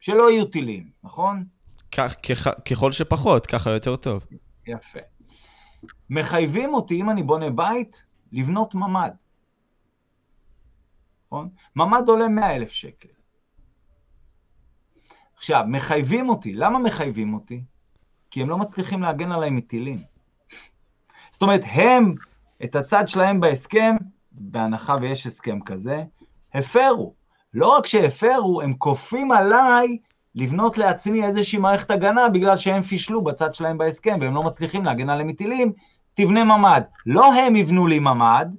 שלא 0.00 0.30
יהיו 0.30 0.44
טילים, 0.44 0.90
נכון? 1.04 1.44
כך, 1.92 2.14
כח, 2.22 2.48
ככל 2.48 2.92
שפחות, 2.92 3.46
ככה 3.46 3.70
יותר 3.70 3.96
טוב. 3.96 4.26
יפה. 4.66 5.00
מחייבים 6.10 6.74
אותי, 6.74 7.00
אם 7.00 7.10
אני 7.10 7.22
בונה 7.22 7.50
בית, 7.50 8.02
לבנות 8.32 8.74
ממ"ד. 8.74 9.21
נכון? 11.32 11.48
ממ"ד 11.76 12.08
עולה 12.08 12.28
100 12.28 12.56
אלף 12.56 12.72
שקל. 12.72 13.08
עכשיו, 15.36 15.64
מחייבים 15.66 16.28
אותי. 16.28 16.54
למה 16.54 16.78
מחייבים 16.78 17.34
אותי? 17.34 17.62
כי 18.30 18.42
הם 18.42 18.48
לא 18.48 18.58
מצליחים 18.58 19.02
להגן 19.02 19.32
עליי 19.32 19.50
מטילים. 19.50 19.98
זאת 21.30 21.42
אומרת, 21.42 21.60
הם, 21.64 22.14
את 22.64 22.76
הצד 22.76 23.08
שלהם 23.08 23.40
בהסכם, 23.40 23.96
בהנחה 24.32 24.96
ויש 25.00 25.26
הסכם 25.26 25.60
כזה, 25.60 26.04
הפרו. 26.54 27.14
לא 27.54 27.76
רק 27.76 27.86
שהפרו, 27.86 28.62
הם 28.62 28.74
כופים 28.74 29.32
עליי 29.32 29.98
לבנות 30.34 30.78
לעצמי 30.78 31.24
איזושהי 31.24 31.58
מערכת 31.58 31.90
הגנה 31.90 32.28
בגלל 32.28 32.56
שהם 32.56 32.82
פישלו 32.82 33.24
בצד 33.24 33.54
שלהם 33.54 33.78
בהסכם 33.78 34.18
והם 34.20 34.34
לא 34.34 34.42
מצליחים 34.42 34.84
להגן 34.84 35.10
עליהם 35.10 35.28
מטילים, 35.28 35.72
תבנה 36.14 36.44
ממ"ד. 36.44 36.82
לא 37.06 37.34
הם 37.34 37.56
יבנו 37.56 37.86
לי 37.86 37.98
ממ"ד, 37.98 38.56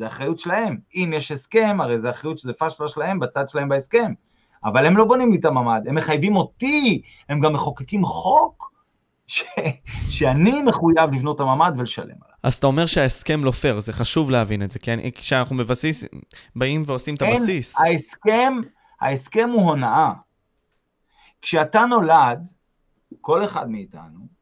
זה 0.00 0.06
אחריות 0.06 0.38
שלהם. 0.38 0.78
אם 0.94 1.12
יש 1.16 1.32
הסכם, 1.32 1.78
הרי 1.80 1.98
זה 1.98 2.10
אחריות 2.10 2.38
שזה 2.38 2.52
פשלה 2.52 2.88
שלהם 2.88 3.18
בצד 3.18 3.48
שלהם 3.48 3.68
בהסכם. 3.68 4.12
אבל 4.64 4.86
הם 4.86 4.96
לא 4.96 5.04
בונים 5.04 5.32
לי 5.32 5.38
את 5.38 5.44
הממ"ד, 5.44 5.82
הם 5.88 5.94
מחייבים 5.94 6.36
אותי, 6.36 7.02
הם 7.28 7.40
גם 7.40 7.52
מחוקקים 7.52 8.04
חוק 8.04 8.72
ש... 9.26 9.44
שאני 10.08 10.62
מחויב 10.62 11.14
לבנות 11.14 11.36
את 11.36 11.40
הממ"ד 11.40 11.72
ולשלם 11.78 12.04
עליו. 12.04 12.36
אז 12.42 12.56
אתה 12.56 12.66
אומר 12.66 12.86
שההסכם 12.86 13.44
לא 13.44 13.50
פייר, 13.50 13.80
זה 13.80 13.92
חשוב 13.92 14.30
להבין 14.30 14.62
את 14.62 14.70
זה, 14.70 14.78
כי 14.78 14.92
אני, 14.92 15.12
כשאנחנו 15.12 15.56
מבסיס, 15.56 16.04
באים 16.56 16.82
ועושים 16.86 17.14
את 17.14 17.22
הבסיס. 17.22 17.80
ההסכם, 17.80 18.52
ההסכם 19.00 19.48
הוא 19.52 19.62
הונאה. 19.62 20.12
כשאתה 21.42 21.80
נולד, 21.80 22.50
כל 23.20 23.44
אחד 23.44 23.70
מאיתנו, 23.70 24.39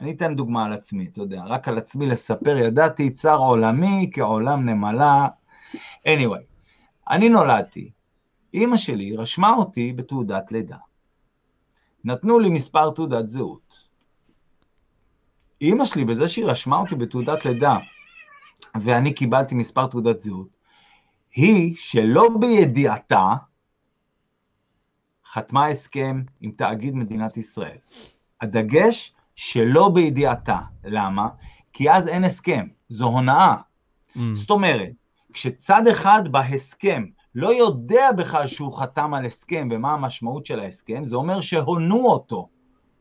אני 0.00 0.12
אתן 0.12 0.36
דוגמה 0.36 0.64
על 0.64 0.72
עצמי, 0.72 1.06
אתה 1.12 1.20
יודע, 1.20 1.44
רק 1.44 1.68
על 1.68 1.78
עצמי 1.78 2.06
לספר, 2.06 2.56
ידעתי 2.56 3.10
צר 3.10 3.36
עולמי 3.36 4.10
כעולם 4.12 4.68
נמלה. 4.68 5.28
anyway, 6.06 6.42
אני 7.10 7.28
נולדתי, 7.28 7.90
אימא 8.54 8.76
שלי 8.76 9.16
רשמה 9.16 9.50
אותי 9.50 9.92
בתעודת 9.92 10.52
לידה. 10.52 10.76
נתנו 12.04 12.38
לי 12.38 12.50
מספר 12.50 12.90
תעודת 12.90 13.28
זהות. 13.28 13.88
אימא 15.60 15.84
שלי, 15.84 16.04
בזה 16.04 16.28
שהיא 16.28 16.44
רשמה 16.44 16.76
אותי 16.76 16.94
בתעודת 16.94 17.44
לידה, 17.44 17.76
ואני 18.74 19.14
קיבלתי 19.14 19.54
מספר 19.54 19.86
תעודת 19.86 20.20
זהות, 20.20 20.48
היא 21.34 21.74
שלא 21.76 22.28
בידיעתה 22.40 23.34
חתמה 25.26 25.66
הסכם 25.66 26.22
עם 26.40 26.50
תאגיד 26.50 26.94
מדינת 26.94 27.36
ישראל. 27.36 27.76
הדגש 28.40 29.14
שלא 29.42 29.88
בידיעתה. 29.88 30.58
למה? 30.84 31.28
כי 31.72 31.90
אז 31.90 32.08
אין 32.08 32.24
הסכם, 32.24 32.66
זו 32.88 33.04
הונאה. 33.04 33.56
Mm. 33.56 34.20
זאת 34.34 34.50
אומרת, 34.50 34.90
כשצד 35.32 35.86
אחד 35.86 36.28
בהסכם 36.28 37.04
לא 37.34 37.54
יודע 37.54 38.12
בכלל 38.16 38.46
שהוא 38.46 38.78
חתם 38.78 39.14
על 39.14 39.24
הסכם 39.26 39.68
ומה 39.70 39.92
המשמעות 39.92 40.46
של 40.46 40.60
ההסכם, 40.60 41.04
זה 41.04 41.16
אומר 41.16 41.40
שהונו 41.40 42.06
אותו 42.06 42.48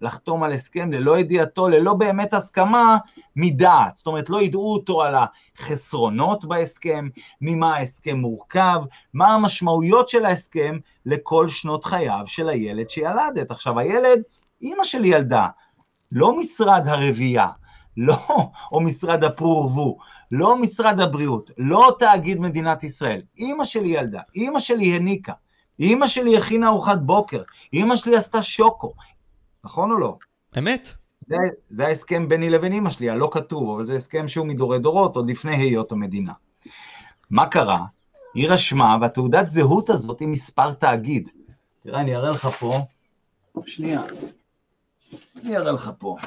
לחתום 0.02 0.44
על 0.44 0.54
הסכם 0.54 0.92
ללא 0.92 1.20
ידיעתו, 1.20 1.70
ללא 1.70 1.94
באמת 1.94 2.34
הסכמה 2.34 2.98
מדעת. 3.36 3.96
זאת 3.96 4.08
אומרת, 4.08 4.30
לא 4.30 4.42
ידעו 4.42 4.74
אותו 4.74 5.04
על 5.04 5.16
החסרונות 5.16 6.46
בהסכם, 6.46 7.10
ממה 7.42 7.76
ההסכם 7.76 8.18
מורכב, 8.18 8.82
מה 9.14 9.28
המשמעויות 9.34 10.10
של 10.10 10.26
ההסכם 10.26 10.78
לכל 11.06 11.48
שנות 11.48 11.86
חייו 11.86 12.24
של 12.26 12.50
הילד 12.50 12.90
שילדת. 12.90 13.52
עכשיו, 13.52 13.80
הילד, 13.80 14.22
אימא 14.62 14.84
שלי 14.84 15.08
ילדה, 15.08 15.48
לא 16.12 16.38
משרד 16.38 16.88
הרבייה, 16.88 17.48
לא, 17.98 18.18
או 18.72 18.82
משרד 18.82 19.24
הפרו 19.24 19.98
לא 20.32 20.56
משרד 20.56 21.00
הבריאות, 21.00 21.52
לא 21.58 21.96
תאגיד 22.00 22.40
מדינת 22.40 22.84
ישראל. 22.84 23.22
אימא 23.38 23.64
שלי 23.64 23.90
ילדה, 23.90 24.22
אימא 24.36 24.60
שלי 24.60 24.96
הניקה, 24.96 25.34
אימא 25.80 26.08
שלי 26.08 26.38
הכינה 26.38 26.68
ארוחת 26.68 27.00
בוקר, 27.00 27.42
אימא 27.74 27.96
שלי 27.96 28.16
עשתה 28.16 28.44
שוקו, 28.44 28.94
נכון 29.64 29.92
או 29.92 30.00
לא? 30.00 30.18
אמת. 30.58 30.90
זה, 31.28 31.36
זה 31.70 31.88
ההסכם 31.88 32.30
ביני 32.30 32.50
לבין 32.50 32.74
אימא 32.74 32.90
שלי, 32.90 33.10
הלא 33.10 33.30
כתוב, 33.32 33.70
אבל 33.76 33.86
זה 33.86 33.94
הסכם 33.94 34.28
שהוא 34.28 34.46
מדורי 34.46 34.80
דורות, 34.80 35.16
עוד 35.16 35.30
לפני 35.30 35.56
היות 35.56 35.92
המדינה. 35.92 36.34
מה 37.30 37.46
קרה? 37.46 37.86
היא 38.34 38.50
רשמה, 38.50 38.98
והתעודת 39.02 39.48
זהות 39.48 39.90
הזאת 39.90 40.20
היא 40.20 40.28
מספר 40.28 40.74
תאגיד. 40.74 41.30
תראה, 41.84 42.02
אני 42.02 42.16
אראה 42.16 42.32
לך 42.32 42.46
פה, 42.46 42.80
שנייה, 43.66 44.02
אני 45.46 45.58
אראה 45.58 45.72
לך 45.72 45.92
פה. 45.98 46.18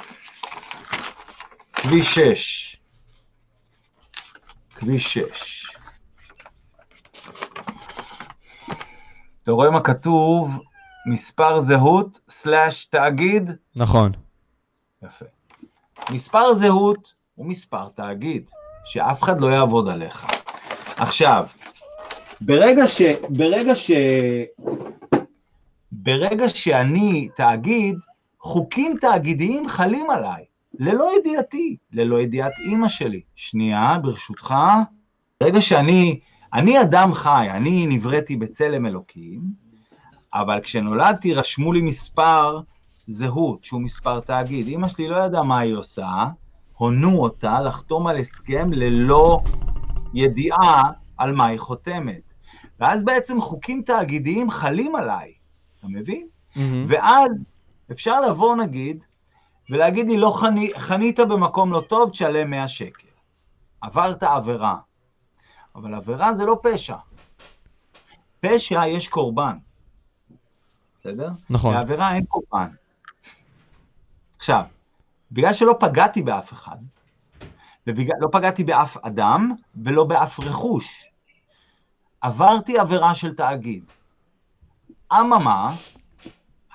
כביש 1.72 2.14
6. 2.14 2.76
כביש 4.74 5.18
6. 5.18 5.76
אתה 9.42 9.52
רואה 9.52 9.70
מה 9.70 9.80
כתוב? 9.80 10.58
מספר 11.06 11.60
זהות 11.60 12.20
סלאש 12.28 12.84
תאגיד? 12.84 13.50
נכון. 13.76 14.12
יפה. 15.02 15.24
מספר 16.10 16.54
זהות 16.54 17.14
הוא 17.34 17.46
מספר 17.46 17.88
תאגיד, 17.88 18.50
שאף 18.84 19.22
אחד 19.22 19.40
לא 19.40 19.46
יעבוד 19.46 19.88
עליך. 19.88 20.26
עכשיו, 20.96 21.46
ברגע 22.40 22.86
ש... 22.86 23.02
ברגע 23.28 23.74
ש... 23.74 23.90
ברגע 25.92 26.48
שאני 26.48 27.28
תאגיד, 27.36 27.96
חוקים 28.42 28.96
תאגידיים 29.00 29.68
חלים 29.68 30.10
עליי. 30.10 30.44
ללא 30.78 31.10
ידיעתי, 31.18 31.76
ללא 31.92 32.20
ידיעת 32.20 32.52
אימא 32.64 32.88
שלי. 32.88 33.20
שנייה, 33.34 33.98
ברשותך. 34.02 34.54
ברגע 35.40 35.60
שאני, 35.60 36.20
אני 36.52 36.80
אדם 36.82 37.14
חי, 37.14 37.48
אני 37.50 37.86
נבראתי 37.86 38.36
בצלם 38.36 38.86
אלוקים, 38.86 39.40
אבל 40.34 40.60
כשנולדתי 40.62 41.34
רשמו 41.34 41.72
לי 41.72 41.82
מספר 41.82 42.60
זהות, 43.06 43.64
שהוא 43.64 43.80
מספר 43.80 44.20
תאגיד. 44.20 44.66
אימא 44.66 44.88
שלי 44.88 45.08
לא 45.08 45.16
ידעה 45.16 45.42
מה 45.42 45.58
היא 45.58 45.74
עושה, 45.74 46.26
הונו 46.76 47.18
אותה 47.18 47.60
לחתום 47.60 48.06
על 48.06 48.16
הסכם 48.16 48.72
ללא 48.72 49.40
ידיעה 50.14 50.82
על 51.16 51.32
מה 51.32 51.46
היא 51.46 51.58
חותמת. 51.58 52.32
ואז 52.80 53.04
בעצם 53.04 53.40
חוקים 53.40 53.82
תאגידיים 53.82 54.50
חלים 54.50 54.94
עליי, 54.94 55.32
אתה 55.78 55.86
מבין? 55.88 56.26
Mm-hmm. 56.54 56.58
ואז 56.88 57.30
אפשר 57.90 58.20
לבוא 58.20 58.56
נגיד, 58.56 59.04
ולהגיד 59.70 60.06
לי, 60.08 60.16
לא 60.16 60.30
חני, 60.36 60.72
חנית 60.78 61.20
במקום 61.20 61.72
לא 61.72 61.80
טוב, 61.80 62.10
תשלם 62.10 62.50
100 62.50 62.68
שקל. 62.68 63.08
עברת 63.80 64.22
עבירה. 64.22 64.76
אבל 65.74 65.94
עבירה 65.94 66.34
זה 66.34 66.44
לא 66.44 66.60
פשע. 66.62 66.96
פשע 68.40 68.86
יש 68.86 69.08
קורבן. 69.08 69.56
בסדר? 70.98 71.30
נכון. 71.50 71.74
בעבירה 71.74 72.14
אין 72.14 72.24
קורבן. 72.24 72.68
עכשיו, 74.36 74.64
בגלל 75.32 75.52
שלא 75.52 75.76
פגעתי 75.80 76.22
באף 76.22 76.52
אחד, 76.52 76.76
ולא 77.86 78.28
פגעתי 78.32 78.64
באף 78.64 78.96
אדם, 78.96 79.52
ולא 79.84 80.04
באף 80.04 80.40
רכוש, 80.40 81.04
עברתי 82.20 82.78
עבירה 82.78 83.14
של 83.14 83.34
תאגיד. 83.34 83.84
אממה, 85.12 85.74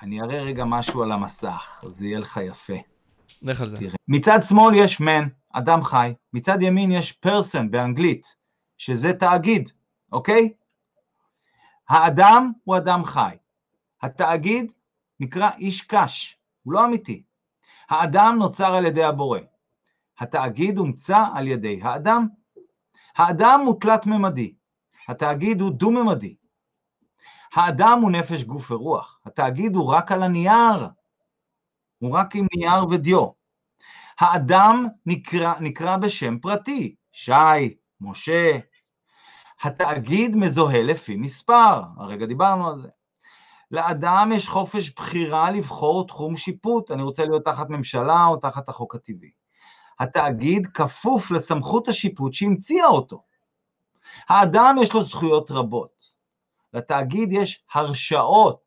אני 0.02 0.20
אראה 0.20 0.42
רגע 0.42 0.64
משהו 0.64 1.02
על 1.02 1.12
המסך, 1.12 1.84
זה 1.90 2.06
יהיה 2.06 2.18
לך 2.18 2.40
יפה. 2.44 2.74
לך 3.42 3.60
על 3.60 3.68
זה. 3.68 3.76
תראה. 3.76 3.94
מצד 4.08 4.38
שמאל 4.42 4.74
יש 4.74 5.00
man, 5.00 5.28
אדם 5.52 5.84
חי, 5.84 6.14
מצד 6.32 6.62
ימין 6.62 6.92
יש 6.92 7.18
person 7.26 7.68
באנגלית, 7.70 8.36
שזה 8.76 9.12
תאגיד, 9.12 9.70
אוקיי? 10.12 10.52
האדם 11.88 12.52
הוא 12.64 12.76
אדם 12.76 13.04
חי. 13.04 13.36
התאגיד 14.02 14.72
נקרא 15.20 15.50
איש 15.58 15.82
קש, 15.82 16.38
הוא 16.62 16.72
לא 16.72 16.86
אמיתי. 16.86 17.22
האדם 17.88 18.36
נוצר 18.38 18.74
על 18.74 18.84
ידי 18.86 19.04
הבורא. 19.04 19.40
התאגיד 20.18 20.78
הומצא 20.78 21.24
על 21.34 21.48
ידי 21.48 21.80
האדם. 21.82 22.28
האדם 23.16 23.60
הוא 23.66 23.80
תלת-ממדי, 23.80 24.54
התאגיד 25.08 25.60
הוא 25.60 25.70
דו-ממדי. 25.70 26.36
האדם 27.58 27.98
הוא 28.02 28.10
נפש, 28.10 28.44
גוף 28.44 28.70
ורוח. 28.70 29.20
התאגיד 29.26 29.74
הוא 29.74 29.92
רק 29.92 30.12
על 30.12 30.22
הנייר, 30.22 30.88
הוא 31.98 32.14
רק 32.14 32.36
עם 32.36 32.46
נייר 32.56 32.88
ודיו. 32.90 33.28
האדם 34.20 34.86
נקרא, 35.06 35.54
נקרא 35.60 35.96
בשם 35.96 36.38
פרטי, 36.38 36.94
שי, 37.12 37.32
משה. 38.00 38.58
התאגיד 39.62 40.36
מזוהה 40.36 40.82
לפי 40.82 41.16
מספר, 41.16 41.82
הרגע 41.96 42.26
דיברנו 42.26 42.68
על 42.68 42.78
זה. 42.78 42.88
לאדם 43.70 44.32
יש 44.34 44.48
חופש 44.48 44.90
בחירה 44.90 45.50
לבחור 45.50 46.06
תחום 46.06 46.36
שיפוט, 46.36 46.90
אני 46.90 47.02
רוצה 47.02 47.24
להיות 47.24 47.44
תחת 47.44 47.70
ממשלה 47.70 48.26
או 48.26 48.36
תחת 48.36 48.68
החוק 48.68 48.94
הטבעי. 48.94 49.30
התאגיד 50.00 50.66
כפוף 50.66 51.30
לסמכות 51.30 51.88
השיפוט 51.88 52.32
שהמציאה 52.32 52.86
אותו. 52.86 53.22
האדם 54.28 54.76
יש 54.82 54.92
לו 54.92 55.02
זכויות 55.02 55.50
רבות. 55.50 56.17
לתאגיד 56.74 57.32
יש 57.32 57.64
הרשאות, 57.72 58.60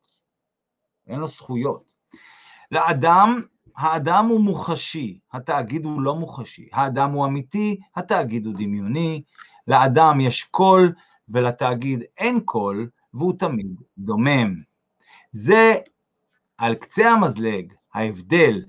אין 1.06 1.20
לו 1.20 1.28
זכויות. 1.28 1.84
לאדם, 2.70 3.42
האדם 3.76 4.26
הוא 4.26 4.40
מוחשי, 4.40 5.18
התאגיד 5.32 5.84
הוא 5.84 6.02
לא 6.02 6.14
מוחשי. 6.14 6.68
האדם 6.72 7.10
הוא 7.10 7.26
אמיתי, 7.26 7.80
התאגיד 7.96 8.46
הוא 8.46 8.54
דמיוני. 8.56 9.22
לאדם 9.68 10.20
יש 10.20 10.42
קול 10.42 10.92
ולתאגיד 11.28 12.02
אין 12.18 12.40
קול, 12.40 12.90
והוא 13.14 13.32
תמיד 13.38 13.80
דומם. 13.98 14.62
זה 15.32 15.72
על 16.58 16.74
קצה 16.74 17.10
המזלג 17.10 17.72
ההבדל 17.94 18.64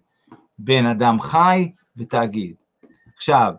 בין 0.58 0.86
אדם 0.86 1.22
חי 1.22 1.72
ותאגיד. 1.98 2.56
עכשיו, 3.16 3.54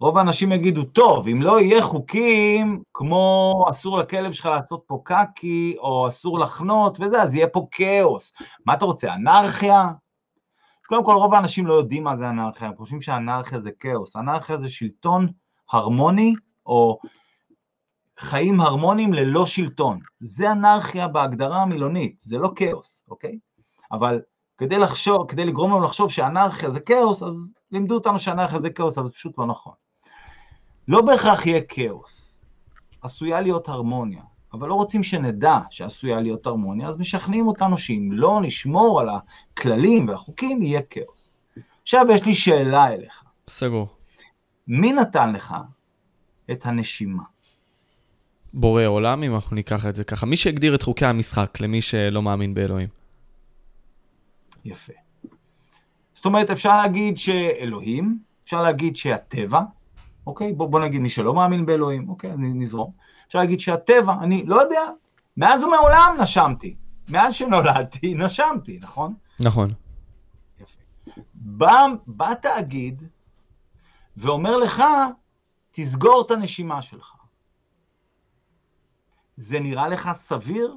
רוב 0.00 0.18
האנשים 0.18 0.52
יגידו, 0.52 0.84
טוב, 0.84 1.28
אם 1.28 1.42
לא 1.42 1.60
יהיה 1.60 1.82
חוקים 1.82 2.82
כמו 2.92 3.64
אסור 3.70 3.98
לכלב 3.98 4.32
שלך 4.32 4.46
לעשות 4.46 4.82
פה 4.86 5.00
קקי, 5.04 5.76
או 5.78 6.08
אסור 6.08 6.38
לחנות 6.38 6.98
וזה, 7.00 7.22
אז 7.22 7.34
יהיה 7.34 7.48
פה 7.48 7.66
כאוס. 7.70 8.32
מה 8.66 8.74
אתה 8.74 8.84
רוצה, 8.84 9.14
אנרכיה? 9.14 9.90
קודם 10.86 11.04
כל, 11.04 11.14
רוב 11.14 11.34
האנשים 11.34 11.66
לא 11.66 11.74
יודעים 11.74 12.04
מה 12.04 12.16
זה 12.16 12.28
אנרכיה, 12.28 12.68
הם 12.68 12.76
חושבים 12.76 13.02
שאנרכיה 13.02 13.60
זה 13.60 13.70
כאוס. 13.80 14.16
אנרכיה 14.16 14.56
זה 14.56 14.68
שלטון 14.68 15.28
הרמוני, 15.72 16.34
או 16.66 16.98
חיים 18.18 18.60
הרמוניים 18.60 19.12
ללא 19.12 19.46
שלטון. 19.46 19.98
זה 20.20 20.52
אנרכיה 20.52 21.08
בהגדרה 21.08 21.62
המילונית, 21.62 22.20
זה 22.20 22.38
לא 22.38 22.50
כאוס, 22.56 23.04
אוקיי? 23.08 23.38
אבל 23.92 24.20
כדי 24.58 24.78
לחשוב, 24.78 25.26
כדי 25.28 25.44
לגרום 25.44 25.70
לנו 25.70 25.82
לחשוב 25.82 26.10
שאנרכיה 26.10 26.70
זה 26.70 26.80
כאוס, 26.80 27.22
אז 27.22 27.54
לימדו 27.70 27.94
אותנו 27.94 28.18
שאנרכיה 28.18 28.60
זה 28.60 28.70
כאוס, 28.70 28.98
אבל 28.98 29.06
זה 29.06 29.12
פשוט 29.12 29.38
לא 29.38 29.46
נכון. 29.46 29.85
לא 30.88 31.00
בהכרח 31.02 31.46
יהיה 31.46 31.60
כאוס, 31.60 32.24
עשויה 33.02 33.40
להיות 33.40 33.68
הרמוניה, 33.68 34.22
אבל 34.52 34.68
לא 34.68 34.74
רוצים 34.74 35.02
שנדע 35.02 35.58
שעשויה 35.70 36.20
להיות 36.20 36.46
הרמוניה, 36.46 36.88
אז 36.88 36.96
משכנעים 36.98 37.48
אותנו 37.48 37.78
שאם 37.78 38.08
לא 38.12 38.40
נשמור 38.42 39.00
על 39.00 39.08
הכללים 39.08 40.08
והחוקים, 40.08 40.62
יהיה 40.62 40.82
כאוס. 40.82 41.34
עכשיו 41.82 42.06
יש 42.12 42.24
לי 42.24 42.34
שאלה 42.34 42.92
אליך. 42.92 43.22
סגור. 43.48 43.88
מי 44.68 44.92
נתן 44.92 45.32
לך 45.32 45.54
את 46.50 46.66
הנשימה? 46.66 47.22
בורא 48.54 48.84
עולם, 48.84 49.22
אם 49.22 49.34
אנחנו 49.34 49.56
ניקח 49.56 49.86
את 49.86 49.96
זה 49.96 50.04
ככה. 50.04 50.26
מי 50.26 50.36
שהגדיר 50.36 50.74
את 50.74 50.82
חוקי 50.82 51.06
המשחק 51.06 51.60
למי 51.60 51.82
שלא 51.82 52.22
מאמין 52.22 52.54
באלוהים. 52.54 52.88
יפה. 54.64 54.92
זאת 56.14 56.24
אומרת, 56.24 56.50
אפשר 56.50 56.76
להגיד 56.76 57.18
שאלוהים, 57.18 58.18
אפשר 58.44 58.62
להגיד 58.62 58.96
שהטבע, 58.96 59.60
אוקיי? 60.26 60.52
בוא, 60.52 60.68
בוא 60.68 60.80
נגיד 60.80 61.00
מי 61.00 61.10
שלא 61.10 61.34
מאמין 61.34 61.66
באלוהים, 61.66 62.08
אוקיי, 62.08 62.32
אני 62.32 62.48
נזרום. 62.48 62.92
אפשר 63.26 63.38
להגיד 63.38 63.60
שהטבע, 63.60 64.14
אני 64.22 64.44
לא 64.46 64.62
יודע, 64.62 64.82
מאז 65.36 65.62
ומעולם 65.62 66.16
נשמתי. 66.20 66.76
מאז 67.08 67.34
שנולדתי, 67.34 68.14
נשמתי, 68.24 68.78
נכון? 68.82 69.14
נכון. 69.40 69.70
יפה. 70.60 71.20
בא, 71.34 71.86
בא 72.06 72.34
תאגיד 72.34 73.02
ואומר 74.16 74.56
לך, 74.56 74.82
תסגור 75.72 76.22
את 76.26 76.30
הנשימה 76.30 76.82
שלך. 76.82 77.12
זה 79.36 79.60
נראה 79.60 79.88
לך 79.88 80.10
סביר? 80.12 80.76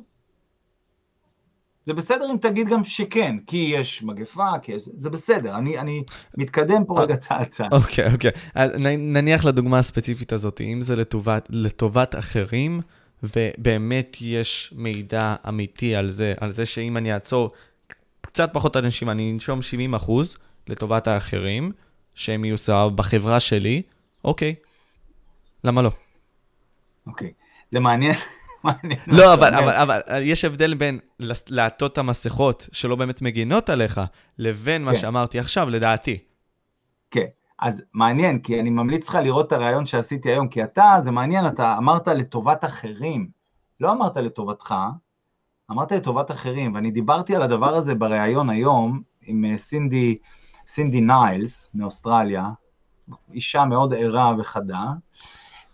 זה 1.89 1.93
בסדר 1.93 2.31
אם 2.31 2.37
תגיד 2.37 2.69
גם 2.69 2.83
שכן, 2.83 3.35
כי 3.47 3.57
יש 3.57 4.03
מגפה, 4.03 4.59
כי 4.61 4.71
יש... 4.71 4.89
זה 4.93 5.09
בסדר, 5.09 5.55
אני, 5.55 5.79
אני 5.79 6.03
מתקדם 6.37 6.85
פה 6.85 7.01
רגע 7.01 7.15
צעד 7.15 7.47
צעד. 7.47 7.73
אוקיי, 7.73 8.13
אוקיי. 8.13 8.31
נניח 8.97 9.45
לדוגמה 9.45 9.79
הספציפית 9.79 10.33
הזאת, 10.33 10.61
אם 10.61 10.81
זה 10.81 10.95
לטובת, 10.95 11.47
לטובת 11.49 12.15
אחרים, 12.15 12.81
ובאמת 13.23 14.17
יש 14.21 14.73
מידע 14.75 15.35
אמיתי 15.47 15.95
על 15.95 16.11
זה, 16.11 16.33
על 16.39 16.51
זה 16.51 16.65
שאם 16.65 16.97
אני 16.97 17.13
אעצור 17.13 17.51
קצת 18.21 18.49
פחות 18.53 18.77
אנשים, 18.77 19.09
אני 19.09 19.31
אנשום 19.31 19.61
70 19.61 19.93
אחוז 19.93 20.37
לטובת 20.67 21.07
האחרים, 21.07 21.71
שהם 22.13 22.45
יהיו 22.45 22.57
בחברה 22.95 23.39
שלי, 23.39 23.81
אוקיי. 24.23 24.55
למה 25.63 25.81
לא? 25.81 25.91
אוקיי, 27.07 27.31
זה 27.71 27.79
מעניין. 27.79 28.15
מה 28.63 28.71
לא, 29.07 29.33
אבל. 29.33 29.55
אבל, 29.55 29.73
אבל 29.73 30.01
יש 30.21 30.45
הבדל 30.45 30.73
בין 30.73 30.99
לעטות 31.49 31.93
את 31.93 31.97
המסכות 31.97 32.69
שלא 32.71 32.95
באמת 32.95 33.21
מגינות 33.21 33.69
עליך, 33.69 34.01
לבין 34.37 34.83
מה 34.83 34.93
כן. 34.93 34.99
שאמרתי 34.99 35.39
עכשיו, 35.39 35.69
לדעתי. 35.69 36.17
כן, 37.11 37.25
אז 37.59 37.83
מעניין, 37.93 38.39
כי 38.39 38.59
אני 38.59 38.69
ממליץ 38.69 39.09
לך 39.09 39.15
לראות 39.15 39.47
את 39.47 39.51
הרעיון 39.51 39.85
שעשיתי 39.85 40.29
היום, 40.29 40.47
כי 40.47 40.63
אתה, 40.63 40.95
זה 41.01 41.11
מעניין, 41.11 41.47
אתה 41.47 41.77
אמרת 41.77 42.07
לטובת 42.07 42.65
אחרים, 42.65 43.29
לא 43.79 43.91
אמרת 43.91 44.17
לטובתך, 44.17 44.75
אמרת 45.71 45.91
לטובת 45.91 46.31
אחרים, 46.31 46.73
ואני 46.73 46.91
דיברתי 46.91 47.35
על 47.35 47.41
הדבר 47.41 47.75
הזה 47.75 47.95
בריאיון 47.95 48.49
היום 48.49 49.01
עם 49.21 49.45
אה, 49.45 49.57
סינדי, 49.57 50.17
סינדי 50.67 51.01
ניילס 51.01 51.69
מאוסטרליה, 51.73 52.45
אישה 53.33 53.65
מאוד 53.65 53.93
ערה 53.93 54.33
וחדה, 54.39 54.83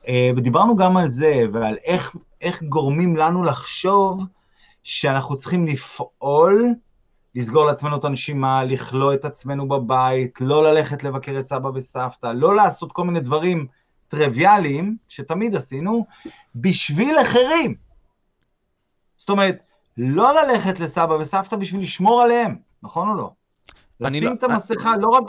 אה, 0.08 0.30
ודיברנו 0.36 0.76
גם 0.76 0.98
על 0.98 1.10
זה, 1.10 1.44
ועל 1.54 1.78
איך, 1.84 2.16
איך 2.46 2.64
גורמים 2.64 3.16
לנו 3.16 3.44
לחשוב 3.44 4.24
שאנחנו 4.84 5.38
צריכים 5.38 5.68
לפעול 5.68 6.74
לסגור 7.36 7.66
לעצמנו 7.66 7.98
את 7.98 8.04
הנשימה, 8.04 8.64
לכלוא 8.64 9.14
את 9.14 9.26
עצמנו 9.26 9.68
בבית, 9.68 10.42
לא 10.42 10.64
ללכת 10.64 11.04
לבקר 11.04 11.40
את 11.40 11.48
סבא 11.48 11.70
וסבתא, 11.74 12.28
לא 12.28 12.56
לעשות 12.56 12.92
כל 12.92 13.04
מיני 13.04 13.20
דברים 13.20 13.68
טריוויאליים, 14.08 14.98
שתמיד 15.08 15.56
עשינו, 15.56 16.06
בשביל 16.56 17.16
אחרים. 17.22 17.76
זאת 19.18 19.30
אומרת, 19.30 19.58
לא 19.98 20.34
ללכת 20.34 20.80
לסבא 20.80 21.14
וסבתא 21.14 21.56
בשביל 21.56 21.82
לשמור 21.82 22.22
עליהם, 22.22 22.56
נכון 22.84 23.10
או 23.10 23.16
לא? 23.16 23.32
אני 24.02 24.18
לשים 24.18 24.30
לא- 24.30 24.34
את 24.34 24.44
המסכה, 24.44 24.98
לא 24.98 25.08
רק... 25.08 25.24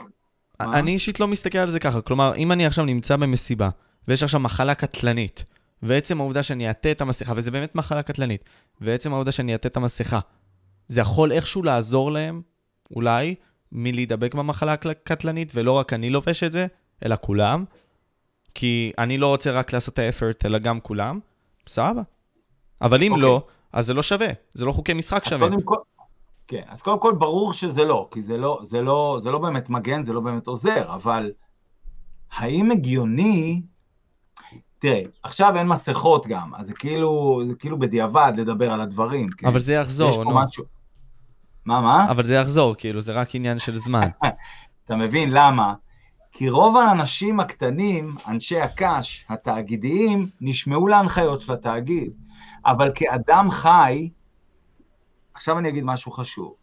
אני 0.60 0.90
אישית 0.90 1.20
לא 1.20 1.28
מסתכל 1.28 1.58
על 1.58 1.68
זה 1.68 1.80
ככה, 1.80 2.00
כלומר, 2.00 2.34
אם 2.36 2.52
אני 2.52 2.66
עכשיו 2.66 2.84
נמצא 2.84 3.16
במסיבה, 3.16 3.68
ויש 4.08 4.22
עכשיו 4.22 4.40
מחלה 4.40 4.74
קטלנית, 4.74 5.44
ועצם 5.82 6.20
העובדה 6.20 6.42
שאני 6.42 6.68
אעטה 6.68 6.90
את 6.90 7.00
המסכה, 7.00 7.32
וזה 7.36 7.50
באמת 7.50 7.74
מחלה 7.74 8.02
קטלנית, 8.02 8.44
ועצם 8.80 9.12
העובדה 9.12 9.32
שאני 9.32 9.52
אעטה 9.52 9.68
את 9.68 9.76
המסכה, 9.76 10.20
זה 10.88 11.00
יכול 11.00 11.32
איכשהו 11.32 11.62
לעזור 11.62 12.12
להם, 12.12 12.42
אולי, 12.96 13.34
מלהידבק 13.72 14.34
במחלה 14.34 14.72
הקטלנית, 14.72 15.52
ולא 15.54 15.72
רק 15.72 15.92
אני 15.92 16.10
לובש 16.10 16.42
את 16.42 16.52
זה, 16.52 16.66
אלא 17.04 17.16
כולם, 17.20 17.64
כי 18.54 18.92
אני 18.98 19.18
לא 19.18 19.26
רוצה 19.26 19.50
רק 19.50 19.72
לעשות 19.72 19.94
את 19.94 19.98
האפרט, 19.98 20.46
אלא 20.46 20.58
גם 20.58 20.80
כולם, 20.80 21.20
סבבה. 21.68 22.02
אבל 22.82 23.02
אם 23.02 23.12
אוקיי. 23.12 23.22
לא, 23.22 23.46
אז 23.72 23.86
זה 23.86 23.94
לא 23.94 24.02
שווה, 24.02 24.28
זה 24.52 24.64
לא 24.64 24.72
חוקי 24.72 24.92
משחק 24.92 25.24
שווה. 25.24 25.48
כל... 25.64 25.76
כן, 26.46 26.62
אז 26.68 26.82
קודם 26.82 27.00
כל 27.00 27.14
ברור 27.18 27.52
שזה 27.52 27.84
לא, 27.84 28.08
כי 28.10 28.22
זה 28.22 28.36
לא, 28.36 28.58
זה 28.62 28.82
לא, 28.82 29.18
זה 29.22 29.30
לא 29.30 29.38
באמת 29.38 29.70
מגן, 29.70 30.02
זה 30.02 30.12
לא 30.12 30.20
באמת 30.20 30.46
עוזר, 30.46 30.94
אבל 30.94 31.32
האם 32.30 32.70
הגיוני... 32.70 33.62
תראה, 34.87 35.03
עכשיו 35.22 35.57
אין 35.57 35.66
מסכות 35.66 36.26
גם, 36.26 36.55
אז 36.55 36.66
זה 36.66 36.72
כאילו, 36.74 37.41
זה 37.47 37.55
כאילו 37.55 37.78
בדיעבד 37.78 38.32
לדבר 38.37 38.72
על 38.72 38.80
הדברים. 38.80 39.28
כן? 39.30 39.47
אבל 39.47 39.59
זה 39.59 39.72
יחזור, 39.72 40.24
נו. 40.24 40.34
משהו... 40.34 40.64
מה, 41.64 41.80
מה? 41.80 42.11
אבל 42.11 42.24
זה 42.24 42.34
יחזור, 42.34 42.74
כאילו, 42.78 43.01
זה 43.01 43.12
רק 43.12 43.34
עניין 43.34 43.59
של 43.59 43.76
זמן. 43.76 44.09
אתה 44.84 44.97
מבין 44.97 45.30
למה? 45.32 45.74
כי 46.32 46.49
רוב 46.49 46.76
האנשים 46.76 47.41
הקטנים, 47.41 48.14
אנשי 48.28 48.61
הקש, 48.61 49.24
התאגידיים, 49.28 50.28
נשמעו 50.41 50.89
להנחיות 50.89 51.41
של 51.41 51.53
התאגיד. 51.53 52.12
אבל 52.66 52.93
כאדם 52.95 53.51
חי, 53.51 54.11
עכשיו 55.34 55.59
אני 55.59 55.68
אגיד 55.68 55.84
משהו 55.84 56.12
חשוב. 56.12 56.55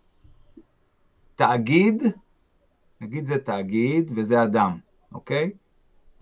תאגיד, 1.36 2.04
נגיד 3.02 3.26
זה 3.26 3.38
תאגיד 3.38 4.12
וזה 4.16 4.44
אדם, 4.44 4.78
אוקיי? 5.12 5.52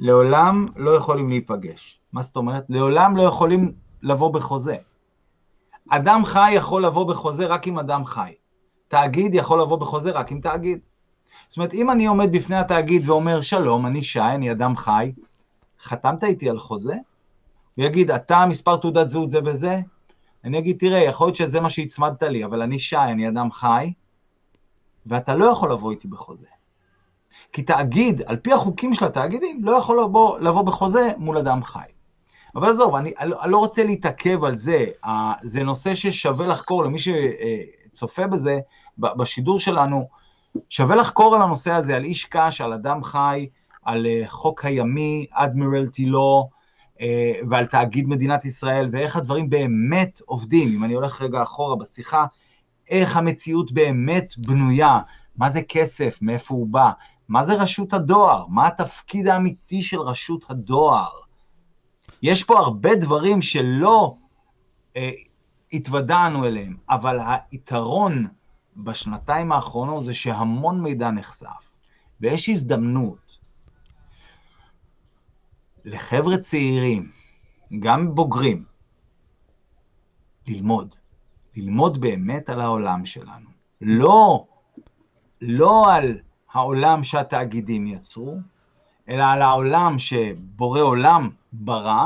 לעולם 0.01 0.65
לא 0.75 0.91
יכולים 0.91 1.29
להיפגש. 1.29 1.99
מה 2.13 2.21
זאת 2.21 2.35
אומרת? 2.35 2.63
לעולם 2.69 3.17
לא 3.17 3.23
יכולים 3.23 3.73
לבוא 4.01 4.33
בחוזה. 4.33 4.75
אדם 5.89 6.25
חי 6.25 6.51
יכול 6.53 6.85
לבוא 6.85 7.07
בחוזה 7.07 7.45
רק 7.45 7.67
עם 7.67 7.79
אדם 7.79 8.05
חי. 8.05 8.33
תאגיד 8.87 9.35
יכול 9.35 9.61
לבוא 9.61 9.77
בחוזה 9.77 10.11
רק 10.11 10.31
עם 10.31 10.41
תאגיד. 10.41 10.79
זאת 11.47 11.57
אומרת, 11.57 11.73
אם 11.73 11.91
אני 11.91 12.05
עומד 12.05 12.31
בפני 12.31 12.57
התאגיד 12.57 13.09
ואומר, 13.09 13.41
שלום, 13.41 13.85
אני 13.85 14.01
שי, 14.01 14.19
אני 14.19 14.51
אדם 14.51 14.75
חי, 14.75 15.11
חתמת 15.81 16.23
איתי 16.23 16.49
על 16.49 16.59
חוזה? 16.59 16.95
הוא 17.75 17.85
יגיד, 17.85 18.11
אתה 18.11 18.45
מספר 18.45 18.77
תעודת 18.77 19.09
זהות 19.09 19.29
זה 19.29 19.39
וזה? 19.45 19.79
אני 20.43 20.59
אגיד, 20.59 20.77
תראה, 20.79 20.99
יכול 20.99 21.27
להיות 21.27 21.35
שזה 21.35 21.59
מה 21.59 21.69
שהצמדת 21.69 22.23
לי, 22.23 22.45
אבל 22.45 22.61
אני 22.61 22.79
שי, 22.79 22.95
אני 22.97 23.27
אדם 23.27 23.51
חי, 23.51 23.93
ואתה 25.05 25.35
לא 25.35 25.45
יכול 25.45 25.71
לבוא 25.71 25.91
איתי 25.91 26.07
בחוזה. 26.07 26.47
כי 27.53 27.61
תאגיד, 27.61 28.21
על 28.25 28.37
פי 28.37 28.53
החוקים 28.53 28.93
של 28.93 29.05
התאגידים, 29.05 29.63
לא 29.63 29.71
יכול 29.71 30.03
לבוא, 30.03 30.39
לבוא 30.39 30.61
בחוזה 30.61 31.11
מול 31.17 31.37
אדם 31.37 31.63
חי. 31.63 31.79
אבל 32.55 32.69
עזוב, 32.69 32.95
אני, 32.95 33.13
אני 33.19 33.29
לא- 33.29 33.47
לא 33.47 33.57
רוצה 33.57 33.83
להתעכב 33.83 34.43
על 34.43 34.57
זה, 34.57 34.85
זה 35.43 35.63
נושא 35.63 35.95
ששווה 35.95 36.47
לחקור 36.47 36.83
למי 36.83 36.97
שצופה 36.99 38.27
בזה, 38.27 38.59
בשידור 38.97 39.59
שלנו, 39.59 40.07
שווה 40.69 40.95
לחקור 40.95 41.35
על 41.35 41.41
הנושא 41.41 41.71
הזה, 41.71 41.95
על 41.95 42.03
איש 42.03 42.25
קש, 42.25 42.61
על 42.61 42.73
אדם 42.73 43.03
חי, 43.03 43.49
על 43.83 44.05
אה, 44.05 44.23
חוק 44.27 44.65
הימי, 44.65 45.25
אדמירלטי 45.31 46.11
אה, 47.01 47.33
ועל 47.49 47.65
תאגיד 47.65 48.07
מדינת 48.07 48.45
ישראל, 48.45 48.89
ואיך 48.91 49.15
הדברים 49.15 49.49
באמת 49.49 50.21
עובדים. 50.25 50.75
אם 50.75 50.83
אני 50.83 50.93
הולך 50.93 51.21
רגע 51.21 51.43
אחורה 51.43 51.75
בשיחה, 51.75 52.25
איך 52.89 53.17
המציאות 53.17 53.71
באמת 53.71 54.33
בנויה, 54.37 54.99
מה 55.37 55.49
זה 55.49 55.61
כסף, 55.61 56.17
מאיפה 56.21 56.53
הוא 56.53 56.67
בא, 56.67 56.91
מה 57.31 57.43
זה 57.45 57.53
רשות 57.53 57.93
הדואר, 57.93 58.47
מה 58.47 58.67
התפקיד 58.67 59.27
האמיתי 59.27 59.81
של 59.81 59.99
רשות 59.99 60.45
הדואר. 60.49 61.09
יש 62.21 62.43
פה 62.43 62.59
הרבה 62.59 62.95
דברים 62.95 63.41
שלא 63.41 64.15
אה, 64.95 65.11
התוודענו 65.73 66.45
אליהם, 66.45 66.77
אבל 66.89 67.19
היתרון 67.51 68.27
בשנתיים 68.77 69.51
האחרונות 69.51 70.05
זה 70.05 70.13
שהמון 70.13 70.81
מידע 70.81 71.11
נחשף, 71.11 71.71
ויש 72.21 72.49
הזדמנות 72.49 73.37
לחבר'ה 75.85 76.37
צעירים, 76.37 77.11
גם 77.79 78.15
בוגרים, 78.15 78.65
ללמוד. 80.47 80.95
ללמוד 81.55 82.01
באמת 82.01 82.49
על 82.49 82.61
העולם 82.61 83.05
שלנו. 83.05 83.49
לא, 83.81 84.45
לא 85.41 85.93
על 85.93 86.19
העולם 86.53 87.03
שהתאגידים 87.03 87.87
יצרו, 87.87 88.37
אלא 89.09 89.23
על 89.23 89.41
העולם 89.41 89.99
שבורא 89.99 90.79
עולם 90.81 91.29
ברא, 91.53 92.05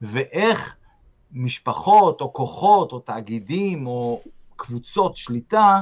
ואיך 0.00 0.76
משפחות 1.32 2.20
או 2.20 2.32
כוחות 2.32 2.92
או 2.92 2.98
תאגידים 2.98 3.86
או 3.86 4.22
קבוצות 4.56 5.16
שליטה 5.16 5.80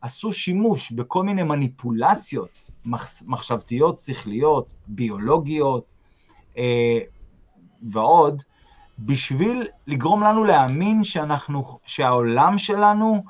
עשו 0.00 0.32
שימוש 0.32 0.92
בכל 0.92 1.22
מיני 1.22 1.42
מניפולציות 1.42 2.48
מחש- 2.84 3.22
מחשבתיות, 3.26 3.98
שכליות, 3.98 4.72
ביולוגיות 4.86 5.84
אה, 6.58 6.98
ועוד, 7.82 8.42
בשביל 8.98 9.66
לגרום 9.86 10.22
לנו 10.22 10.44
להאמין 10.44 11.04
שאנחנו, 11.04 11.78
שהעולם 11.86 12.58
שלנו 12.58 13.24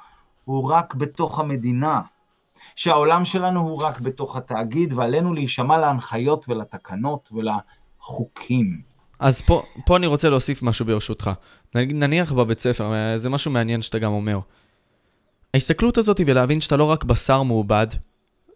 הוא 0.44 0.70
רק 0.70 0.94
בתוך 0.94 1.38
המדינה, 1.38 2.00
שהעולם 2.76 3.24
שלנו 3.24 3.60
הוא 3.60 3.82
רק 3.82 4.00
בתוך 4.00 4.36
התאגיד, 4.36 4.92
ועלינו 4.92 5.34
להישמע 5.34 5.78
להנחיות 5.78 6.46
ולתקנות 6.48 7.30
ולחוקים. 7.32 8.80
אז 9.20 9.40
פה, 9.40 9.62
פה 9.86 9.96
אני 9.96 10.06
רוצה 10.06 10.28
להוסיף 10.28 10.62
משהו 10.62 10.86
ברשותך. 10.86 11.30
נניח 11.74 12.32
בבית 12.32 12.60
ספר, 12.60 12.94
אה, 12.94 13.18
זה 13.18 13.30
משהו 13.30 13.50
מעניין 13.50 13.82
שאתה 13.82 13.98
גם 13.98 14.12
אומר. 14.12 14.38
ההסתכלות 15.54 15.98
הזאת 15.98 16.20
ולהבין 16.26 16.60
שאתה 16.60 16.76
לא 16.76 16.84
רק 16.84 17.04
בשר 17.04 17.42
מעובד, 17.42 17.86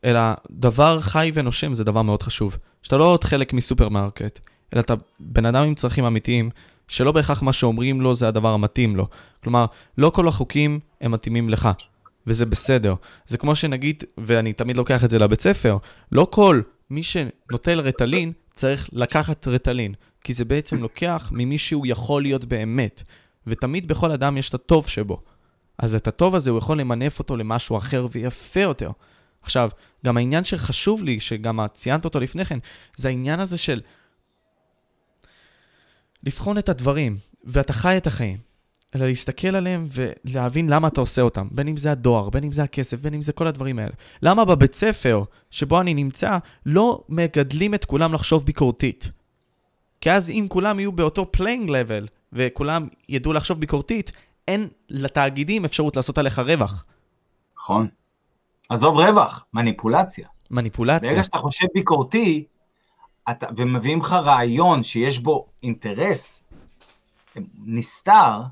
אלא 0.04 0.20
דבר 0.50 1.00
חי 1.00 1.30
ונושם 1.34 1.74
זה 1.74 1.84
דבר 1.84 2.02
מאוד 2.02 2.22
חשוב. 2.22 2.56
שאתה 2.82 2.96
לא 2.96 3.04
עוד 3.04 3.24
חלק 3.24 3.52
מסופרמרקט, 3.52 4.38
אלא 4.74 4.80
אתה 4.80 4.94
בן 5.20 5.46
אדם 5.46 5.64
עם 5.64 5.74
צרכים 5.74 6.04
אמיתיים, 6.04 6.50
שלא 6.88 7.12
בהכרח 7.12 7.42
מה 7.42 7.52
שאומרים 7.52 8.00
לו 8.00 8.14
זה 8.14 8.28
הדבר 8.28 8.48
המתאים 8.48 8.96
לו. 8.96 9.06
כלומר, 9.42 9.66
לא 9.98 10.10
כל 10.10 10.28
החוקים 10.28 10.80
הם 11.00 11.10
מתאימים 11.10 11.48
לך, 11.48 11.68
וזה 12.28 12.46
בסדר. 12.46 12.94
זה 13.26 13.38
כמו 13.38 13.56
שנגיד, 13.56 14.04
ואני 14.18 14.52
תמיד 14.52 14.76
לוקח 14.76 15.04
את 15.04 15.10
זה 15.10 15.18
לבית 15.18 15.40
ספר, 15.40 15.76
לא 16.12 16.26
כל 16.30 16.60
מי 16.90 17.02
שנוטל 17.02 17.80
רטלין 17.80 18.32
צריך 18.54 18.88
לקחת 18.92 19.48
רטלין, 19.48 19.94
כי 20.24 20.34
זה 20.34 20.44
בעצם 20.44 20.76
לוקח 20.82 21.30
ממי 21.34 21.58
שהוא 21.58 21.86
יכול 21.86 22.22
להיות 22.22 22.44
באמת. 22.44 23.02
ותמיד 23.46 23.88
בכל 23.88 24.12
אדם 24.12 24.36
יש 24.36 24.48
את 24.48 24.54
הטוב 24.54 24.88
שבו. 24.88 25.22
אז 25.78 25.94
את 25.94 26.08
הטוב 26.08 26.34
הזה 26.34 26.50
הוא 26.50 26.58
יכול 26.58 26.80
למנף 26.80 27.18
אותו 27.18 27.36
למשהו 27.36 27.78
אחר 27.78 28.06
ויפה 28.12 28.60
יותר. 28.60 28.90
עכשיו, 29.42 29.70
גם 30.04 30.16
העניין 30.16 30.44
שחשוב 30.44 31.02
לי, 31.02 31.20
שגם 31.20 31.60
ציינת 31.74 32.04
אותו 32.04 32.20
לפני 32.20 32.44
כן, 32.44 32.58
זה 32.96 33.08
העניין 33.08 33.40
הזה 33.40 33.58
של 33.58 33.80
לבחון 36.22 36.58
את 36.58 36.68
הדברים, 36.68 37.18
ואתה 37.44 37.72
חי 37.72 37.96
את 37.96 38.06
החיים, 38.06 38.38
אלא 38.94 39.06
להסתכל 39.06 39.56
עליהם 39.56 39.88
ולהבין 39.92 40.68
למה 40.70 40.88
אתה 40.88 41.00
עושה 41.00 41.22
אותם, 41.22 41.48
בין 41.50 41.68
אם 41.68 41.76
זה 41.76 41.92
הדואר, 41.92 42.30
בין 42.30 42.44
אם 42.44 42.52
זה 42.52 42.62
הכסף, 42.62 43.00
בין 43.00 43.14
אם 43.14 43.22
זה 43.22 43.32
כל 43.32 43.46
הדברים 43.46 43.78
האלה. 43.78 43.92
למה 44.22 44.44
בבית 44.44 44.74
ספר 44.74 45.24
שבו 45.50 45.80
אני 45.80 45.94
נמצא, 45.94 46.38
לא 46.66 47.04
מגדלים 47.08 47.74
את 47.74 47.84
כולם 47.84 48.12
לחשוב 48.12 48.44
ביקורתית? 48.44 49.10
כי 50.00 50.10
אז 50.10 50.30
אם 50.30 50.46
כולם 50.48 50.80
יהיו 50.80 50.92
באותו 50.92 51.32
playing 51.32 51.70
level, 51.70 52.06
וכולם 52.32 52.88
ידעו 53.08 53.32
לחשוב 53.32 53.60
ביקורתית, 53.60 54.12
אין 54.48 54.68
לתאגידים 54.88 55.64
אפשרות 55.64 55.96
לעשות 55.96 56.18
עליך 56.18 56.38
רווח. 56.38 56.84
נכון. 57.56 57.88
עזוב 58.68 58.96
רווח, 58.96 59.44
מניפולציה. 59.54 60.28
מניפולציה. 60.50 61.10
ברגע 61.10 61.24
שאתה 61.24 61.38
חושב 61.38 61.66
ביקורתי, 61.74 62.44
אתה, 63.30 63.46
ומביאים 63.56 64.00
לך 64.00 64.12
רעיון 64.12 64.82
שיש 64.82 65.18
בו 65.18 65.46
אינטרס 65.62 66.42
נסתר, 67.64 68.42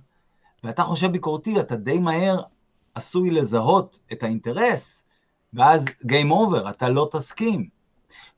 ואתה 0.66 0.82
חושב 0.82 1.06
ביקורתי, 1.12 1.60
אתה 1.60 1.76
די 1.76 1.98
מהר 1.98 2.42
עשוי 2.94 3.30
לזהות 3.30 3.98
את 4.12 4.22
האינטרס, 4.22 5.04
ואז 5.54 5.84
Game 5.84 6.30
Over, 6.30 6.70
אתה 6.70 6.88
לא 6.88 7.08
תסכים. 7.12 7.68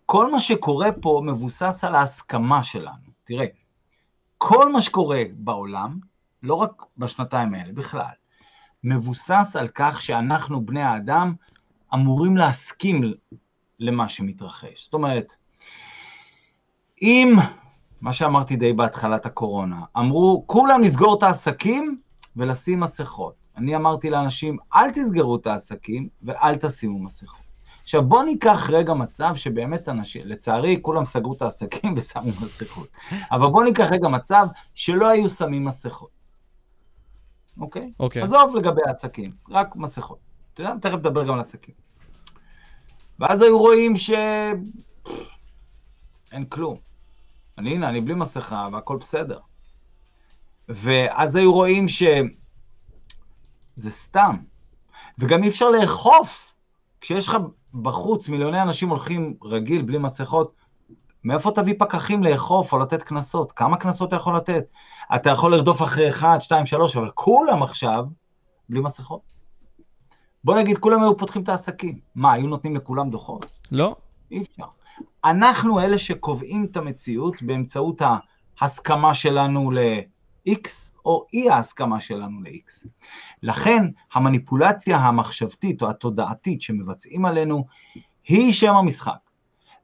כל 0.06 0.32
מה 0.32 0.40
שקורה 0.40 0.92
פה 0.92 1.22
מבוסס 1.24 1.84
על 1.84 1.94
ההסכמה 1.94 2.62
שלנו. 2.62 3.08
תראה, 3.24 3.46
כל 4.38 4.72
מה 4.72 4.80
שקורה 4.80 5.22
בעולם, 5.32 5.98
לא 6.42 6.54
רק 6.54 6.84
בשנתיים 6.98 7.54
האלה, 7.54 7.72
בכלל, 7.72 8.12
מבוסס 8.84 9.56
על 9.58 9.68
כך 9.74 10.02
שאנחנו, 10.02 10.66
בני 10.66 10.82
האדם, 10.82 11.34
אמורים 11.94 12.36
להסכים 12.36 13.12
למה 13.78 14.08
שמתרחש. 14.08 14.84
זאת 14.84 14.94
אומרת, 14.94 15.32
אם, 17.02 17.36
מה 18.00 18.12
שאמרתי 18.12 18.56
די 18.56 18.72
בהתחלת 18.72 19.26
הקורונה, 19.26 19.80
אמרו, 19.98 20.44
כולם 20.46 20.80
נסגור 20.82 21.18
את 21.18 21.22
העסקים 21.22 22.00
ולשים 22.38 22.80
מסכות. 22.80 23.34
אני 23.56 23.76
אמרתי 23.76 24.10
לאנשים, 24.10 24.56
אל 24.74 24.90
תסגרו 24.90 25.36
את 25.36 25.46
העסקים 25.46 26.08
ואל 26.22 26.56
תשימו 26.56 26.98
מסכות. 26.98 27.40
עכשיו 27.82 28.02
בוא 28.02 28.22
ניקח 28.22 28.70
רגע 28.70 28.94
מצב 28.94 29.34
שבאמת 29.34 29.88
אנשים, 29.88 30.22
לצערי 30.26 30.78
כולם 30.82 31.04
סגרו 31.04 31.32
את 31.32 31.42
העסקים 31.42 31.94
ושמו 31.96 32.32
מסכות, 32.42 32.88
אבל 33.30 33.46
בוא 33.46 33.64
ניקח 33.64 33.86
רגע 33.90 34.08
מצב 34.08 34.46
שלא 34.74 35.08
היו 35.08 35.28
שמים 35.28 35.64
מסכות, 35.64 36.10
אוקיי? 37.60 37.92
אוקיי. 38.00 38.22
עזוב 38.22 38.56
לגבי 38.56 38.80
העסקים, 38.86 39.32
רק 39.50 39.76
מסכות. 39.76 40.18
אתה 40.54 40.62
יודע, 40.62 40.74
תכף 40.80 40.98
נדבר 40.98 41.24
גם 41.24 41.34
על 41.34 41.40
עסקים. 41.40 41.74
ואז 43.18 43.42
היו 43.42 43.58
רואים 43.58 43.96
ש... 43.96 44.10
אין 46.32 46.44
כלום. 46.44 46.76
אני, 47.58 47.74
הנה, 47.74 47.88
אני 47.88 48.00
בלי 48.00 48.14
מסכה 48.14 48.68
והכל 48.72 48.96
בסדר. 48.96 49.38
ואז 50.68 51.36
היו 51.36 51.52
רואים 51.52 51.88
שזה 51.88 52.20
סתם. 53.90 54.36
וגם 55.18 55.42
אי 55.42 55.48
אפשר 55.48 55.68
לאכוף. 55.68 56.54
כשיש 57.00 57.28
לך 57.28 57.36
בחוץ 57.74 58.28
מיליוני 58.28 58.62
אנשים 58.62 58.88
הולכים 58.88 59.34
רגיל, 59.42 59.82
בלי 59.82 59.98
מסכות, 59.98 60.54
מאיפה 61.24 61.50
תביא 61.50 61.74
פקחים 61.78 62.22
לאכוף 62.22 62.72
או 62.72 62.78
לתת 62.78 63.02
קנסות? 63.02 63.52
כמה 63.52 63.76
קנסות 63.76 64.08
אתה 64.08 64.16
יכול 64.16 64.36
לתת? 64.36 64.64
אתה 65.14 65.30
יכול 65.30 65.52
לרדוף 65.52 65.82
אחרי 65.82 66.10
1, 66.10 66.42
2, 66.42 66.66
3, 66.66 66.96
אבל 66.96 67.10
כולם 67.14 67.62
עכשיו 67.62 68.04
בלי 68.68 68.80
מסכות. 68.80 69.20
בוא 70.44 70.58
נגיד, 70.58 70.78
כולם 70.78 71.02
היו 71.02 71.16
פותחים 71.16 71.42
את 71.42 71.48
העסקים. 71.48 71.98
מה, 72.14 72.32
היו 72.32 72.46
נותנים 72.46 72.76
לכולם 72.76 73.10
דוחות? 73.10 73.46
לא. 73.72 73.96
אי 74.30 74.42
אפשר. 74.42 74.64
אנחנו 75.24 75.80
אלה 75.80 75.98
שקובעים 75.98 76.64
את 76.70 76.76
המציאות 76.76 77.42
באמצעות 77.42 78.02
ההסכמה 78.60 79.14
שלנו 79.14 79.70
ל-X 80.48 80.68
או 81.04 81.26
אי 81.32 81.50
ההסכמה 81.50 82.00
שלנו 82.00 82.42
ל-X. 82.42 82.88
לכן 83.42 83.84
המניפולציה 84.12 84.96
המחשבתית 84.96 85.82
או 85.82 85.90
התודעתית 85.90 86.62
שמבצעים 86.62 87.24
עלינו 87.24 87.66
היא 88.24 88.52
שם 88.52 88.74
המשחק. 88.74 89.18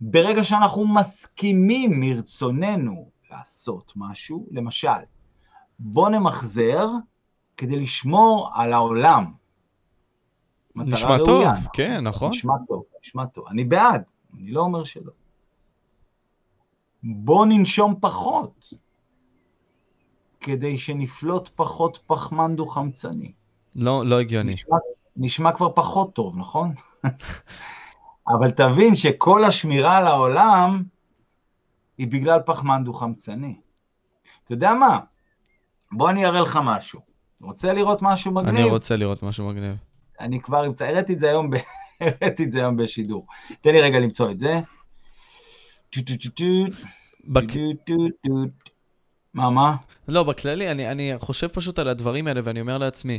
ברגע 0.01 0.45
שאנחנו 0.45 0.87
מסכימים 0.87 2.01
מרצוננו 2.01 3.11
לעשות 3.31 3.93
משהו, 3.97 4.47
למשל, 4.51 4.89
בוא 5.79 6.09
נמחזר 6.09 6.89
כדי 7.57 7.81
לשמור 7.81 8.51
על 8.55 8.73
העולם. 8.73 9.33
נשמע 10.77 11.19
טוב, 11.19 11.29
ראויה, 11.29 11.53
כן, 11.73 12.01
נכון. 12.01 12.31
נשמע 12.31 12.55
טוב, 12.69 12.83
נשמע 13.01 13.27
טוב. 13.27 13.45
אני 13.49 13.65
בעד, 13.65 14.03
אני 14.35 14.51
לא 14.51 14.61
אומר 14.61 14.85
שלא. 14.85 15.12
בוא 17.03 17.47
ננשום 17.47 17.95
פחות, 18.01 18.64
כדי 20.45 20.78
שנפלוט 20.78 21.51
פחות 21.57 21.99
פחמן 22.07 22.57
דו-חמצני. 22.57 23.32
לא, 23.76 24.07
לא 24.07 24.20
הגיוני. 24.20 24.53
נשמע, 24.53 24.76
נשמע 25.16 25.53
כבר 25.53 25.72
פחות 25.74 26.14
טוב, 26.14 26.38
נכון? 26.38 26.72
אבל 28.36 28.51
תבין 28.51 28.95
שכל 28.95 29.45
השמירה 29.45 29.99
על 29.99 30.07
העולם 30.07 30.82
היא 31.99 32.09
בגלל 32.09 32.40
פחמן 32.47 32.84
דו-חמצני. 32.84 33.57
אתה 34.45 34.55
יודע 34.55 34.74
מה? 34.74 34.99
בוא 35.92 36.11
אני 36.11 36.26
אראה 36.26 36.40
לך 36.40 36.59
משהו. 36.64 37.01
רוצה 37.40 37.72
לראות 37.72 38.03
משהו 38.03 38.32
מגניב? 38.32 38.55
אני 38.55 38.64
רוצה 38.64 38.97
לראות 38.97 39.22
משהו 39.22 39.49
מגניב. 39.49 39.76
אני 40.20 40.40
כבר 40.40 40.66
אמצא, 40.66 40.84
הראיתי 40.84 41.12
את 41.12 41.20
זה 41.20 41.28
היום, 41.28 41.51
ב... 41.51 41.57
הראיתי 42.01 42.45
את 42.45 42.53
זה 42.53 42.59
היום 42.59 42.76
בשידור. 42.76 43.26
תן 43.61 43.70
לי 43.70 43.80
רגע 43.80 43.99
למצוא 43.99 44.30
את 44.30 44.38
זה. 44.38 44.61
מה, 49.35 49.51
מה? 49.51 49.76
לא, 50.09 50.22
בכללי, 50.22 50.70
אני, 50.70 50.91
אני 50.91 51.12
חושב 51.18 51.49
פשוט 51.49 51.78
על 51.78 51.89
הדברים 51.89 52.26
האלה 52.26 52.41
ואני 52.45 52.61
אומר 52.61 52.78
לעצמי, 52.78 53.18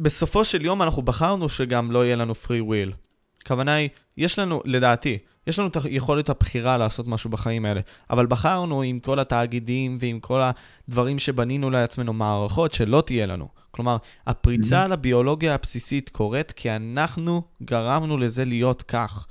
בסופו 0.00 0.44
של 0.44 0.64
יום 0.64 0.82
אנחנו 0.82 1.02
בחרנו 1.02 1.48
שגם 1.48 1.92
לא 1.92 2.04
יהיה 2.04 2.16
לנו 2.16 2.32
free 2.32 2.62
will. 2.70 2.94
הכוונה 3.42 3.74
היא, 3.74 3.88
יש 4.16 4.38
לנו, 4.38 4.62
לדעתי, 4.64 5.18
יש 5.46 5.58
לנו 5.58 5.68
את 5.68 5.76
יכולת 5.84 6.28
הבחירה 6.28 6.78
לעשות 6.78 7.06
משהו 7.06 7.30
בחיים 7.30 7.64
האלה, 7.64 7.80
אבל 8.10 8.26
בחרנו 8.26 8.82
עם 8.82 9.00
כל 9.00 9.18
התאגידים 9.18 9.98
ועם 10.00 10.20
כל 10.20 10.40
הדברים 10.88 11.18
שבנינו 11.18 11.70
לעצמנו 11.70 12.12
מערכות 12.12 12.74
שלא 12.74 13.02
תהיה 13.06 13.26
לנו. 13.26 13.48
כלומר, 13.70 13.96
הפריצה 14.26 14.84
mm-hmm. 14.84 14.88
לביולוגיה 14.88 15.54
הבסיסית 15.54 16.08
קורית 16.08 16.52
כי 16.52 16.70
אנחנו 16.70 17.42
גרמנו 17.62 18.18
לזה 18.18 18.44
להיות 18.44 18.82
כך. 18.82 19.26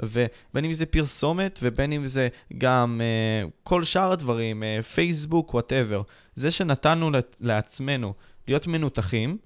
ובין 0.00 0.64
אם 0.64 0.72
זה 0.72 0.86
פרסומת 0.86 1.58
ובין 1.62 1.92
אם 1.92 2.06
זה 2.06 2.28
גם 2.58 3.00
uh, 3.00 3.50
כל 3.62 3.84
שאר 3.84 4.12
הדברים, 4.12 4.62
פייסבוק, 4.94 5.50
uh, 5.50 5.52
וואטאבר. 5.52 6.00
זה 6.34 6.50
שנתנו 6.50 7.10
לעצמנו 7.40 8.14
להיות 8.48 8.66
מנותחים, 8.66 9.38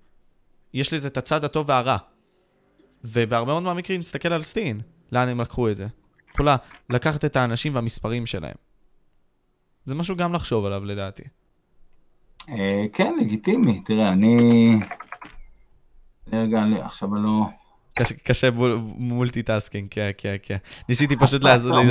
יש 0.75 0.93
לזה 0.93 1.09
את 1.09 1.17
הצד 1.17 1.45
הטוב 1.45 1.69
והרע. 1.69 1.97
ובהרבה 3.05 3.53
מאוד 3.53 3.63
מהמקרים 3.63 3.99
נסתכל 3.99 4.33
על 4.33 4.43
סטטיסטיקה, 4.43 4.81
לאן 5.13 5.29
הם 5.29 5.41
לקחו 5.41 5.71
את 5.71 5.77
זה. 5.77 5.87
יכולה 6.35 6.57
לקחת 6.91 7.25
את 7.25 7.37
האנשים 7.37 7.75
והמספרים 7.75 8.27
שלהם. 8.27 8.55
זה 9.85 9.95
משהו 9.95 10.17
גם 10.17 10.33
לחשוב 10.33 10.65
עליו 10.65 10.85
לדעתי. 10.85 11.23
אה, 12.49 12.85
כן, 12.93 13.15
לגיטימי. 13.21 13.83
תראה, 13.85 14.13
אני... 14.13 14.71
רגע, 16.33 16.63
עכשיו 16.83 17.15
אני 17.15 17.25
לא... 17.25 17.47
קשה 18.23 18.49
multitasking, 18.97 19.89
כן, 19.91 20.11
כן, 20.19 20.37
כן. 20.43 20.57
ניסיתי 20.89 21.17
פשוט 21.17 21.45
לעזור 21.45 21.79
לי. 21.83 21.85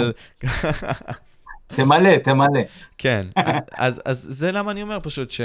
תמלא, 1.67 2.17
תמלא. 2.17 2.61
כן, 2.97 3.27
אז, 3.77 4.01
אז 4.05 4.27
זה 4.29 4.51
למה 4.51 4.71
אני 4.71 4.81
אומר 4.81 4.99
פשוט 5.03 5.31
ש... 5.31 5.41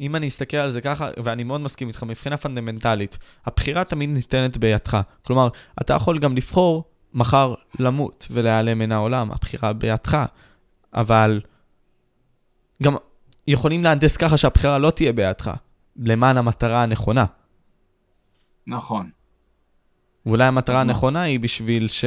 אם 0.00 0.16
אני 0.16 0.28
אסתכל 0.28 0.56
על 0.56 0.70
זה 0.70 0.80
ככה, 0.80 1.08
ואני 1.24 1.44
מאוד 1.44 1.60
מסכים 1.60 1.88
איתך, 1.88 2.02
מבחינה 2.02 2.36
פונדמנטלית, 2.36 3.18
הבחירה 3.46 3.84
תמיד 3.84 4.10
ניתנת 4.10 4.56
בידך. 4.56 5.00
כלומר, 5.22 5.48
אתה 5.80 5.94
יכול 5.94 6.18
גם 6.18 6.36
לבחור 6.36 6.84
מחר 7.14 7.54
למות 7.78 8.26
ולהיעלם 8.30 8.78
מן 8.78 8.92
העולם, 8.92 9.32
הבחירה 9.32 9.72
בידך, 9.72 10.24
אבל 10.94 11.40
גם 12.82 12.96
יכולים 13.46 13.84
להנדס 13.84 14.16
ככה 14.16 14.36
שהבחירה 14.36 14.78
לא 14.78 14.90
תהיה 14.90 15.12
בידך, 15.12 15.50
למען 15.96 16.36
המטרה 16.36 16.82
הנכונה. 16.82 17.24
נכון. 18.66 19.10
ואולי 20.26 20.44
המטרה 20.44 20.84
נכון. 20.84 20.90
הנכונה 20.90 21.22
היא 21.22 21.40
בשביל 21.40 21.88
ש... 21.88 22.04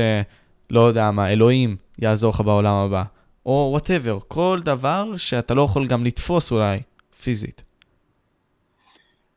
לא 0.70 0.80
יודע 0.80 1.12
מה, 1.12 1.32
אלוהים 1.32 1.78
יעזור 2.00 2.30
לך 2.30 2.42
בעולם 2.42 2.74
הבא. 2.74 3.04
או 3.46 3.68
וואטאבר, 3.72 4.20
כל 4.28 4.62
דבר 4.64 5.18
שאתה 5.18 5.54
לא 5.54 5.62
יכול 5.62 5.88
גם 5.88 6.06
לתפוס 6.06 6.52
אולי, 6.52 6.82
פיזית. 7.22 7.64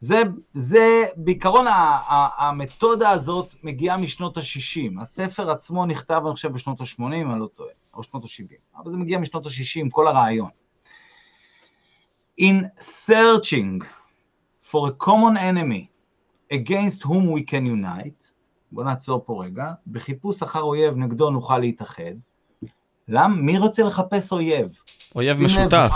זה, 0.01 0.23
זה 0.55 1.05
בעיקרון 1.17 1.67
המתודה 2.39 3.11
הזאת 3.11 3.55
מגיעה 3.63 3.97
משנות 3.97 4.37
ה-60. 4.37 5.03
הספר 5.03 5.51
עצמו 5.51 5.87
נכתב, 5.87 6.23
אני 6.27 6.35
חושב, 6.35 6.53
בשנות 6.53 6.81
ה-80, 6.81 7.03
אני 7.03 7.41
לא 7.41 7.47
טועה, 7.55 7.71
או 7.95 8.03
שנות 8.03 8.25
ה-70. 8.25 8.81
אבל 8.83 8.91
זה 8.91 8.97
מגיע 8.97 9.19
משנות 9.19 9.47
ה-60, 9.47 9.89
כל 9.91 10.09
הרעיון. 10.09 10.51
In 12.41 12.65
searching 12.81 13.85
for 14.71 14.89
a 14.89 15.05
common 15.07 15.37
enemy 15.37 15.90
against 16.53 17.03
whom 17.03 17.31
we 17.37 17.43
can 17.51 17.65
unite, 17.65 18.33
בוא 18.73 18.85
נעצור 18.85 19.23
פה 19.27 19.45
רגע, 19.45 19.73
בחיפוש 19.87 20.43
אחר 20.43 20.63
אויב 20.63 20.97
נגדו 20.97 21.31
נוכל 21.31 21.59
להתאחד. 21.59 22.15
למה? 23.09 23.37
מי 23.37 23.59
רוצה 23.59 23.83
לחפש 23.83 24.33
אויב? 24.33 24.69
אויב 25.15 25.37
לב, 25.37 25.45
משותף. 25.45 25.91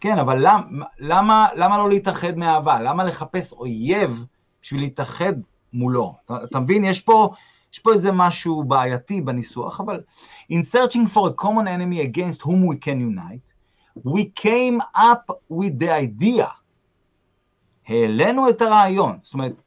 כן, 0.00 0.18
אבל 0.18 0.38
למה, 0.40 0.86
למה, 0.98 1.48
למה 1.56 1.78
לא 1.78 1.88
להתאחד 1.88 2.36
מאהבה? 2.36 2.80
למה 2.82 3.04
לחפש 3.04 3.52
אויב 3.52 4.24
בשביל 4.62 4.80
להתאחד 4.80 5.32
מולו? 5.72 6.14
אתה, 6.24 6.44
אתה 6.44 6.60
מבין? 6.60 6.84
יש 6.84 7.00
פה, 7.00 7.30
יש 7.72 7.78
פה 7.78 7.92
איזה 7.92 8.12
משהו 8.12 8.64
בעייתי 8.64 9.20
בניסוח, 9.20 9.80
אבל 9.80 10.00
in 10.52 10.62
searching 10.74 11.14
for 11.14 11.28
a 11.28 11.42
common 11.42 11.66
enemy 11.66 12.00
against 12.00 12.42
whom 12.42 12.66
we 12.66 12.76
can 12.84 13.00
unite, 13.00 13.54
we 14.04 14.24
came 14.42 14.80
up 14.96 15.30
with 15.50 15.78
the 15.78 15.90
idea. 15.90 16.48
העלינו 17.88 18.48
את 18.48 18.62
הרעיון. 18.62 19.18
זאת 19.22 19.34
אומרת, 19.34 19.62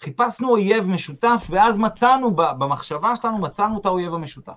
חיפשנו 0.00 0.50
אויב 0.50 0.88
משותף, 0.88 1.46
ואז 1.50 1.78
מצאנו, 1.78 2.30
במחשבה 2.36 3.16
שלנו, 3.16 3.38
מצאנו 3.38 3.80
את 3.80 3.86
האויב 3.86 4.14
המשותף. 4.14 4.52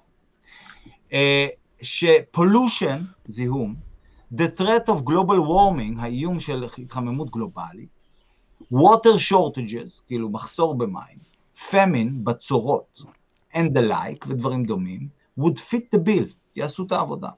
אה, 1.13 1.47
שפולושן, 1.81 3.03
זיהום, 3.25 3.75
the 4.33 4.59
threat 4.59 4.87
of 4.87 4.99
global 4.99 5.39
warming, 5.47 5.99
האיום 5.99 6.39
של 6.39 6.65
התחממות 6.77 7.29
גלובלית, 7.29 7.89
water 8.73 9.31
shortages, 9.31 10.01
כאילו 10.07 10.29
מחסור 10.29 10.77
במים, 10.77 11.17
famine, 11.69 12.11
בצורות, 12.23 13.01
and 13.53 13.77
the 13.77 13.91
like, 13.91 14.27
ודברים 14.27 14.65
דומים, 14.65 15.07
would 15.39 15.57
fit 15.57 15.95
the 15.95 15.99
bill, 15.99 16.33
יעשו 16.55 16.83
את 16.83 16.91
העבודה. 16.91 17.29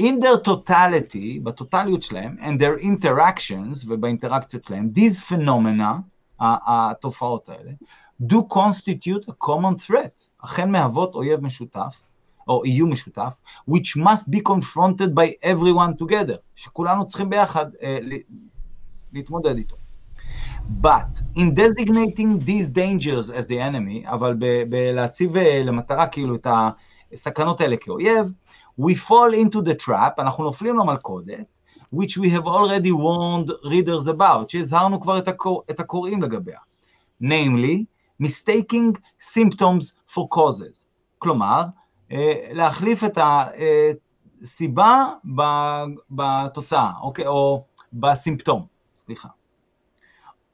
In 0.00 0.20
their 0.22 0.48
totality, 0.48 1.40
בטוטליות 1.42 2.02
שלהם, 2.02 2.36
and 2.40 2.60
their 2.62 2.82
interactions, 2.84 3.84
ובאינטראקציות 3.88 4.64
שלהם, 4.64 4.90
these 4.94 5.32
phenomena, 5.32 6.00
ה- 6.40 6.90
התופעות 6.90 7.48
האלה, 7.48 7.70
do 8.22 8.36
constitute 8.52 9.28
a 9.28 9.44
common 9.44 9.90
threat, 9.90 10.28
אכן 10.44 10.70
מהוות 10.70 11.14
אויב 11.14 11.40
משותף, 11.40 12.02
או 12.48 12.64
איום 12.64 12.92
משותף, 12.92 13.36
which 13.70 13.96
must 13.98 14.28
be 14.30 14.38
confronted 14.48 15.14
by 15.14 15.46
everyone 15.46 16.02
together, 16.02 16.36
שכולנו 16.54 17.06
צריכים 17.06 17.30
ביחד 17.30 17.66
אה, 17.82 17.98
ל- 18.02 18.16
להתמודד 19.12 19.56
איתו. 19.56 19.76
But 20.82 21.38
in 21.38 21.54
designating 21.54 22.44
these 22.46 22.68
dangers 22.68 23.30
as 23.30 23.46
the 23.48 23.58
enemy, 23.58 24.10
אבל 24.10 24.34
ב- 24.38 24.62
בלהציב 24.68 25.36
אה, 25.36 25.62
למטרה 25.64 26.06
כאילו 26.06 26.34
את 26.34 26.46
הסכנות 27.12 27.60
האלה 27.60 27.76
כאויב, 27.76 28.32
we 28.79 28.95
fall 28.95 29.33
into 29.33 29.61
the 29.61 29.85
trap, 29.85 30.19
אנחנו 30.19 30.43
נופלים 30.43 30.77
למלכודת, 30.79 31.45
which 31.95 32.17
we 32.17 32.29
have 32.29 32.45
already 32.45 32.91
warned 32.91 33.49
readers 33.65 34.07
about, 34.07 34.49
שהזהרנו 34.49 35.01
כבר 35.01 35.17
את, 35.17 35.27
הקור, 35.27 35.63
את 35.69 35.79
הקוראים 35.79 36.21
לגביה. 36.21 36.57
namely, 37.21 37.85
mistaking 38.19 38.97
symptoms 39.19 39.93
for 40.07 40.27
causes. 40.27 40.85
כלומר, 41.17 41.63
אה, 42.11 42.49
להחליף 42.51 43.03
את 43.03 43.17
הסיבה 44.41 45.05
ב- 45.35 45.83
בתוצאה, 46.11 46.91
אוקיי? 47.01 47.27
או 47.27 47.63
בסימפטום, 47.93 48.65
סליחה. 48.97 49.27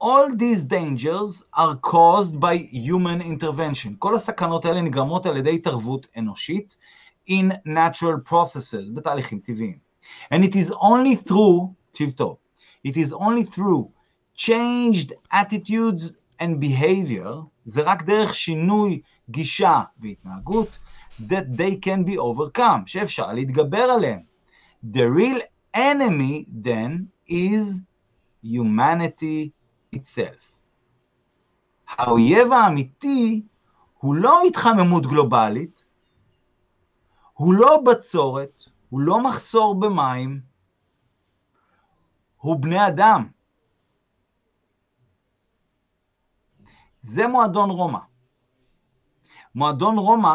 All 0.02 0.30
these 0.38 0.64
dangers 0.64 1.42
are 1.56 1.74
caused 1.90 2.34
by 2.40 2.56
human 2.72 3.20
intervention. 3.20 3.90
כל 3.98 4.14
הסכנות 4.14 4.64
האלה 4.64 4.80
נגרמות 4.80 5.26
על 5.26 5.36
ידי 5.36 5.54
התערבות 5.54 6.06
אנושית 6.16 6.76
in 7.27 7.51
natural 7.65 8.17
processes, 8.29 8.89
בתהליכים 8.93 9.39
טבעיים. 9.39 9.77
And 10.31 10.43
it 10.43 10.55
is 10.55 10.71
only 10.71 11.15
through, 11.27 11.73
תקשיב 11.91 12.11
טוב, 12.11 12.37
it 12.87 12.91
is 12.91 13.13
only 13.13 13.43
through 13.43 13.89
changed 14.35 15.13
attitudes 15.31 16.11
and 16.39 16.59
behavior, 16.59 17.29
זה 17.65 17.81
רק 17.81 18.03
דרך 18.03 18.33
שינוי 18.33 19.01
גישה 19.29 19.81
והתנהגות, 19.99 20.77
that 21.19 21.57
they 21.57 21.75
can 21.85 22.03
be 22.05 22.17
overcome, 22.17 22.81
שאפשר 22.85 23.33
להתגבר 23.33 23.83
עליהם. 23.83 24.19
The 24.83 25.07
real 25.17 25.41
enemy 25.75 26.45
then 26.63 27.07
is 27.29 27.81
humanity 28.43 29.51
itself. 29.95 30.53
האויב 31.87 32.53
האמיתי 32.53 33.41
הוא 33.97 34.15
לא 34.15 34.41
התחממות 34.47 35.05
גלובלית, 35.07 35.85
הוא 37.38 37.54
לא 37.54 37.82
בצורת, 37.86 38.64
הוא 38.88 39.00
לא 39.00 39.22
מחסור 39.22 39.80
במים, 39.80 40.40
הוא 42.36 42.60
בני 42.60 42.86
אדם. 42.86 43.28
זה 47.00 47.28
מועדון 47.28 47.70
רומא. 47.70 47.98
מועדון 49.54 49.98
רומא 49.98 50.34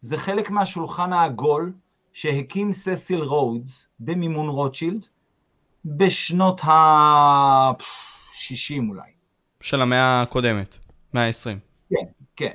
זה 0.00 0.16
חלק 0.16 0.50
מהשולחן 0.50 1.12
העגול 1.12 1.72
שהקים 2.12 2.72
ססיל 2.72 3.20
רודס 3.20 3.86
במימון 4.00 4.48
רוטשילד 4.48 5.06
בשנות 5.84 6.60
ה-60 6.64 8.88
אולי. 8.88 9.10
של 9.60 9.82
המאה 9.82 10.22
הקודמת, 10.22 10.76
מאה 11.14 11.26
ה-20. 11.26 11.58
כן, 11.90 12.06
כן. 12.36 12.54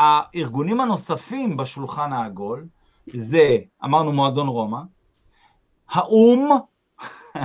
הארגונים 0.00 0.80
הנוספים 0.80 1.56
בשולחן 1.56 2.12
העגול 2.12 2.66
זה, 3.14 3.58
אמרנו 3.84 4.12
מועדון 4.12 4.48
רומא, 4.48 4.78
האו"ם, 5.90 6.48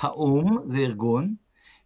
האו"ם 0.00 0.58
זה 0.66 0.78
ארגון, 0.78 1.34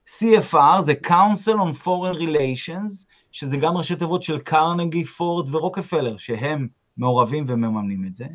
CFR 0.09 0.81
זה 0.81 0.95
Council 1.07 1.55
on 1.55 1.85
Foreign 1.85 2.21
Relations, 2.21 3.05
שזה 3.33 3.57
גם 3.57 3.77
ראשי 3.77 3.97
תיבות 3.97 4.23
של 4.23 4.39
קרנגי, 4.39 5.05
פורד 5.05 5.55
ורוקפלר, 5.55 6.17
שהם 6.17 6.69
מעורבים 6.97 7.45
ומממנים 7.49 8.05
את 8.07 8.15
זה. 8.15 8.27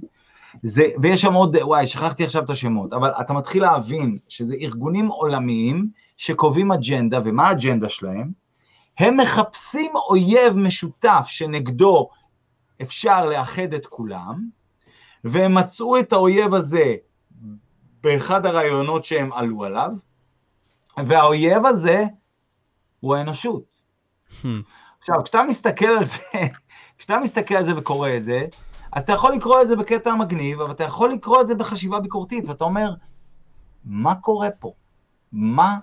זה, 0.64 0.90
ויש 1.02 1.22
שם 1.22 1.34
עוד, 1.34 1.56
וואי, 1.62 1.88
שכחתי 1.88 2.24
עכשיו 2.24 2.44
את 2.44 2.50
השמות, 2.50 2.94
אבל 2.94 3.12
אתה 3.22 3.34
מתחיל 3.34 3.62
להבין 3.62 4.18
שזה 4.30 4.56
ארגונים 4.62 5.08
עולמיים 5.08 5.90
שקובעים 6.18 6.72
אג'נדה, 6.72 7.20
ומה 7.26 7.48
האג'נדה 7.48 7.90
שלהם? 7.90 8.41
הם 9.02 9.18
מחפשים 9.18 9.92
אויב 9.96 10.54
משותף 10.56 11.26
שנגדו 11.28 12.10
אפשר 12.82 13.26
לאחד 13.26 13.74
את 13.74 13.86
כולם, 13.86 14.50
והם 15.24 15.58
מצאו 15.58 16.00
את 16.00 16.14
האויב 16.14 16.54
הזה 16.54 16.96
באחד 18.04 18.46
הרעיונות 18.46 19.06
שהם 19.06 19.34
עלו 19.34 19.64
עליו, 19.64 19.92
והאויב 20.98 21.66
הזה 21.66 22.06
הוא 23.00 23.16
האנושות. 23.16 23.64
עכשיו, 25.00 25.16
כשאתה 25.24 25.44
מסתכל 25.44 25.86
על 25.86 26.04
זה, 26.04 26.18
כשאתה 26.98 27.20
מסתכל 27.20 27.56
על 27.56 27.64
זה 27.64 27.78
וקורא 27.78 28.10
את 28.18 28.24
זה, 28.24 28.46
אז 28.92 29.04
אתה 29.04 29.14
יכול 29.14 29.34
לקרוא 29.34 29.62
את 29.62 29.68
זה 29.68 29.76
בקטע 29.76 30.16
מגניב, 30.16 30.62
אבל 30.62 30.72
אתה 30.72 30.84
יכול 30.84 31.14
לקרוא 31.14 31.42
את 31.42 31.48
זה 31.48 31.56
בחשיבה 31.56 32.00
ביקורתית, 32.00 32.46
ואתה 32.48 32.64
אומר, 32.64 32.94
מה 33.86 34.16
קורה 34.16 34.50
פה? 34.60 34.74
מה 35.32 35.78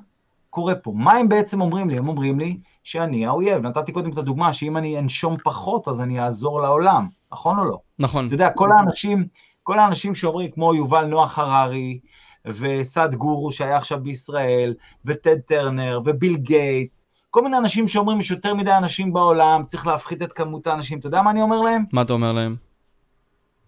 קורה 0.58 0.74
פה? 0.74 0.92
מה 0.94 1.12
הם 1.12 1.28
בעצם 1.28 1.60
אומרים 1.60 1.90
לי? 1.90 1.98
הם 1.98 2.08
אומרים 2.08 2.38
לי 2.38 2.58
שאני 2.84 3.26
האויב. 3.26 3.62
נתתי 3.62 3.92
קודם 3.92 4.12
את 4.12 4.18
הדוגמה 4.18 4.52
שאם 4.52 4.76
אני 4.76 4.98
אנשום 4.98 5.36
פחות, 5.44 5.88
אז 5.88 6.00
אני 6.00 6.20
אעזור 6.20 6.60
לעולם, 6.60 7.08
נכון 7.32 7.58
או 7.58 7.64
לא? 7.64 7.78
נכון. 7.98 8.26
אתה 8.26 8.34
יודע, 8.34 8.50
כל 8.50 8.72
האנשים, 8.72 9.26
כל 9.62 9.78
האנשים 9.78 10.14
שאומרים, 10.14 10.50
כמו 10.50 10.74
יובל 10.74 11.04
נוח 11.04 11.38
הררי, 11.38 12.00
וסעד 12.46 13.14
גורו 13.14 13.52
שהיה 13.52 13.76
עכשיו 13.76 14.02
בישראל, 14.02 14.74
וטד 15.04 15.38
טרנר, 15.38 16.00
וביל 16.04 16.36
גייטס, 16.36 17.08
כל 17.30 17.42
מיני 17.42 17.58
אנשים 17.58 17.88
שאומרים, 17.88 18.20
יש 18.20 18.30
יותר 18.30 18.54
מדי 18.54 18.76
אנשים 18.76 19.12
בעולם, 19.12 19.64
צריך 19.66 19.86
להפחית 19.86 20.22
את 20.22 20.32
כמות 20.32 20.66
האנשים. 20.66 20.98
אתה 20.98 21.06
יודע 21.06 21.22
מה 21.22 21.30
אני 21.30 21.42
אומר 21.42 21.60
להם? 21.60 21.84
מה 21.92 22.02
אתה 22.02 22.12
אומר 22.12 22.32
להם? 22.32 22.56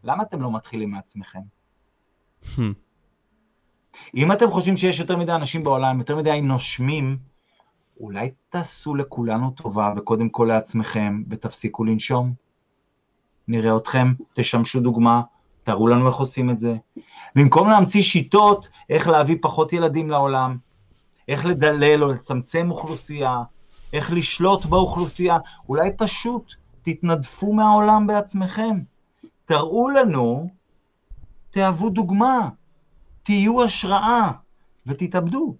למה 0.04 0.22
אתם 0.22 0.42
לא 0.42 0.52
מתחילים 0.52 0.90
מעצמכם? 0.90 1.40
אם 4.14 4.32
אתם 4.32 4.50
חושבים 4.50 4.76
שיש 4.76 5.00
יותר 5.00 5.16
מדי 5.16 5.32
אנשים 5.32 5.64
בעולם, 5.64 5.98
יותר 5.98 6.16
מדי 6.16 6.40
נושמים, 6.40 7.18
אולי 8.00 8.30
תעשו 8.48 8.94
לכולנו 8.94 9.50
טובה, 9.50 9.92
וקודם 9.96 10.28
כל 10.28 10.44
לעצמכם, 10.48 11.22
ותפסיקו 11.30 11.84
לנשום. 11.84 12.32
נראה 13.48 13.76
אתכם, 13.76 14.12
תשמשו 14.34 14.80
דוגמה, 14.80 15.22
תראו 15.64 15.88
לנו 15.88 16.06
איך 16.06 16.16
עושים 16.16 16.50
את 16.50 16.60
זה. 16.60 16.76
במקום 17.36 17.70
להמציא 17.70 18.02
שיטות 18.02 18.68
איך 18.90 19.08
להביא 19.08 19.36
פחות 19.40 19.72
ילדים 19.72 20.10
לעולם, 20.10 20.56
איך 21.28 21.46
לדלל 21.46 22.04
או 22.04 22.08
לצמצם 22.08 22.70
אוכלוסייה, 22.70 23.42
איך 23.92 24.12
לשלוט 24.12 24.64
באוכלוסייה, 24.64 25.38
אולי 25.68 25.90
פשוט 25.96 26.54
תתנדפו 26.82 27.52
מהעולם 27.52 28.06
בעצמכם. 28.06 28.80
תראו 29.44 29.90
לנו, 29.90 30.48
תהוו 31.50 31.90
דוגמה, 31.90 32.48
תהיו 33.22 33.64
השראה 33.64 34.30
ותתאבדו. 34.86 35.55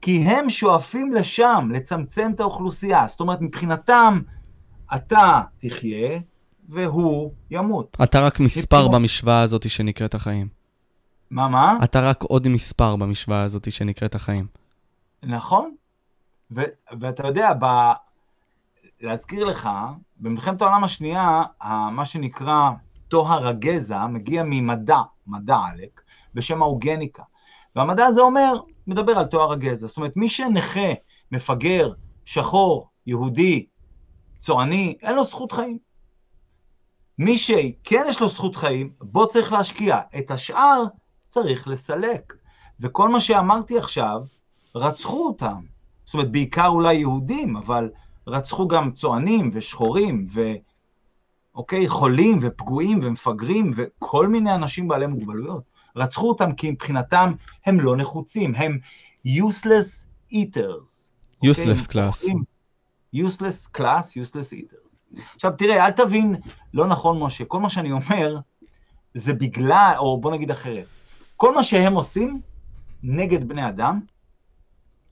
כי 0.00 0.18
הם 0.22 0.50
שואפים 0.50 1.14
לשם, 1.14 1.68
לצמצם 1.72 2.30
את 2.34 2.40
האוכלוסייה. 2.40 3.06
זאת 3.06 3.20
אומרת, 3.20 3.40
מבחינתם, 3.40 4.20
אתה 4.94 5.42
תחיה 5.58 6.18
והוא 6.68 7.32
ימות. 7.50 7.96
אתה 8.02 8.20
רק 8.20 8.40
מספר 8.40 8.76
מבחינת- 8.82 8.94
במשוואה 9.00 9.42
הזאת 9.42 9.70
שנקראת 9.70 10.14
החיים. 10.14 10.48
מה, 11.30 11.48
מה? 11.48 11.78
אתה 11.84 12.00
רק 12.00 12.22
עוד 12.22 12.48
מספר 12.48 12.96
במשוואה 12.96 13.42
הזאת 13.42 13.72
שנקראת 13.72 14.14
החיים. 14.14 14.46
נכון. 15.22 15.74
ו- 16.50 16.62
ואתה 17.00 17.26
יודע, 17.26 17.52
ב- 17.60 17.92
להזכיר 19.00 19.44
לך, 19.44 19.68
במלחמת 20.16 20.62
העולם 20.62 20.84
השנייה, 20.84 21.42
מה 21.92 22.04
שנקרא 22.04 22.70
טוהר 23.08 23.46
הגזע 23.48 24.06
מגיע 24.06 24.42
ממדע, 24.46 24.98
מדע 25.26 25.56
עלק, 25.72 26.00
בשם 26.36 26.62
האוגניקה. 26.62 27.22
והמדע 27.76 28.06
הזה 28.06 28.20
אומר, 28.20 28.60
מדבר 28.86 29.18
על 29.18 29.26
טוהר 29.26 29.52
הגזע. 29.52 29.86
זאת 29.86 29.96
אומרת, 29.96 30.16
מי 30.16 30.28
שנכה, 30.28 30.92
מפגר, 31.32 31.92
שחור, 32.24 32.88
יהודי, 33.06 33.66
צועני, 34.38 34.96
אין 35.02 35.14
לו 35.14 35.24
זכות 35.24 35.52
חיים. 35.52 35.78
מי 37.18 37.38
שכן 37.38 38.04
יש 38.08 38.20
לו 38.20 38.28
זכות 38.28 38.56
חיים, 38.56 38.92
בו 39.00 39.28
צריך 39.28 39.52
להשקיע. 39.52 40.00
את 40.18 40.30
השאר 40.30 40.84
צריך 41.28 41.68
לסלק. 41.68 42.34
וכל 42.80 43.08
מה 43.08 43.20
שאמרתי 43.20 43.78
עכשיו, 43.78 44.20
רצחו 44.74 45.26
אותם. 45.26 45.60
זאת 46.04 46.14
אומרת, 46.14 46.30
בעיקר 46.30 46.66
אולי 46.66 46.94
יהודים, 46.94 47.56
אבל 47.56 47.90
רצחו 48.26 48.68
גם 48.68 48.92
צוענים 48.92 49.50
ושחורים, 49.52 50.26
ו... 50.30 50.40
אוקיי, 51.54 51.88
חולים 51.88 52.38
ופגועים 52.42 53.00
ומפגרים 53.02 53.72
וכל 53.76 54.28
מיני 54.28 54.54
אנשים 54.54 54.88
בעלי 54.88 55.06
מוגבלויות. 55.06 55.62
רצחו 55.96 56.28
אותם 56.28 56.52
כי 56.52 56.70
מבחינתם 56.70 57.32
הם 57.66 57.80
לא 57.80 57.96
נחוצים, 57.96 58.54
הם 58.54 58.78
useless 59.26 60.06
eaters. 60.32 61.08
useless 61.44 61.86
אוקיי? 61.86 62.10
class. 62.10 62.30
useless 63.16 63.76
class, 63.76 64.04
useless 64.22 64.52
eaters. 64.52 65.20
עכשיו 65.34 65.52
תראה, 65.58 65.86
אל 65.86 65.90
תבין 65.90 66.36
לא 66.74 66.86
נכון, 66.86 67.22
משה, 67.22 67.44
כל 67.44 67.60
מה 67.60 67.70
שאני 67.70 67.92
אומר 67.92 68.38
זה 69.14 69.34
בגלל, 69.34 69.94
או 69.98 70.20
בוא 70.20 70.32
נגיד 70.32 70.50
אחרת, 70.50 70.86
כל 71.36 71.54
מה 71.54 71.62
שהם 71.62 71.94
עושים 71.94 72.40
נגד 73.02 73.48
בני 73.48 73.68
אדם, 73.68 74.00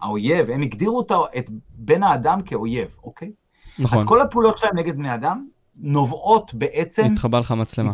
האויב, 0.01 0.51
הם 0.51 0.63
הגדירו 0.63 0.99
אותה, 0.99 1.15
את 1.39 1.51
בן 1.71 2.03
האדם 2.03 2.43
כאויב, 2.43 2.97
אוקיי? 3.05 3.33
נכון. 3.79 3.99
אז 3.99 4.05
כל 4.05 4.21
הפעולות 4.21 4.59
שלהם 4.59 4.79
נגד 4.79 4.97
בני 4.97 5.15
אדם 5.15 5.47
נובעות 5.77 6.55
בעצם... 6.55 7.05
התחבא 7.13 7.39
לך 7.39 7.51
מצלמה. 7.51 7.93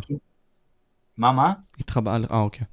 מה, 1.17 1.33
מה? 1.33 1.53
התחבא, 1.79 2.17
אה, 2.31 2.41
אוקיי. 2.41 2.67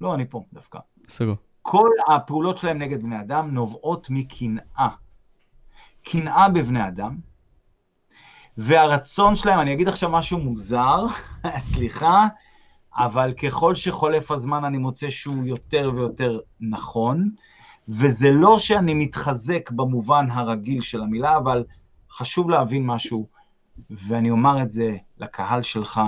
לא, 0.00 0.14
אני 0.14 0.24
פה 0.30 0.44
דווקא. 0.52 0.78
סגור. 1.08 1.36
כל 1.62 1.88
הפעולות 2.08 2.58
שלהם 2.58 2.78
נגד 2.78 3.02
בני 3.02 3.20
אדם 3.20 3.50
נובעות 3.50 4.06
מקנאה. 4.10 4.88
קנאה 6.02 6.48
בבני 6.48 6.88
אדם, 6.88 7.16
והרצון 8.56 9.36
שלהם, 9.36 9.60
אני 9.60 9.72
אגיד 9.72 9.88
עכשיו 9.88 10.10
משהו 10.10 10.38
מוזר, 10.38 11.06
סליחה, 11.58 12.26
אבל 12.96 13.32
ככל 13.32 13.74
שחולף 13.74 14.30
הזמן 14.30 14.64
אני 14.64 14.78
מוצא 14.78 15.10
שהוא 15.10 15.44
יותר 15.44 15.90
ויותר 15.94 16.38
נכון, 16.60 17.30
וזה 17.88 18.30
לא 18.30 18.58
שאני 18.58 18.94
מתחזק 18.94 19.70
במובן 19.70 20.30
הרגיל 20.30 20.80
של 20.80 21.02
המילה, 21.02 21.36
אבל 21.36 21.64
חשוב 22.10 22.50
להבין 22.50 22.86
משהו, 22.86 23.26
ואני 23.90 24.30
אומר 24.30 24.62
את 24.62 24.70
זה 24.70 24.96
לקהל 25.18 25.62
שלך, 25.62 26.00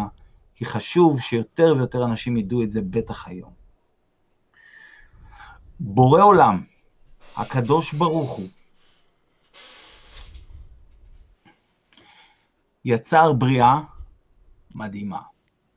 כי 0.55 0.65
חשוב 0.65 1.21
שיותר 1.21 1.75
ויותר 1.77 2.05
אנשים 2.05 2.37
ידעו 2.37 2.63
את 2.63 2.71
זה 2.71 2.81
בטח 2.81 3.29
היום. 3.29 3.62
בורא 5.85 6.23
עולם, 6.23 6.63
הקדוש 7.37 7.93
ברוך 7.93 8.31
הוא, 8.31 8.49
יצר 12.85 13.33
בריאה 13.33 13.81
מדהימה, 14.75 15.21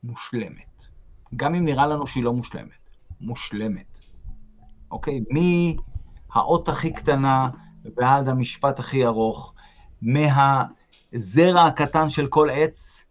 מושלמת. 0.03 0.85
גם 1.35 1.55
אם 1.55 1.65
נראה 1.65 1.87
לנו 1.87 2.07
שהיא 2.07 2.23
לא 2.23 2.33
מושלמת, 2.33 2.89
מושלמת. 3.21 3.99
אוקיי? 4.91 5.23
מהאות 5.29 6.69
הכי 6.69 6.93
קטנה 6.93 7.49
ועד 7.97 8.29
המשפט 8.29 8.79
הכי 8.79 9.05
ארוך, 9.05 9.53
מהזרע 10.01 11.65
הקטן 11.65 12.09
של 12.09 12.27
כל 12.27 12.49
עץ 12.51 13.05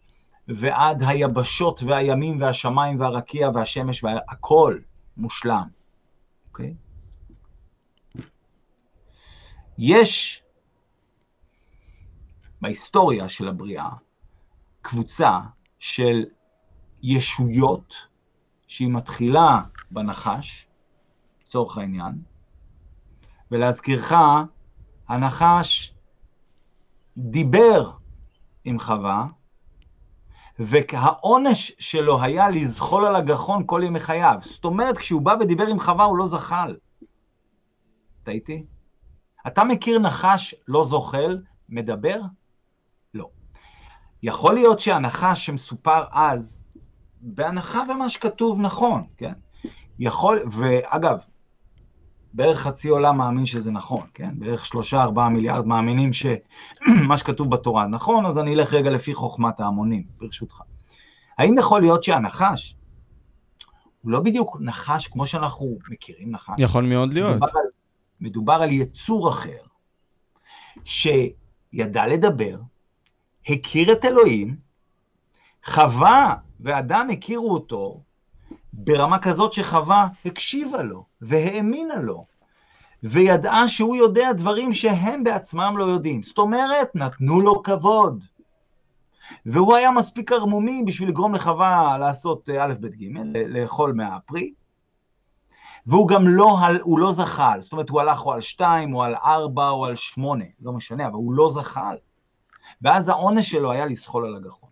ועד 0.48 1.02
היבשות 1.02 1.82
והימים 1.82 2.40
והשמיים 2.40 3.00
והרקיע 3.00 3.50
והשמש 3.54 4.04
והכל 4.04 4.78
מושלם. 5.16 5.68
אוקיי? 6.48 6.74
יש 9.78 10.42
בהיסטוריה 12.60 13.28
של 13.28 13.48
הבריאה 13.48 13.88
קבוצה 14.82 15.38
של 15.78 16.24
ישויות 17.02 17.94
שהיא 18.66 18.88
מתחילה 18.88 19.60
בנחש, 19.90 20.66
לצורך 21.44 21.78
העניין, 21.78 22.22
ולהזכירך, 23.51 24.12
הנחש 25.09 25.94
דיבר 27.16 27.90
עם 28.64 28.78
חווה, 28.78 29.26
והעונש 30.59 31.72
שלו 31.78 32.22
היה 32.22 32.51
לזחול 32.51 33.05
על 33.05 33.16
הגחון 33.16 33.62
כל 33.66 33.80
ימי 33.84 34.01
חייו. 34.01 34.38
זאת 34.42 34.64
אומרת, 34.64 34.98
כשהוא 34.98 35.22
בא 35.22 35.36
ודיבר 35.40 35.66
עם 35.66 35.80
חווה, 35.80 36.05
הוא 36.05 36.18
לא 36.18 36.26
זחל. 36.26 36.76
איתי? 38.28 38.64
אתה 39.46 39.64
מכיר 39.64 39.98
נחש 39.98 40.54
לא 40.68 40.84
זוחל, 40.84 41.38
מדבר? 41.68 42.20
לא. 43.14 43.28
יכול 44.22 44.54
להיות 44.54 44.80
שהנחש 44.80 45.46
שמסופר 45.46 46.04
אז, 46.12 46.62
בהנחה 47.20 47.82
ומה 47.88 48.08
שכתוב 48.08 48.60
נכון, 48.60 49.04
כן? 49.16 49.32
יכול, 49.98 50.38
ואגב, 50.50 51.18
בערך 52.32 52.58
חצי 52.58 52.88
עולם 52.88 53.18
מאמין 53.18 53.46
שזה 53.46 53.70
נכון, 53.70 54.06
כן? 54.14 54.30
בערך 54.38 54.66
שלושה, 54.66 55.02
ארבעה 55.02 55.28
מיליארד 55.28 55.66
מאמינים 55.66 56.10
שמה 56.12 57.16
שכתוב 57.18 57.50
בתורה 57.50 57.86
נכון, 57.86 58.26
אז 58.26 58.38
אני 58.38 58.54
אלך 58.54 58.74
רגע 58.74 58.90
לפי 58.90 59.14
חוכמת 59.14 59.60
ההמונים, 59.60 60.04
ברשותך. 60.18 60.60
האם 61.38 61.58
יכול 61.58 61.80
להיות 61.80 62.04
שהנחש 62.04 62.76
הוא 64.02 64.10
לא 64.12 64.20
בדיוק 64.20 64.56
נחש 64.60 65.06
כמו 65.06 65.26
שאנחנו 65.26 65.78
מכירים 65.88 66.30
נחש? 66.30 66.54
יכול 66.58 66.84
מאוד 66.84 67.14
להיות. 67.14 67.30
מדובר 67.30 67.46
על, 67.46 67.66
מדובר 68.20 68.54
על 68.54 68.72
יצור 68.72 69.28
אחר, 69.28 69.62
שידע 70.84 72.06
לדבר, 72.06 72.58
הכיר 73.48 73.92
את 73.92 74.04
אלוהים, 74.04 74.56
חווה 75.64 76.34
ואדם 76.60 77.10
הכירו 77.10 77.54
אותו 77.54 78.00
ברמה 78.72 79.18
כזאת 79.18 79.52
שחווה 79.52 80.08
הקשיבה 80.24 80.82
לו 80.82 81.04
והאמינה 81.20 81.96
לו, 81.96 82.24
וידעה 83.02 83.68
שהוא 83.68 83.96
יודע 83.96 84.32
דברים 84.32 84.72
שהם 84.72 85.24
בעצמם 85.24 85.74
לא 85.78 85.84
יודעים. 85.84 86.22
זאת 86.22 86.38
אומרת, 86.38 86.94
נתנו 86.94 87.40
לו 87.40 87.62
כבוד. 87.62 88.24
והוא 89.46 89.76
היה 89.76 89.90
מספיק 89.90 90.32
ערמומי 90.32 90.82
בשביל 90.86 91.08
לגרום 91.08 91.34
לחווה 91.34 91.98
לעשות 91.98 92.48
א', 92.48 92.74
ב', 92.80 92.86
ג', 92.86 93.36
לאכול 93.48 93.92
מהפרי, 93.92 94.52
והוא 95.86 96.09
גם 96.09 96.28
לא, 96.28 96.59
הוא 96.82 96.98
לא 96.98 97.12
זחל, 97.12 97.61
זאת 97.61 97.73
אומרת, 97.73 97.90
הוא 97.90 98.01
הלך 98.01 98.27
או 98.27 98.32
על 98.32 98.40
שתיים, 98.40 98.94
או 98.94 99.02
על 99.02 99.15
ארבע, 99.15 99.69
או 99.69 99.86
על 99.86 99.97
שמונה, 99.97 100.44
לא 100.61 100.73
משנה, 100.73 101.06
אבל 101.06 101.15
הוא 101.15 101.32
לא 101.32 101.51
זחל. 101.51 101.97
ואז 102.82 103.09
העונש 103.09 103.51
שלו 103.51 103.73
היה 103.73 103.86
לזחול 103.86 104.27
על 104.27 104.36
הגחון. 104.36 104.70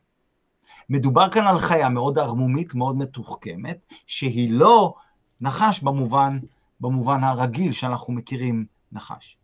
מדובר 0.88 1.30
כאן 1.30 1.46
על 1.46 1.58
חיה 1.58 1.88
מאוד 1.88 2.18
ערמומית, 2.18 2.74
מאוד 2.74 2.96
מתוחכמת, 2.96 3.86
שהיא 4.06 4.50
לא 4.52 4.94
נחש 5.40 5.80
במובן, 5.80 6.38
במובן 6.80 7.24
הרגיל 7.24 7.72
שאנחנו 7.72 8.12
מכירים 8.12 8.66
נחש. 8.92 9.38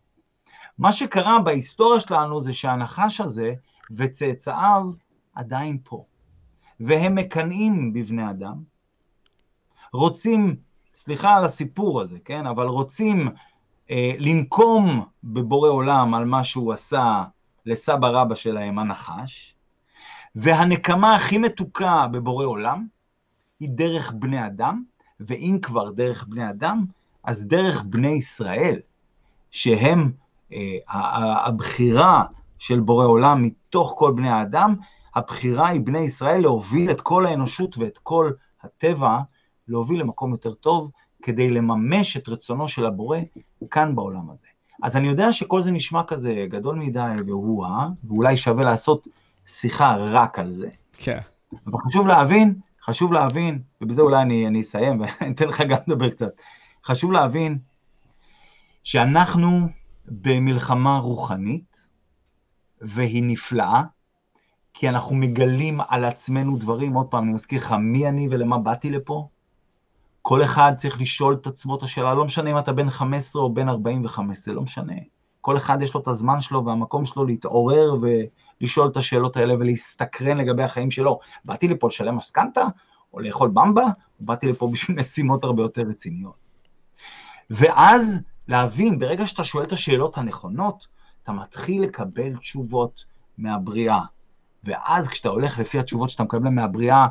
מה 0.78 0.92
שקרה 0.92 1.38
בהיסטוריה 1.38 2.00
שלנו 2.00 2.42
זה 2.42 2.52
שהנחש 2.52 3.20
הזה 3.20 3.52
וצאצאיו 3.90 4.82
עדיין 5.34 5.78
פה, 5.84 6.04
והם 6.80 7.14
מקנאים 7.14 7.92
בבני 7.92 8.30
אדם, 8.30 8.62
רוצים, 9.92 10.56
סליחה 10.98 11.36
על 11.36 11.44
הסיפור 11.44 12.00
הזה, 12.00 12.18
כן, 12.24 12.46
אבל 12.46 12.66
רוצים 12.66 13.28
אה, 13.90 14.12
לנקום 14.18 15.04
בבורא 15.24 15.68
עולם 15.68 16.14
על 16.14 16.24
מה 16.24 16.44
שהוא 16.44 16.72
עשה 16.72 17.24
לסבא 17.66 18.08
רבא 18.08 18.34
שלהם 18.34 18.78
הנחש, 18.78 19.54
והנקמה 20.34 21.16
הכי 21.16 21.38
מתוקה 21.38 22.06
בבורא 22.12 22.46
עולם 22.46 22.86
היא 23.60 23.68
דרך 23.72 24.12
בני 24.16 24.46
אדם, 24.46 24.82
ואם 25.20 25.58
כבר 25.62 25.90
דרך 25.90 26.26
בני 26.28 26.50
אדם, 26.50 26.84
אז 27.24 27.46
דרך 27.46 27.82
בני 27.82 28.10
ישראל, 28.10 28.80
שהם 29.50 30.12
אה, 30.52 30.78
הבחירה 31.46 32.24
של 32.58 32.80
בורא 32.80 33.06
עולם 33.06 33.42
מתוך 33.42 33.94
כל 33.96 34.12
בני 34.12 34.30
האדם, 34.30 34.76
הבחירה 35.14 35.68
היא 35.68 35.80
בני 35.80 35.98
ישראל 35.98 36.40
להוביל 36.40 36.90
את 36.90 37.00
כל 37.00 37.26
האנושות 37.26 37.78
ואת 37.78 37.98
כל 37.98 38.32
הטבע, 38.62 39.18
להוביל 39.68 40.00
למקום 40.00 40.30
יותר 40.30 40.54
טוב, 40.54 40.90
כדי 41.22 41.50
לממש 41.50 42.16
את 42.16 42.28
רצונו 42.28 42.68
של 42.68 42.86
הבורא 42.86 43.18
כאן 43.70 43.94
בעולם 43.94 44.30
הזה. 44.30 44.46
אז 44.82 44.96
אני 44.96 45.08
יודע 45.08 45.32
שכל 45.32 45.62
זה 45.62 45.70
נשמע 45.70 46.02
כזה 46.02 46.46
גדול 46.48 46.78
מדי 46.78 47.16
והוא 47.26 47.66
ואולי 48.04 48.36
שווה 48.36 48.64
לעשות 48.64 49.08
שיחה 49.46 49.96
רק 49.96 50.38
על 50.38 50.52
זה. 50.52 50.68
כן. 50.92 51.18
אבל 51.66 51.78
חשוב 51.86 52.06
להבין, 52.06 52.54
חשוב 52.84 53.12
להבין, 53.12 53.62
ובזה 53.80 54.02
אולי 54.02 54.22
אני, 54.22 54.46
אני 54.46 54.60
אסיים 54.60 55.00
ואני 55.00 55.32
אתן 55.34 55.48
לך 55.48 55.60
גם 55.60 55.76
לדבר 55.86 56.10
קצת, 56.10 56.32
חשוב 56.84 57.12
להבין 57.12 57.58
שאנחנו 58.82 59.48
במלחמה 60.06 60.98
רוחנית, 60.98 61.88
והיא 62.80 63.22
נפלאה, 63.26 63.82
כי 64.74 64.88
אנחנו 64.88 65.16
מגלים 65.16 65.80
על 65.88 66.04
עצמנו 66.04 66.56
דברים, 66.56 66.92
עוד 66.92 67.06
פעם, 67.06 67.24
אני 67.24 67.32
מזכיר 67.32 67.58
לך, 67.60 67.72
מי 67.72 68.08
אני 68.08 68.28
ולמה 68.30 68.58
באתי 68.58 68.90
לפה? 68.90 69.28
כל 70.28 70.44
אחד 70.44 70.72
צריך 70.76 71.00
לשאול 71.00 71.34
את 71.40 71.46
עצמו 71.46 71.76
את 71.76 71.82
השאלה, 71.82 72.14
לא 72.14 72.24
משנה 72.24 72.50
אם 72.50 72.58
אתה 72.58 72.72
בן 72.72 72.90
15 72.90 73.42
או 73.42 73.54
בן 73.54 73.68
45, 73.68 74.38
זה 74.38 74.52
לא 74.52 74.62
משנה. 74.62 74.92
כל 75.40 75.56
אחד 75.56 75.82
יש 75.82 75.94
לו 75.94 76.00
את 76.00 76.08
הזמן 76.08 76.40
שלו 76.40 76.64
והמקום 76.64 77.04
שלו 77.04 77.24
להתעורר 77.24 77.94
ולשאול 78.00 78.88
את 78.88 78.96
השאלות 78.96 79.36
האלה 79.36 79.54
ולהסתקרן 79.54 80.38
לגבי 80.38 80.62
החיים 80.62 80.90
שלו. 80.90 81.18
באתי 81.44 81.68
לפה 81.68 81.86
לשלם 81.88 82.16
משכנתה, 82.16 82.64
או 83.12 83.20
לאכול 83.20 83.48
במבה, 83.48 83.82
או 83.84 83.90
באתי 84.20 84.46
לפה 84.46 84.68
בשביל 84.72 84.96
משימות 85.00 85.44
הרבה 85.44 85.62
יותר 85.62 85.82
רציניות. 85.82 86.36
ואז 87.50 88.20
להבין, 88.48 88.98
ברגע 88.98 89.26
שאתה 89.26 89.44
שואל 89.44 89.64
את 89.64 89.72
השאלות 89.72 90.18
הנכונות, 90.18 90.86
אתה 91.22 91.32
מתחיל 91.32 91.82
לקבל 91.82 92.36
תשובות 92.36 93.04
מהבריאה. 93.38 94.00
ואז 94.64 95.08
כשאתה 95.08 95.28
הולך 95.28 95.58
לפי 95.58 95.78
התשובות 95.78 96.10
שאתה 96.10 96.22
מקבל 96.22 96.48
מהבריאה, 96.48 97.06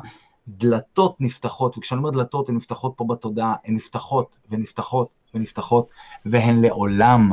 דלתות 0.48 1.16
נפתחות, 1.20 1.78
וכשאני 1.78 1.98
אומר 1.98 2.10
דלתות, 2.10 2.48
הן 2.48 2.56
נפתחות 2.56 2.92
פה 2.96 3.04
בתודעה, 3.08 3.54
הן 3.64 3.74
נפתחות 3.74 4.36
ונפתחות 4.50 5.08
ונפתחות, 5.34 5.90
והן 6.26 6.62
לעולם 6.62 7.30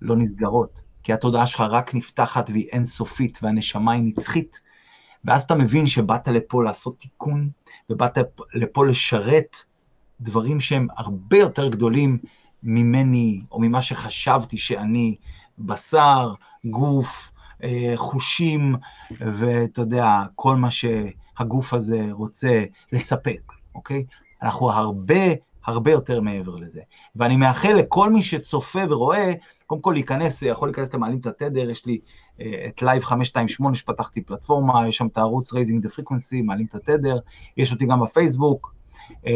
לא 0.00 0.16
נסגרות. 0.16 0.80
כי 1.02 1.12
התודעה 1.12 1.46
שלך 1.46 1.60
רק 1.60 1.94
נפתחת 1.94 2.50
והיא 2.50 2.68
אינסופית, 2.72 3.38
והנשמה 3.42 3.92
היא 3.92 4.02
נצחית. 4.02 4.60
ואז 5.24 5.42
אתה 5.42 5.54
מבין 5.54 5.86
שבאת 5.86 6.28
לפה 6.28 6.64
לעשות 6.64 6.98
תיקון, 6.98 7.50
ובאת 7.90 8.18
לפה 8.54 8.86
לשרת 8.86 9.56
דברים 10.20 10.60
שהם 10.60 10.86
הרבה 10.96 11.38
יותר 11.38 11.68
גדולים 11.68 12.18
ממני, 12.62 13.40
או 13.52 13.60
ממה 13.60 13.82
שחשבתי 13.82 14.58
שאני, 14.58 15.16
בשר, 15.58 16.34
גוף, 16.64 17.30
אה, 17.64 17.92
חושים, 17.96 18.76
ואתה 19.10 19.80
יודע, 19.80 20.22
כל 20.34 20.56
מה 20.56 20.70
שהגוף 21.38 21.74
הזה 21.74 22.06
רוצה 22.10 22.64
לספק, 22.92 23.52
אוקיי? 23.74 24.04
אנחנו 24.42 24.70
הרבה 24.70 25.24
הרבה 25.64 25.90
יותר 25.90 26.20
מעבר 26.20 26.56
לזה. 26.56 26.80
ואני 27.16 27.36
מאחל 27.36 27.72
לכל 27.72 28.10
מי 28.10 28.22
שצופה 28.22 28.80
ורואה, 28.90 29.32
קודם 29.66 29.80
כל 29.80 29.90
להיכנס, 29.90 30.42
יכול 30.42 30.68
להיכנס 30.68 30.94
למעלים 30.94 31.18
את 31.18 31.26
התדר, 31.26 31.70
יש 31.70 31.86
לי 31.86 31.98
uh, 32.38 32.42
את 32.68 32.82
Live 32.82 33.04
528 33.04 33.76
שפתחתי 33.76 34.22
פלטפורמה, 34.22 34.88
יש 34.88 34.96
שם 34.96 35.06
את 35.06 35.18
הערוץ 35.18 35.52
Raising 35.52 35.82
the 35.82 35.88
Frequency, 35.88 36.42
מעלים 36.42 36.66
את 36.66 36.74
התדר, 36.74 37.18
יש 37.56 37.72
אותי 37.72 37.86
גם 37.86 38.00
בפייסבוק, 38.00 38.74
uh, 39.10 39.28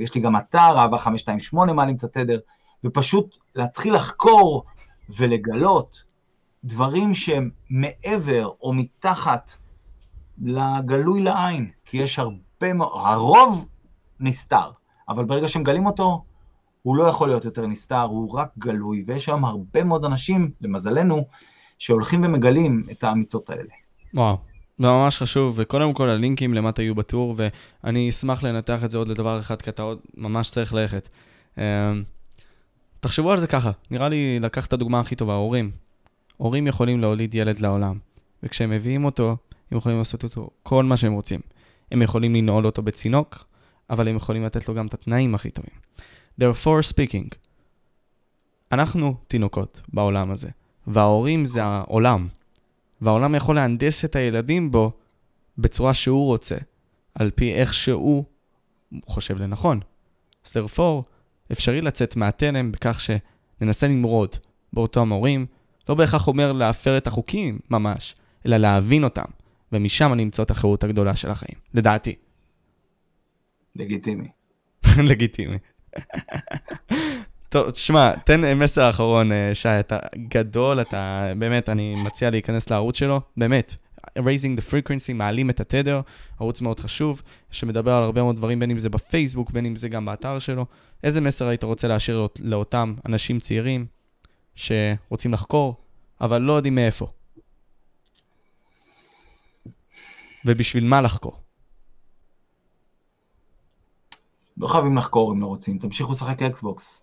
יש 0.00 0.14
לי 0.14 0.20
גם 0.20 0.36
אתר, 0.36 0.78
אהבה 0.78 0.98
528 0.98 1.72
מעלים 1.72 1.96
את 1.96 2.04
התדר, 2.04 2.38
ופשוט 2.84 3.36
להתחיל 3.54 3.94
לחקור 3.94 4.64
ולגלות 5.08 6.04
דברים 6.64 7.14
שהם 7.14 7.50
מעבר 7.70 8.50
או 8.62 8.72
מתחת 8.72 9.50
לגלוי 10.40 11.22
לעין, 11.22 11.70
כי 11.84 11.96
יש 11.96 12.18
הרבה 12.18 12.72
מאוד, 12.72 12.92
הרוב 12.94 13.66
נסתר, 14.20 14.70
אבל 15.08 15.24
ברגע 15.24 15.48
שמגלים 15.48 15.86
אותו, 15.86 16.24
הוא 16.82 16.96
לא 16.96 17.04
יכול 17.04 17.28
להיות 17.28 17.44
יותר 17.44 17.66
נסתר, 17.66 18.02
הוא 18.02 18.32
רק 18.32 18.48
גלוי, 18.58 19.04
ויש 19.06 19.28
היום 19.28 19.44
הרבה 19.44 19.84
מאוד 19.84 20.04
אנשים, 20.04 20.50
למזלנו, 20.60 21.26
שהולכים 21.78 22.24
ומגלים 22.24 22.86
את 22.90 23.04
האמיתות 23.04 23.50
האלה. 23.50 23.70
וואו, 24.14 24.36
זה 24.78 24.86
ממש 24.86 25.18
חשוב, 25.18 25.54
וקודם 25.58 25.92
כל 25.92 26.08
הלינקים 26.08 26.54
למטה 26.54 26.82
יהיו 26.82 26.94
בטור, 26.94 27.34
ואני 27.36 28.10
אשמח 28.10 28.42
לנתח 28.42 28.84
את 28.84 28.90
זה 28.90 28.98
עוד 28.98 29.08
לדבר 29.08 29.40
אחד, 29.40 29.62
כי 29.62 29.70
אתה 29.70 29.82
עוד 29.82 29.98
ממש 30.16 30.50
צריך 30.50 30.74
ללכת. 30.74 31.08
אמ, 31.58 31.62
תחשבו 33.00 33.32
על 33.32 33.40
זה 33.40 33.46
ככה, 33.46 33.70
נראה 33.90 34.08
לי 34.08 34.40
לקח 34.40 34.66
את 34.66 34.72
הדוגמה 34.72 35.00
הכי 35.00 35.16
טובה, 35.16 35.34
הורים. 35.34 35.70
הורים 36.36 36.66
יכולים 36.66 37.00
להוליד 37.00 37.34
ילד 37.34 37.58
לעולם, 37.58 37.98
וכשהם 38.42 38.70
מביאים 38.70 39.04
אותו, 39.04 39.36
הם 39.70 39.78
יכולים 39.78 39.98
לעשות 39.98 40.24
אותו 40.24 40.50
כל 40.62 40.84
מה 40.84 40.96
שהם 40.96 41.12
רוצים. 41.12 41.40
הם 41.92 42.02
יכולים 42.02 42.34
לנעול 42.34 42.66
אותו 42.66 42.82
בצינוק, 42.82 43.44
אבל 43.90 44.08
הם 44.08 44.16
יכולים 44.16 44.44
לתת 44.44 44.68
לו 44.68 44.74
גם 44.74 44.86
את 44.86 44.94
התנאים 44.94 45.34
הכי 45.34 45.50
טובים. 45.50 45.74
therefore 46.40 46.92
speaking, 46.92 47.34
אנחנו 48.72 49.14
תינוקות 49.28 49.80
בעולם 49.88 50.30
הזה, 50.30 50.48
וההורים 50.86 51.46
זה 51.46 51.64
העולם, 51.64 52.28
והעולם 53.00 53.34
יכול 53.34 53.54
להנדס 53.54 54.04
את 54.04 54.16
הילדים 54.16 54.70
בו 54.70 54.92
בצורה 55.58 55.94
שהוא 55.94 56.26
רוצה, 56.26 56.56
על 57.14 57.30
פי 57.30 57.54
איך 57.54 57.74
שהוא 57.74 58.24
חושב 59.06 59.38
לנכון. 59.38 59.80
אז 60.46 60.52
therefore, 60.56 61.02
אפשרי 61.52 61.80
לצאת 61.80 62.16
מהתלם 62.16 62.72
בכך 62.72 63.00
שננסה 63.00 63.88
למרוד 63.88 64.36
באותם 64.72 65.12
הורים, 65.12 65.46
לא 65.88 65.94
בהכרח 65.94 66.26
אומר 66.26 66.52
להפר 66.52 66.98
את 66.98 67.06
החוקים 67.06 67.58
ממש, 67.70 68.14
אלא 68.46 68.56
להבין 68.56 69.04
אותם, 69.04 69.24
ומשם 69.72 70.12
למצוא 70.12 70.44
את 70.44 70.50
החירות 70.50 70.84
הגדולה 70.84 71.16
של 71.16 71.30
החיים, 71.30 71.58
לדעתי. 71.74 72.14
לגיטימי. 73.76 74.28
לגיטימי. 75.08 75.56
טוב, 77.48 77.70
תשמע, 77.70 78.16
תן 78.16 78.58
מסר 78.58 78.90
אחרון, 78.90 79.32
אה, 79.32 79.54
שי, 79.54 79.68
אתה 79.68 79.98
גדול, 80.28 80.80
אתה 80.80 81.32
באמת, 81.38 81.68
אני 81.68 81.94
מציע 81.94 82.30
להיכנס 82.30 82.70
לערוץ 82.70 82.98
שלו, 82.98 83.20
באמת. 83.36 83.76
raising 84.18 84.58
the 84.58 84.70
frequency, 84.70 85.12
מעלים 85.14 85.50
את 85.50 85.60
התדר, 85.60 86.00
ערוץ 86.40 86.60
מאוד 86.60 86.80
חשוב, 86.80 87.22
שמדבר 87.50 87.92
על 87.92 88.02
הרבה 88.02 88.22
מאוד 88.22 88.36
דברים, 88.36 88.60
בין 88.60 88.70
אם 88.70 88.78
זה 88.78 88.88
בפייסבוק, 88.88 89.50
בין 89.50 89.66
אם 89.66 89.76
זה 89.76 89.88
גם 89.88 90.04
באתר 90.04 90.38
שלו. 90.38 90.66
איזה 91.04 91.20
מסר 91.20 91.48
היית 91.48 91.64
רוצה 91.64 91.88
להשאיר 91.88 92.28
לאותם 92.38 92.94
אנשים 93.06 93.40
צעירים 93.40 93.86
שרוצים 94.54 95.32
לחקור, 95.32 95.76
אבל 96.20 96.42
לא 96.42 96.52
יודעים 96.52 96.74
מאיפה? 96.74 97.06
ובשביל 100.44 100.84
מה 100.84 101.00
לחקור? 101.00 101.40
לא 104.56 104.66
חייבים 104.66 104.96
לחקור 104.96 105.32
אם 105.32 105.40
לא 105.40 105.46
רוצים, 105.46 105.78
תמשיכו 105.78 106.12
לשחק 106.12 106.42
אקסבוקס, 106.42 107.02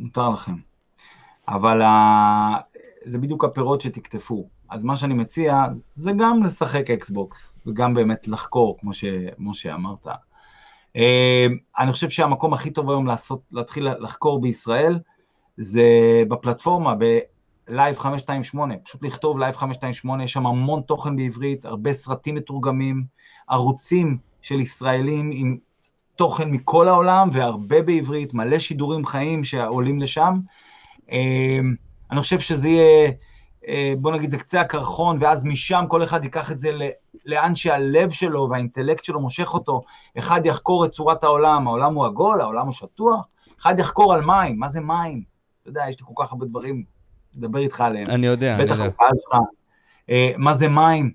מותר 0.00 0.30
לכם. 0.30 0.54
אבל 1.48 1.82
ה... 1.82 2.56
זה 3.04 3.18
בדיוק 3.18 3.44
הפירות 3.44 3.80
שתקטפו. 3.80 4.48
אז 4.68 4.84
מה 4.84 4.96
שאני 4.96 5.14
מציע, 5.14 5.64
זה 5.92 6.12
גם 6.18 6.42
לשחק 6.42 6.90
אקסבוקס, 6.90 7.54
וגם 7.66 7.94
באמת 7.94 8.28
לחקור, 8.28 8.78
כמו, 8.80 8.92
ש... 8.92 9.04
כמו 9.36 9.54
שאמרת. 9.54 10.06
אה, 10.96 11.46
אני 11.78 11.92
חושב 11.92 12.10
שהמקום 12.10 12.54
הכי 12.54 12.70
טוב 12.70 12.90
היום 12.90 13.06
לעשות, 13.06 13.40
להתחיל 13.52 13.88
לחקור 13.88 14.40
בישראל, 14.40 14.98
זה 15.56 15.82
בפלטפורמה, 16.28 16.94
ב 17.68 17.74
Live 17.74 17.98
528, 17.98 18.74
פשוט 18.76 19.04
לכתוב 19.04 19.38
Live 19.38 19.56
528, 19.56 20.24
יש 20.24 20.32
שם 20.32 20.46
המון 20.46 20.80
תוכן 20.80 21.16
בעברית, 21.16 21.64
הרבה 21.64 21.92
סרטים 21.92 22.34
מתורגמים, 22.34 23.04
ערוצים 23.48 24.18
של 24.42 24.60
ישראלים 24.60 25.30
עם 25.34 25.58
תוכן 26.16 26.50
מכל 26.50 26.88
העולם 26.88 27.28
והרבה 27.32 27.82
בעברית, 27.82 28.34
מלא 28.34 28.58
שידורים 28.58 29.06
חיים 29.06 29.44
שעולים 29.44 30.00
לשם. 30.00 30.40
אמ, 31.10 31.74
אני 32.10 32.20
חושב 32.20 32.38
שזה 32.38 32.68
יהיה, 32.68 33.10
אה, 33.68 33.92
בוא 33.98 34.12
נגיד, 34.12 34.30
זה 34.30 34.38
קצה 34.38 34.60
הקרחון, 34.60 35.16
ואז 35.20 35.44
משם 35.44 35.84
כל 35.88 36.02
אחד 36.02 36.24
ייקח 36.24 36.52
את 36.52 36.58
זה 36.58 36.70
לאן 37.24 37.54
שהלב 37.54 38.10
שלו 38.10 38.48
והאינטלקט 38.50 39.04
שלו 39.04 39.20
מושך 39.20 39.54
אותו. 39.54 39.82
אחד 40.18 40.40
יחקור 40.44 40.84
את 40.84 40.90
צורת 40.90 41.24
העולם, 41.24 41.66
העולם 41.66 41.94
הוא 41.94 42.06
עגול, 42.06 42.40
העולם 42.40 42.66
הוא 42.66 42.72
שטוח. 42.72 43.26
אחד 43.60 43.78
יחקור 43.78 44.14
על 44.14 44.22
מים, 44.22 44.58
מה 44.58 44.68
זה 44.68 44.80
מים? 44.80 45.22
אתה 45.62 45.70
יודע, 45.70 45.84
יש 45.88 46.00
לי 46.00 46.06
כל 46.06 46.24
כך 46.24 46.32
הרבה 46.32 46.46
דברים 46.46 46.97
לדבר 47.34 47.58
איתך 47.58 47.80
עליהם. 47.80 48.10
אני 48.10 48.26
יודע, 48.26 48.54
אני 48.54 48.62
יודע. 48.62 48.74
בטח 48.74 48.84
הקהל 48.84 49.18
שלך. 49.22 49.40
אה, 50.10 50.30
מה 50.36 50.54
זה 50.54 50.68
מים? 50.68 51.12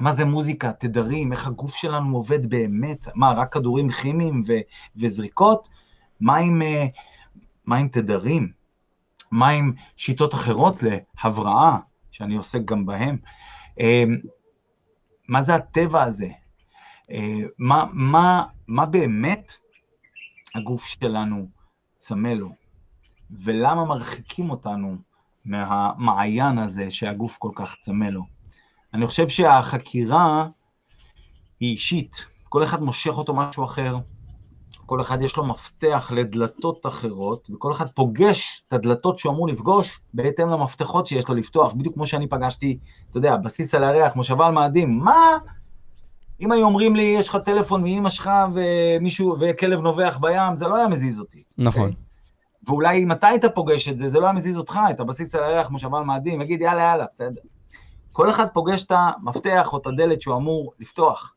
מה 0.00 0.12
זה 0.12 0.24
מוזיקה, 0.24 0.72
תדרים, 0.72 1.32
איך 1.32 1.46
הגוף 1.46 1.74
שלנו 1.74 2.16
עובד 2.16 2.46
באמת, 2.46 3.06
מה, 3.14 3.32
רק 3.32 3.52
כדורים 3.52 3.90
כימיים 3.90 4.42
ו- 4.46 4.60
וזריקות? 4.96 5.68
מה 6.20 6.36
עם, 6.36 6.62
מה 7.66 7.76
עם 7.76 7.88
תדרים? 7.88 8.52
מה 9.30 9.48
עם 9.48 9.72
שיטות 9.96 10.34
אחרות 10.34 10.82
להבראה, 10.82 11.78
שאני 12.10 12.36
עוסק 12.36 12.60
גם 12.64 12.86
בהן? 12.86 13.16
אה, 13.80 14.04
מה 15.28 15.42
זה 15.42 15.54
הטבע 15.54 16.02
הזה? 16.02 16.28
אה, 17.10 17.38
מה, 17.58 17.84
מה, 17.92 18.44
מה 18.68 18.86
באמת 18.86 19.52
הגוף 20.54 20.86
שלנו 20.86 21.48
צמא 21.98 22.28
לו? 22.28 22.50
ולמה 23.30 23.84
מרחיקים 23.84 24.50
אותנו 24.50 24.96
מהמעיין 25.46 26.58
הזה 26.58 26.90
שהגוף 26.90 27.36
כל 27.38 27.50
כך 27.54 27.74
צמא 27.80 28.04
לו? 28.04 28.22
אני 28.94 29.06
חושב 29.06 29.28
שהחקירה 29.28 30.46
היא 31.60 31.72
אישית, 31.72 32.26
כל 32.48 32.64
אחד 32.64 32.82
מושך 32.82 33.18
אותו 33.18 33.34
משהו 33.34 33.64
אחר, 33.64 33.96
כל 34.86 35.00
אחד 35.00 35.22
יש 35.22 35.36
לו 35.36 35.46
מפתח 35.46 36.10
לדלתות 36.14 36.86
אחרות, 36.86 37.50
וכל 37.54 37.72
אחד 37.72 37.86
פוגש 37.90 38.62
את 38.68 38.72
הדלתות 38.72 39.18
שהוא 39.18 39.32
אמור 39.32 39.48
לפגוש 39.48 40.00
בהתאם 40.14 40.48
למפתחות 40.48 41.06
שיש 41.06 41.28
לו 41.28 41.34
לפתוח, 41.34 41.72
בדיוק 41.72 41.94
כמו 41.94 42.06
שאני 42.06 42.28
פגשתי, 42.28 42.78
אתה 43.10 43.18
יודע, 43.18 43.36
בסיס 43.36 43.74
על 43.74 43.84
הירח, 43.84 44.16
מושבה 44.16 44.46
על 44.46 44.52
מאדים, 44.52 44.98
מה? 44.98 45.38
אם 46.40 46.52
היו 46.52 46.64
אומרים 46.64 46.96
לי, 46.96 47.02
יש 47.02 47.28
לך 47.28 47.36
טלפון 47.36 47.82
מאמא 47.82 48.08
שלך 48.08 48.30
ומישהו, 48.54 49.36
וכלב 49.40 49.80
נובח 49.80 50.18
בים, 50.20 50.56
זה 50.56 50.68
לא 50.68 50.76
היה 50.76 50.88
מזיז 50.88 51.20
אותי. 51.20 51.42
נכון. 51.58 51.82
אוקיי? 51.82 52.05
ואולי 52.66 53.02
אם 53.02 53.12
אתה 53.12 53.26
היית 53.26 53.44
פוגש 53.44 53.88
את 53.88 53.98
זה, 53.98 54.08
זה 54.08 54.20
לא 54.20 54.24
היה 54.24 54.32
מזיז 54.32 54.58
אותך, 54.58 54.78
את 54.90 55.00
הבסיס 55.00 55.34
על 55.34 55.44
הירח, 55.44 55.70
מושבה 55.70 55.98
על 55.98 56.04
מאדים, 56.04 56.40
יגיד, 56.40 56.60
יאללה, 56.60 56.82
יאללה, 56.82 57.06
בסדר. 57.10 57.40
כל 58.12 58.30
אחד 58.30 58.46
פוגש 58.52 58.84
את 58.84 58.92
המפתח 58.94 59.72
או 59.72 59.78
את 59.78 59.86
הדלת 59.86 60.22
שהוא 60.22 60.36
אמור 60.36 60.72
לפתוח. 60.80 61.34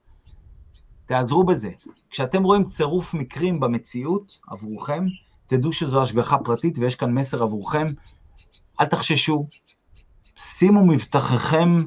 תעזרו 1.06 1.44
בזה. 1.44 1.70
כשאתם 2.10 2.44
רואים 2.44 2.66
צירוף 2.66 3.14
מקרים 3.14 3.60
במציאות 3.60 4.40
עבורכם, 4.48 5.06
תדעו 5.48 5.74
שזו 5.74 6.02
השגחה 6.02 6.38
פרטית 6.38 6.78
ויש 6.78 6.96
כאן 6.96 7.14
מסר 7.14 7.44
עבורכם. 7.44 7.88
אל 8.80 8.86
תחששו, 8.86 9.48
שימו 10.38 10.86
מבטחכם 10.86 11.86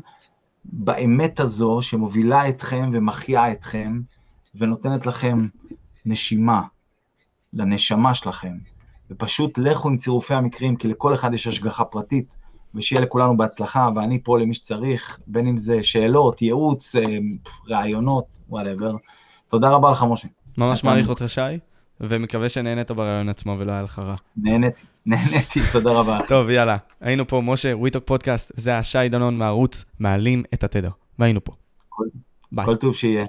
באמת 0.65 1.41
הזו 1.41 1.83
שמובילה 1.83 2.49
אתכם 2.49 2.91
ומחיה 2.93 3.53
אתכם 3.53 4.01
ונותנת 4.55 5.07
לכם 5.07 5.47
נשימה 6.07 6.63
לנשמה 7.53 8.15
שלכם. 8.15 8.55
ופשוט 9.13 9.59
לכו 9.59 9.89
עם 9.89 9.97
צירופי 9.97 10.35
המקרים, 10.35 10.77
כי 10.77 10.89
לכל 10.89 11.15
אחד 11.15 11.35
יש 11.35 11.47
השגחה 11.47 11.85
פרטית, 11.85 12.37
ושיהיה 12.75 13.03
לכולנו 13.03 13.37
בהצלחה, 13.37 13.89
ואני 13.97 14.23
פה 14.23 14.39
למי 14.39 14.55
שצריך, 14.55 15.19
בין 15.27 15.47
אם 15.47 15.57
זה 15.57 15.83
שאלות, 15.83 16.43
ייעוץ, 16.43 16.97
אה, 16.97 17.19
רעיונות, 17.69 18.25
whatever. 18.49 18.93
תודה 19.49 19.71
רבה 19.71 19.91
לך, 19.91 20.05
משה. 20.09 20.29
ממש 20.59 20.85
מעריך 20.85 21.09
אותך, 21.09 21.25
שי, 21.27 21.41
ומקווה 22.01 22.49
שנהנית 22.49 22.91
בריאיון 22.91 23.29
עצמו 23.29 23.57
ולא 23.59 23.73
היה 23.73 23.83
לך 23.83 23.99
רע. 23.99 24.15
נהניתי, 24.37 24.83
נהניתי, 25.07 25.61
תודה 25.73 25.91
רבה. 25.91 26.19
טוב, 26.29 26.51
יאללה. 26.51 26.77
היינו 27.01 27.27
פה, 27.27 27.41
משה, 27.45 27.77
We 27.77 27.86
Talk 27.86 28.05
פודקאסט, 28.05 28.53
זה 28.57 28.79
שי 28.79 29.09
דנון 29.09 29.39
מהערוץ, 29.39 29.85
מעלים 30.01 30.43
את 30.55 30.65
התדר. 30.65 30.91
והיינו 31.19 31.45
פה. 31.45 31.53
ביי. 32.53 32.65
כל 32.65 32.77
טוב 32.77 32.95
שיהיה. 32.95 33.25